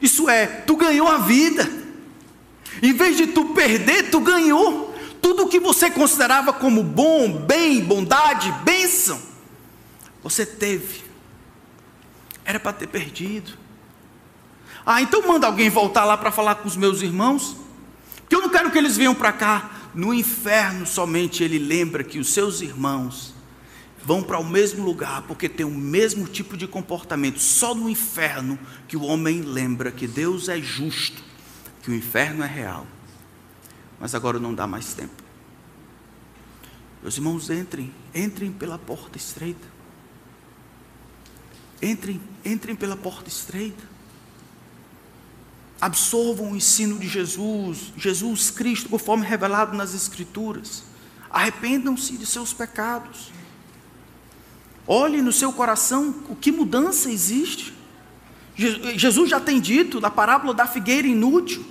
isso 0.00 0.28
é, 0.28 0.46
tu 0.46 0.74
ganhou 0.76 1.06
a 1.06 1.18
vida. 1.18 1.70
Em 2.82 2.92
vez 2.92 3.16
de 3.16 3.28
tu 3.28 3.46
perder, 3.46 4.10
tu 4.10 4.20
ganhou. 4.20 4.94
Tudo 5.20 5.48
que 5.48 5.60
você 5.60 5.90
considerava 5.90 6.52
como 6.52 6.82
bom, 6.82 7.30
bem, 7.30 7.80
bondade, 7.84 8.50
bênção, 8.64 9.20
você 10.22 10.46
teve. 10.46 11.04
Era 12.42 12.58
para 12.58 12.72
ter 12.72 12.86
perdido. 12.86 13.52
Ah, 14.84 15.02
então 15.02 15.26
manda 15.28 15.46
alguém 15.46 15.68
voltar 15.68 16.04
lá 16.04 16.16
para 16.16 16.32
falar 16.32 16.54
com 16.56 16.66
os 16.66 16.76
meus 16.76 17.02
irmãos, 17.02 17.54
que 18.28 18.34
eu 18.34 18.40
não 18.40 18.48
quero 18.48 18.70
que 18.70 18.78
eles 18.78 18.96
venham 18.96 19.14
para 19.14 19.32
cá. 19.32 19.70
No 19.94 20.14
inferno 20.14 20.86
somente 20.86 21.42
ele 21.42 21.58
lembra 21.58 22.04
que 22.04 22.18
os 22.18 22.28
seus 22.28 22.60
irmãos 22.60 23.34
vão 24.04 24.22
para 24.22 24.38
o 24.38 24.44
mesmo 24.44 24.84
lugar, 24.84 25.22
porque 25.22 25.48
tem 25.48 25.66
o 25.66 25.70
mesmo 25.70 26.26
tipo 26.26 26.56
de 26.56 26.66
comportamento. 26.66 27.38
Só 27.38 27.74
no 27.74 27.88
inferno 27.88 28.58
que 28.86 28.96
o 28.96 29.02
homem 29.02 29.42
lembra 29.42 29.90
que 29.90 30.06
Deus 30.06 30.48
é 30.48 30.60
justo, 30.60 31.22
que 31.82 31.90
o 31.90 31.94
inferno 31.94 32.44
é 32.44 32.46
real. 32.46 32.86
Mas 33.98 34.14
agora 34.14 34.38
não 34.38 34.54
dá 34.54 34.66
mais 34.66 34.94
tempo. 34.94 35.22
Meus 37.02 37.16
irmãos, 37.16 37.50
entrem, 37.50 37.92
entrem 38.14 38.52
pela 38.52 38.78
porta 38.78 39.18
estreita. 39.18 39.66
Entrem, 41.82 42.20
entrem 42.44 42.76
pela 42.76 42.96
porta 42.96 43.28
estreita 43.28 43.89
absorvam 45.80 46.52
o 46.52 46.56
ensino 46.56 46.98
de 46.98 47.08
Jesus, 47.08 47.92
Jesus 47.96 48.50
Cristo, 48.50 48.88
conforme 48.88 49.26
revelado 49.26 49.76
nas 49.76 49.94
Escrituras. 49.94 50.82
Arrependam-se 51.30 52.16
de 52.16 52.26
seus 52.26 52.52
pecados. 52.52 53.32
Olhe 54.86 55.22
no 55.22 55.32
seu 55.32 55.52
coração 55.52 56.14
o 56.28 56.36
que 56.36 56.50
mudança 56.50 57.10
existe. 57.10 57.72
Jesus 58.56 59.30
já 59.30 59.40
tem 59.40 59.60
dito 59.60 60.00
na 60.00 60.10
parábola 60.10 60.52
da 60.52 60.66
figueira 60.66 61.06
inútil: 61.06 61.64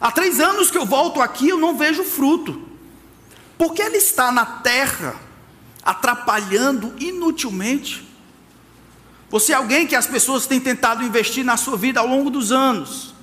há 0.00 0.10
três 0.10 0.40
anos 0.40 0.70
que 0.70 0.78
eu 0.78 0.86
volto 0.86 1.20
aqui, 1.20 1.48
eu 1.48 1.58
não 1.58 1.76
vejo 1.76 2.04
fruto, 2.04 2.62
porque 3.58 3.82
ele 3.82 3.96
está 3.96 4.32
na 4.32 4.46
terra, 4.46 5.16
atrapalhando 5.82 6.94
inutilmente. 6.98 8.08
Você 9.28 9.52
é 9.52 9.56
alguém 9.56 9.86
que 9.86 9.96
as 9.96 10.06
pessoas 10.06 10.46
têm 10.46 10.60
tentado 10.60 11.02
investir 11.02 11.44
na 11.44 11.56
sua 11.56 11.76
vida 11.76 12.00
ao 12.00 12.06
longo 12.06 12.30
dos 12.30 12.52
anos, 12.52 13.14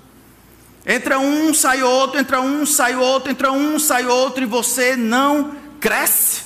Entra 0.92 1.20
um, 1.20 1.54
sai 1.54 1.84
outro, 1.84 2.20
entra 2.20 2.42
um, 2.42 2.66
sai 2.66 2.96
outro, 2.96 3.30
entra 3.30 3.52
um, 3.52 3.78
sai 3.78 4.08
outro, 4.08 4.42
e 4.42 4.48
você 4.48 4.96
não 4.96 5.56
cresce. 5.80 6.46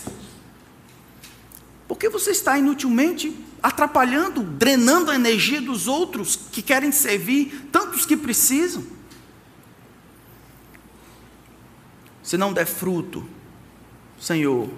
Porque 1.87 2.09
você 2.09 2.31
está 2.31 2.57
inutilmente 2.57 3.33
atrapalhando, 3.61 4.43
drenando 4.43 5.09
a 5.09 5.15
energia 5.15 5.61
dos 5.61 5.87
outros 5.87 6.35
que 6.35 6.61
querem 6.61 6.91
servir, 6.91 7.69
tantos 7.71 8.05
que 8.05 8.17
precisam. 8.17 8.83
Se 12.21 12.35
não 12.35 12.51
der 12.51 12.65
fruto, 12.65 13.25
Senhor 14.19 14.69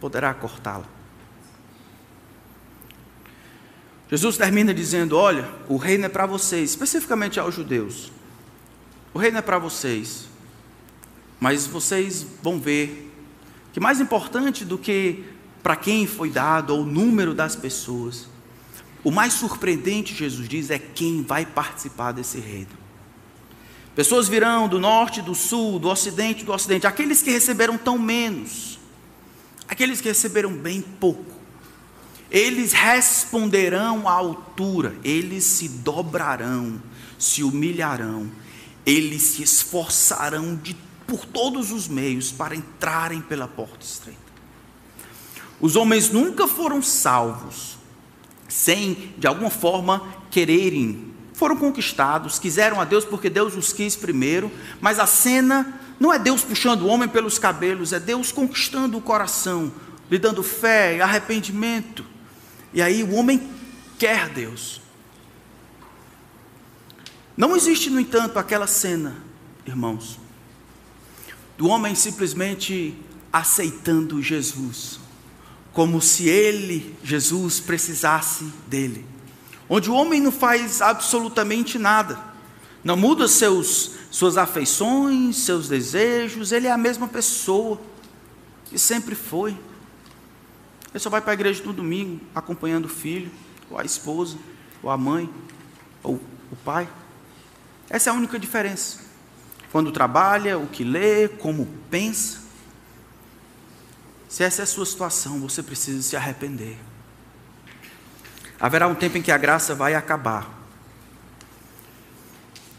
poderá 0.00 0.32
cortá-la. 0.32 0.86
Jesus 4.10 4.38
termina 4.38 4.72
dizendo: 4.72 5.14
Olha, 5.14 5.46
o 5.68 5.76
reino 5.76 6.06
é 6.06 6.08
para 6.08 6.24
vocês, 6.24 6.70
especificamente 6.70 7.38
aos 7.38 7.54
judeus. 7.54 8.10
O 9.12 9.18
reino 9.18 9.38
é 9.38 9.42
para 9.42 9.58
vocês, 9.58 10.26
mas 11.40 11.66
vocês 11.66 12.24
vão 12.42 12.60
ver 12.60 13.10
que 13.72 13.80
mais 13.80 14.00
importante 14.00 14.64
do 14.64 14.78
que 14.78 15.24
para 15.62 15.74
quem 15.76 16.06
foi 16.06 16.30
dado 16.30 16.70
ou 16.70 16.82
o 16.82 16.86
número 16.86 17.34
das 17.34 17.56
pessoas, 17.56 18.28
o 19.02 19.10
mais 19.10 19.32
surpreendente, 19.32 20.14
Jesus 20.14 20.48
diz, 20.48 20.70
é 20.70 20.78
quem 20.78 21.22
vai 21.22 21.44
participar 21.44 22.12
desse 22.12 22.38
reino. 22.38 22.78
Pessoas 23.94 24.28
virão 24.28 24.68
do 24.68 24.78
norte, 24.78 25.20
do 25.20 25.34
sul, 25.34 25.78
do 25.78 25.88
ocidente, 25.88 26.44
do 26.44 26.52
ocidente, 26.52 26.86
aqueles 26.86 27.20
que 27.20 27.30
receberam 27.30 27.76
tão 27.76 27.98
menos, 27.98 28.78
aqueles 29.68 30.00
que 30.00 30.08
receberam 30.08 30.52
bem 30.52 30.80
pouco, 30.80 31.34
eles 32.30 32.72
responderão 32.72 34.08
à 34.08 34.12
altura, 34.12 34.94
eles 35.02 35.44
se 35.44 35.68
dobrarão, 35.68 36.80
se 37.18 37.42
humilharão 37.42 38.30
eles 38.84 39.22
se 39.22 39.42
esforçarão 39.42 40.56
de, 40.56 40.76
por 41.06 41.24
todos 41.24 41.70
os 41.72 41.88
meios 41.88 42.32
para 42.32 42.54
entrarem 42.54 43.20
pela 43.20 43.46
porta 43.46 43.84
estreita. 43.84 44.20
Os 45.60 45.76
homens 45.76 46.10
nunca 46.10 46.48
foram 46.48 46.80
salvos 46.80 47.78
sem, 48.50 49.14
de 49.16 49.26
alguma 49.26 49.50
forma, 49.50 50.02
quererem. 50.30 51.14
Foram 51.32 51.56
conquistados, 51.56 52.38
quiseram 52.38 52.80
a 52.80 52.84
Deus 52.84 53.04
porque 53.04 53.30
Deus 53.30 53.56
os 53.56 53.72
quis 53.72 53.96
primeiro, 53.96 54.50
mas 54.80 54.98
a 54.98 55.06
cena 55.06 55.80
não 55.98 56.12
é 56.12 56.18
Deus 56.18 56.42
puxando 56.42 56.82
o 56.82 56.86
homem 56.86 57.08
pelos 57.08 57.38
cabelos, 57.38 57.92
é 57.92 58.00
Deus 58.00 58.32
conquistando 58.32 58.98
o 58.98 59.00
coração, 59.00 59.72
lhe 60.10 60.18
dando 60.18 60.42
fé 60.42 60.96
e 60.96 61.00
arrependimento. 61.00 62.04
E 62.74 62.82
aí 62.82 63.02
o 63.02 63.14
homem 63.14 63.48
quer 63.98 64.28
Deus. 64.28 64.80
Não 67.40 67.56
existe, 67.56 67.88
no 67.88 67.98
entanto, 67.98 68.38
aquela 68.38 68.66
cena, 68.66 69.16
irmãos, 69.66 70.20
do 71.56 71.68
homem 71.68 71.94
simplesmente 71.94 72.94
aceitando 73.32 74.20
Jesus, 74.22 75.00
como 75.72 76.02
se 76.02 76.28
ele, 76.28 76.94
Jesus, 77.02 77.58
precisasse 77.58 78.44
dele. 78.66 79.06
Onde 79.70 79.88
o 79.88 79.94
homem 79.94 80.20
não 80.20 80.30
faz 80.30 80.82
absolutamente 80.82 81.78
nada, 81.78 82.22
não 82.84 82.94
muda 82.94 83.26
seus, 83.26 83.92
suas 84.10 84.36
afeições, 84.36 85.36
seus 85.36 85.66
desejos, 85.66 86.52
ele 86.52 86.66
é 86.66 86.70
a 86.70 86.76
mesma 86.76 87.08
pessoa 87.08 87.80
que 88.66 88.78
sempre 88.78 89.14
foi. 89.14 89.52
Ele 90.90 90.98
só 90.98 91.08
vai 91.08 91.22
para 91.22 91.32
a 91.32 91.32
igreja 91.32 91.64
no 91.64 91.72
domingo, 91.72 92.20
acompanhando 92.34 92.84
o 92.84 92.90
filho, 92.90 93.30
ou 93.70 93.78
a 93.78 93.82
esposa, 93.82 94.36
ou 94.82 94.90
a 94.90 94.98
mãe, 94.98 95.26
ou 96.02 96.20
o 96.52 96.56
pai. 96.56 96.86
Essa 97.90 98.08
é 98.08 98.12
a 98.12 98.16
única 98.16 98.38
diferença. 98.38 99.00
Quando 99.72 99.90
trabalha, 99.90 100.56
o 100.56 100.68
que 100.68 100.84
lê, 100.84 101.28
como 101.28 101.66
pensa. 101.90 102.38
Se 104.28 104.44
essa 104.44 104.62
é 104.62 104.64
a 104.64 104.66
sua 104.66 104.86
situação, 104.86 105.40
você 105.40 105.60
precisa 105.60 106.00
se 106.00 106.16
arrepender. 106.16 106.78
Haverá 108.60 108.86
um 108.86 108.94
tempo 108.94 109.18
em 109.18 109.22
que 109.22 109.32
a 109.32 109.38
graça 109.38 109.74
vai 109.74 109.94
acabar. 109.94 110.48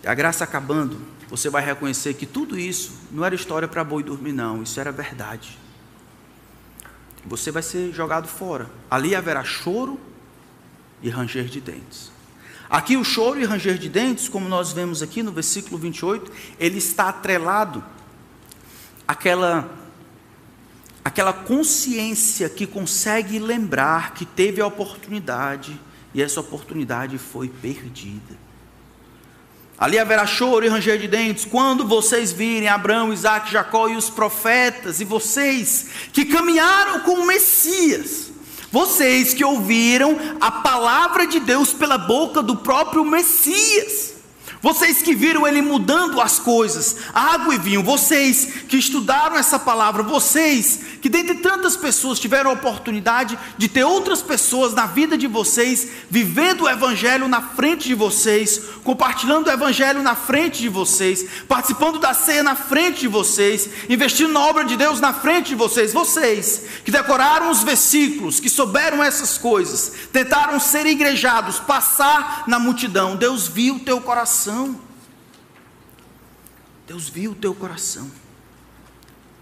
A 0.06 0.14
graça 0.14 0.44
acabando, 0.44 1.02
você 1.30 1.50
vai 1.50 1.64
reconhecer 1.64 2.14
que 2.14 2.26
tudo 2.26 2.58
isso 2.58 2.94
não 3.12 3.26
era 3.26 3.36
história 3.36 3.68
para 3.68 3.84
boi 3.84 4.04
dormir, 4.04 4.32
não. 4.32 4.64
Isso 4.64 4.80
era 4.80 4.92
verdade. 4.92 5.58
Você 7.26 7.52
vai 7.52 7.62
ser 7.62 7.94
jogado 7.94 8.28
fora. 8.28 8.70
Ali 8.90 9.16
haverá 9.16 9.44
choro 9.44 10.00
e 11.02 11.10
ranger 11.10 11.46
de 11.46 11.60
dentes. 11.60 12.11
Aqui 12.72 12.96
o 12.96 13.04
choro 13.04 13.38
e 13.38 13.44
ranger 13.44 13.78
de 13.78 13.90
dentes, 13.90 14.30
como 14.30 14.48
nós 14.48 14.72
vemos 14.72 15.04
aqui 15.04 15.22
no 15.22 15.34
versículo 15.34 15.78
28, 15.78 16.32
ele 16.58 16.78
está 16.78 17.10
atrelado 17.10 17.84
àquela, 19.06 19.70
àquela 21.04 21.34
consciência 21.34 22.48
que 22.48 22.66
consegue 22.66 23.40
lembrar 23.40 24.14
que 24.14 24.26
teve 24.26 24.62
a 24.62 24.68
oportunidade 24.68 25.78
e 26.14 26.22
essa 26.22 26.40
oportunidade 26.40 27.18
foi 27.18 27.50
perdida. 27.50 28.40
Ali 29.78 30.00
haverá 30.00 30.26
choro 30.26 30.66
e 30.66 30.70
ranger 30.70 30.98
de 30.98 31.10
dentes 31.10 31.44
quando 31.44 31.86
vocês 31.86 32.32
virem 32.32 32.70
Abraão, 32.70 33.12
Isaac, 33.12 33.52
Jacó 33.52 33.90
e 33.90 33.98
os 33.98 34.10
profetas, 34.10 35.02
e 35.02 35.04
vocês 35.04 35.90
que 36.14 36.24
caminharam 36.24 37.02
com 37.02 37.16
o 37.16 37.28
Messias, 37.28 38.31
vocês 38.72 39.34
que 39.34 39.44
ouviram 39.44 40.18
a 40.40 40.50
palavra 40.50 41.28
de 41.28 41.40
Deus 41.40 41.74
pela 41.74 41.98
boca 41.98 42.42
do 42.42 42.56
próprio 42.56 43.04
Messias. 43.04 44.11
Vocês 44.62 45.02
que 45.02 45.16
viram 45.16 45.48
ele 45.48 45.60
mudando 45.60 46.22
as 46.22 46.38
coisas, 46.38 46.98
água 47.16 47.56
e 47.56 47.58
vinho, 47.58 47.82
vocês 47.82 48.46
que 48.68 48.78
estudaram 48.78 49.36
essa 49.36 49.58
palavra, 49.58 50.04
vocês 50.04 50.80
que 51.02 51.10
dentre 51.10 51.38
tantas 51.38 51.76
pessoas 51.76 52.20
tiveram 52.20 52.52
a 52.52 52.54
oportunidade 52.54 53.40
de 53.58 53.68
ter 53.68 53.84
outras 53.84 54.22
pessoas 54.22 54.76
na 54.76 54.86
vida 54.86 55.18
de 55.18 55.26
vocês, 55.26 55.88
vivendo 56.12 56.62
o 56.62 56.70
evangelho 56.70 57.28
na 57.28 57.42
frente 57.42 57.88
de 57.88 57.96
vocês, 57.96 58.62
compartilhando 58.84 59.48
o 59.48 59.52
evangelho 59.52 60.04
na 60.04 60.14
frente 60.14 60.62
de 60.62 60.70
vocês, 60.70 61.26
participando 61.48 61.98
da 61.98 62.14
ceia 62.14 62.44
na 62.44 62.54
frente 62.54 63.02
de 63.02 63.08
vocês, 63.08 63.68
investindo 63.90 64.32
na 64.32 64.42
obra 64.42 64.64
de 64.64 64.78
Deus 64.78 65.00
na 65.00 65.12
frente 65.12 65.50
de 65.50 65.56
vocês, 65.56 65.92
vocês 65.92 66.62
que 66.86 66.92
decoraram 66.92 67.50
os 67.50 67.64
versículos, 67.64 68.40
que 68.40 68.50
souberam 68.50 69.04
essas 69.04 69.40
coisas, 69.40 69.92
tentaram 70.14 70.60
ser 70.60 70.86
igrejados, 70.86 71.60
passar 71.60 72.44
na 72.46 72.60
multidão, 72.60 73.16
Deus 73.16 73.48
viu 73.48 73.78
o 73.78 73.80
teu 73.80 74.00
coração 74.00 74.51
coração. 74.52 74.82
Deus 76.86 77.08
viu 77.08 77.32
o 77.32 77.36
teu 77.36 77.56
coração. 77.56 78.12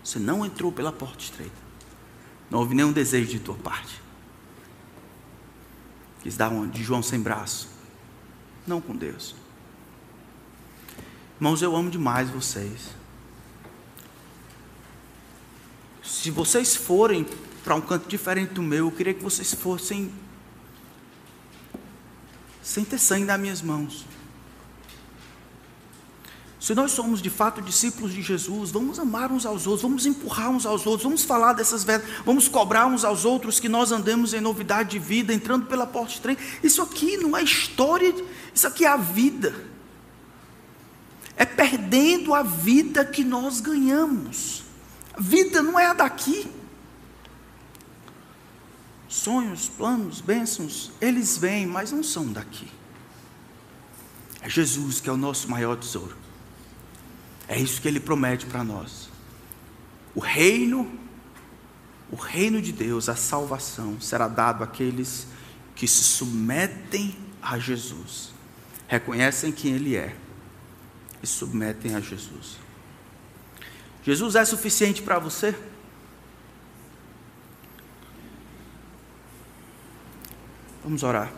Você 0.03 0.19
não 0.19 0.45
entrou 0.45 0.71
pela 0.71 0.91
porta 0.91 1.23
estreita. 1.23 1.69
Não 2.49 2.59
houve 2.59 2.75
nenhum 2.75 2.91
desejo 2.91 3.27
de 3.27 3.39
tua 3.39 3.55
parte. 3.55 4.01
Quis 6.21 6.37
dar 6.37 6.49
uma 6.49 6.67
de 6.67 6.83
João 6.83 7.01
sem 7.01 7.19
braço. 7.19 7.67
Não 8.67 8.79
com 8.79 8.95
Deus. 8.95 9.35
Irmãos, 11.37 11.61
eu 11.61 11.75
amo 11.75 11.89
demais 11.89 12.29
vocês. 12.29 12.89
Se 16.03 16.29
vocês 16.29 16.75
forem 16.75 17.25
para 17.63 17.75
um 17.75 17.81
canto 17.81 18.07
diferente 18.07 18.53
do 18.53 18.61
meu, 18.61 18.87
eu 18.87 18.91
queria 18.91 19.13
que 19.13 19.23
vocês 19.23 19.53
fossem 19.53 20.11
sem 22.61 22.83
ter 22.83 22.99
sangue 22.99 23.25
nas 23.25 23.39
minhas 23.39 23.61
mãos. 23.61 24.05
Se 26.59 26.75
nós 26.75 26.91
somos 26.91 27.21
de 27.21 27.29
fato 27.29 27.61
discípulos 27.61 28.13
de 28.13 28.21
Jesus, 28.21 28.69
vamos 28.69 28.99
amar 28.99 29.31
uns 29.31 29.45
aos 29.45 29.65
outros, 29.65 29.81
vamos 29.81 30.05
empurrar 30.05 30.49
uns 30.49 30.65
aos 30.65 30.85
outros, 30.85 31.03
vamos 31.03 31.23
falar 31.23 31.53
dessas 31.53 31.85
verdades, 31.85 32.13
vamos 32.25 32.49
cobrar 32.49 32.85
uns 32.85 33.05
aos 33.05 33.23
outros 33.23 33.61
que 33.61 33.69
nós 33.69 33.93
andemos 33.93 34.33
em 34.33 34.41
novidade 34.41 34.89
de 34.89 34.99
vida, 34.99 35.33
entrando 35.33 35.67
pela 35.67 35.87
porta 35.87 36.13
estreita. 36.13 36.41
Isso 36.61 36.81
aqui 36.81 37.15
não 37.15 37.35
é 37.37 37.41
história, 37.41 38.13
isso 38.53 38.67
aqui 38.67 38.83
é 38.83 38.89
a 38.89 38.97
vida. 38.97 39.55
É 41.37 41.45
perdendo 41.45 42.33
a 42.33 42.43
vida 42.43 43.05
que 43.05 43.23
nós 43.23 43.61
ganhamos. 43.61 44.63
A 45.13 45.21
vida 45.21 45.63
não 45.63 45.79
é 45.79 45.85
a 45.85 45.93
daqui. 45.93 46.51
Sonhos, 49.07 49.69
planos, 49.69 50.19
bênçãos, 50.19 50.91
eles 50.99 51.37
vêm, 51.37 51.65
mas 51.65 51.93
não 51.93 52.03
são 52.03 52.27
daqui. 52.27 52.67
É 54.41 54.49
Jesus 54.49 54.99
que 54.99 55.09
é 55.09 55.13
o 55.13 55.17
nosso 55.17 55.49
maior 55.49 55.77
tesouro. 55.77 56.28
É 57.49 57.59
isso 57.59 57.81
que 57.81 57.87
ele 57.87 57.99
promete 57.99 58.45
para 58.45 58.63
nós. 58.63 59.09
O 60.13 60.19
reino, 60.19 60.87
o 62.11 62.15
reino 62.15 62.61
de 62.61 62.71
Deus, 62.71 63.09
a 63.09 63.15
salvação, 63.15 63.99
será 63.99 64.27
dado 64.27 64.63
àqueles 64.63 65.25
que 65.75 65.87
se 65.87 66.03
submetem 66.03 67.17
a 67.41 67.57
Jesus, 67.57 68.31
reconhecem 68.87 69.51
quem 69.51 69.73
Ele 69.73 69.95
é 69.95 70.15
e 71.23 71.27
submetem 71.27 71.95
a 71.95 71.99
Jesus. 71.99 72.57
Jesus 74.03 74.35
é 74.35 74.45
suficiente 74.45 75.01
para 75.01 75.17
você? 75.17 75.55
Vamos 80.83 81.01
orar. 81.01 81.31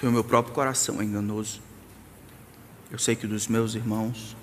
Senhor, 0.00 0.12
meu 0.12 0.24
próprio 0.24 0.54
coração 0.54 0.98
é 1.02 1.04
enganoso. 1.04 1.60
Eu 2.90 2.98
sei 2.98 3.14
que 3.14 3.26
dos 3.26 3.46
meus 3.46 3.74
irmãos, 3.74 4.34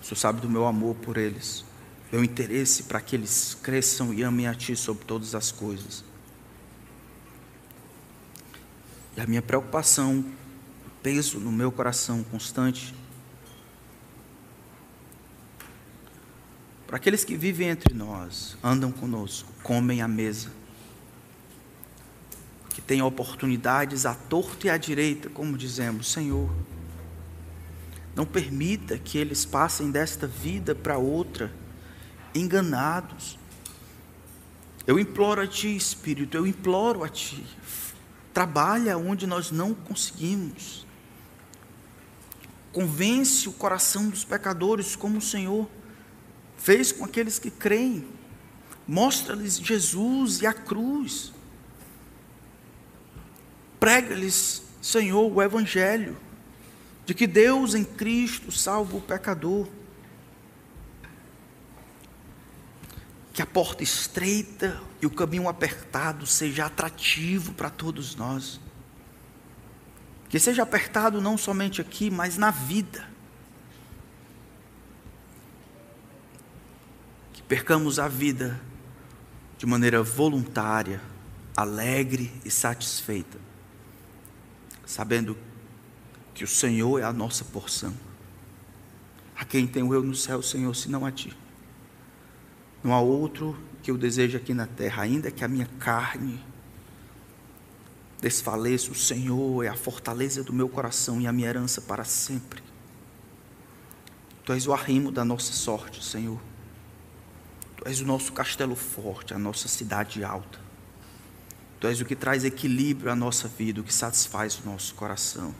o 0.00 0.04
Senhor 0.04 0.16
sabe 0.16 0.40
do 0.40 0.48
meu 0.48 0.64
amor 0.64 0.96
por 0.96 1.18
eles, 1.18 1.62
meu 2.10 2.24
interesse 2.24 2.84
para 2.84 3.02
que 3.02 3.14
eles 3.14 3.58
cresçam 3.62 4.14
e 4.14 4.22
amem 4.22 4.46
a 4.46 4.54
Ti 4.54 4.74
sobre 4.74 5.04
todas 5.04 5.34
as 5.34 5.52
coisas. 5.52 6.02
E 9.14 9.20
a 9.20 9.26
minha 9.26 9.42
preocupação, 9.42 10.24
peso 11.02 11.38
no 11.38 11.52
meu 11.52 11.70
coração 11.70 12.24
constante, 12.24 12.94
para 16.86 16.96
aqueles 16.96 17.24
que 17.24 17.36
vivem 17.36 17.68
entre 17.68 17.92
nós, 17.92 18.56
andam 18.64 18.90
conosco, 18.90 19.52
comem 19.62 20.00
à 20.00 20.08
mesa, 20.08 20.50
que 22.70 22.80
tem 22.80 23.02
oportunidades 23.02 24.06
à 24.06 24.14
torta 24.14 24.66
e 24.66 24.70
à 24.70 24.76
direita, 24.76 25.28
como 25.28 25.58
dizemos, 25.58 26.10
Senhor, 26.10 26.50
não 28.14 28.24
permita 28.24 28.98
que 28.98 29.18
eles 29.18 29.44
passem 29.44 29.90
desta 29.90 30.26
vida 30.26 30.74
para 30.74 30.98
outra 30.98 31.52
enganados. 32.34 33.38
Eu 34.86 34.98
imploro 34.98 35.40
a 35.40 35.46
Ti, 35.46 35.76
Espírito, 35.76 36.36
eu 36.36 36.46
imploro 36.46 37.04
a 37.04 37.08
Ti, 37.08 37.44
trabalha 38.32 38.96
onde 38.96 39.26
nós 39.26 39.50
não 39.50 39.74
conseguimos. 39.74 40.86
Convence 42.72 43.48
o 43.48 43.52
coração 43.52 44.08
dos 44.08 44.24
pecadores, 44.24 44.94
como 44.94 45.18
o 45.18 45.22
Senhor 45.22 45.68
fez 46.56 46.92
com 46.92 47.04
aqueles 47.04 47.38
que 47.38 47.50
creem. 47.50 48.06
Mostra-lhes 48.86 49.58
Jesus 49.58 50.40
e 50.40 50.46
a 50.46 50.52
cruz. 50.52 51.32
Prega-lhes, 53.80 54.62
Senhor, 54.82 55.32
o 55.32 55.42
Evangelho, 55.42 56.18
de 57.06 57.14
que 57.14 57.26
Deus 57.26 57.74
em 57.74 57.82
Cristo 57.82 58.52
salva 58.52 58.94
o 58.94 59.00
pecador. 59.00 59.66
Que 63.32 63.40
a 63.40 63.46
porta 63.46 63.82
estreita 63.82 64.78
e 65.00 65.06
o 65.06 65.10
caminho 65.10 65.48
apertado 65.48 66.26
seja 66.26 66.66
atrativo 66.66 67.54
para 67.54 67.70
todos 67.70 68.14
nós. 68.14 68.60
Que 70.28 70.38
seja 70.38 70.62
apertado 70.62 71.18
não 71.22 71.38
somente 71.38 71.80
aqui, 71.80 72.10
mas 72.10 72.36
na 72.36 72.50
vida. 72.50 73.08
Que 77.32 77.42
percamos 77.42 77.98
a 77.98 78.08
vida 78.08 78.60
de 79.56 79.64
maneira 79.64 80.02
voluntária, 80.02 81.00
alegre 81.56 82.30
e 82.44 82.50
satisfeita 82.50 83.49
sabendo 84.90 85.36
que 86.34 86.42
o 86.42 86.48
Senhor 86.48 86.98
é 86.98 87.04
a 87.04 87.12
nossa 87.12 87.44
porção. 87.44 87.94
A 89.36 89.44
quem 89.44 89.64
tenho 89.64 89.94
eu 89.94 90.02
no 90.02 90.16
céu, 90.16 90.42
Senhor, 90.42 90.74
senão 90.74 91.06
a 91.06 91.12
Ti. 91.12 91.34
Não 92.82 92.92
há 92.92 93.00
outro 93.00 93.56
que 93.84 93.90
eu 93.92 93.96
desejo 93.96 94.36
aqui 94.36 94.52
na 94.52 94.66
terra, 94.66 95.04
ainda 95.04 95.30
que 95.30 95.44
a 95.44 95.48
minha 95.48 95.66
carne 95.78 96.44
desfaleça, 98.20 98.90
o 98.90 98.94
Senhor 98.94 99.64
é 99.64 99.68
a 99.68 99.76
fortaleza 99.76 100.42
do 100.42 100.52
meu 100.52 100.68
coração 100.68 101.20
e 101.20 101.26
a 101.26 101.32
minha 101.32 101.48
herança 101.48 101.80
para 101.80 102.02
sempre. 102.02 102.60
Tu 104.44 104.52
és 104.52 104.66
o 104.66 104.72
arrimo 104.72 105.12
da 105.12 105.24
nossa 105.24 105.52
sorte, 105.52 106.04
Senhor. 106.04 106.40
Tu 107.76 107.86
és 107.86 108.00
o 108.00 108.04
nosso 108.04 108.32
castelo 108.32 108.74
forte, 108.74 109.32
a 109.32 109.38
nossa 109.38 109.68
cidade 109.68 110.24
alta. 110.24 110.69
Tu 111.80 111.86
és 111.86 111.98
o 111.98 112.04
que 112.04 112.14
traz 112.14 112.44
equilíbrio 112.44 113.10
à 113.10 113.16
nossa 113.16 113.48
vida, 113.48 113.80
o 113.80 113.84
que 113.84 113.92
satisfaz 113.92 114.58
o 114.58 114.68
nosso 114.68 114.94
coração. 114.94 115.54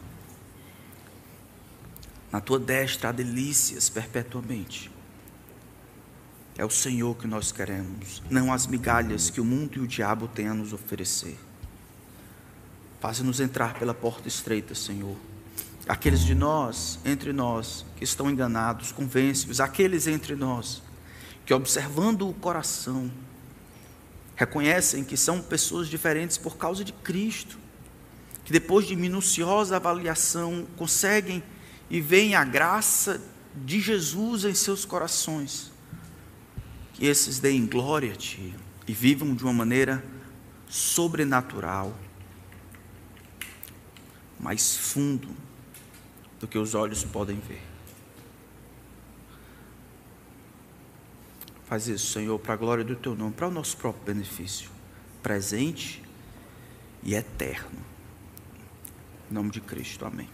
Na 2.31 2.39
tua 2.39 2.59
destra 2.59 3.09
há 3.09 3.11
delícias 3.11 3.89
perpetuamente. 3.89 4.91
É 6.55 6.63
o 6.63 6.69
Senhor 6.69 7.17
que 7.17 7.25
nós 7.25 7.51
queremos, 7.51 8.21
não 8.29 8.53
as 8.53 8.67
migalhas 8.67 9.31
que 9.31 9.41
o 9.41 9.45
mundo 9.45 9.77
e 9.77 9.79
o 9.79 9.87
diabo 9.87 10.27
têm 10.27 10.47
a 10.47 10.53
nos 10.53 10.73
oferecer. 10.73 11.39
Faça-nos 12.99 13.39
entrar 13.39 13.79
pela 13.79 13.95
porta 13.95 14.27
estreita, 14.27 14.75
Senhor. 14.75 15.17
Aqueles 15.87 16.19
de 16.19 16.35
nós, 16.35 16.99
entre 17.03 17.33
nós, 17.33 17.83
que 17.97 18.03
estão 18.03 18.29
enganados, 18.29 18.91
convence-os. 18.91 19.59
Aqueles 19.59 20.05
entre 20.05 20.35
nós, 20.35 20.83
que 21.47 21.53
observando 21.53 22.29
o 22.29 22.33
coração, 22.33 23.09
reconhecem 24.41 25.03
que 25.03 25.15
são 25.15 25.39
pessoas 25.39 25.87
diferentes 25.87 26.35
por 26.35 26.57
causa 26.57 26.83
de 26.83 26.91
Cristo, 26.91 27.59
que 28.43 28.51
depois 28.51 28.87
de 28.87 28.95
minuciosa 28.95 29.75
avaliação 29.75 30.65
conseguem 30.75 31.43
e 31.91 32.01
veem 32.01 32.33
a 32.33 32.43
graça 32.43 33.21
de 33.55 33.79
Jesus 33.79 34.43
em 34.43 34.55
seus 34.55 34.83
corações. 34.83 35.71
Que 36.93 37.05
esses 37.05 37.37
deem 37.37 37.67
glória 37.67 38.13
a 38.13 38.15
Ti 38.15 38.55
e 38.87 38.93
vivam 38.93 39.35
de 39.35 39.43
uma 39.43 39.53
maneira 39.53 40.03
sobrenatural, 40.67 41.95
mais 44.39 44.75
fundo 44.75 45.29
do 46.39 46.47
que 46.47 46.57
os 46.57 46.73
olhos 46.73 47.03
podem 47.03 47.39
ver. 47.39 47.70
Faz 51.71 51.87
isso, 51.87 52.11
Senhor, 52.11 52.37
para 52.37 52.53
a 52.53 52.57
glória 52.57 52.83
do 52.83 52.97
teu 52.97 53.15
nome, 53.15 53.31
para 53.31 53.47
o 53.47 53.49
nosso 53.49 53.77
próprio 53.77 54.13
benefício, 54.13 54.69
presente 55.23 56.03
e 57.01 57.15
eterno. 57.15 57.79
Em 59.31 59.33
nome 59.33 59.51
de 59.51 59.61
Cristo, 59.61 60.05
amém. 60.05 60.27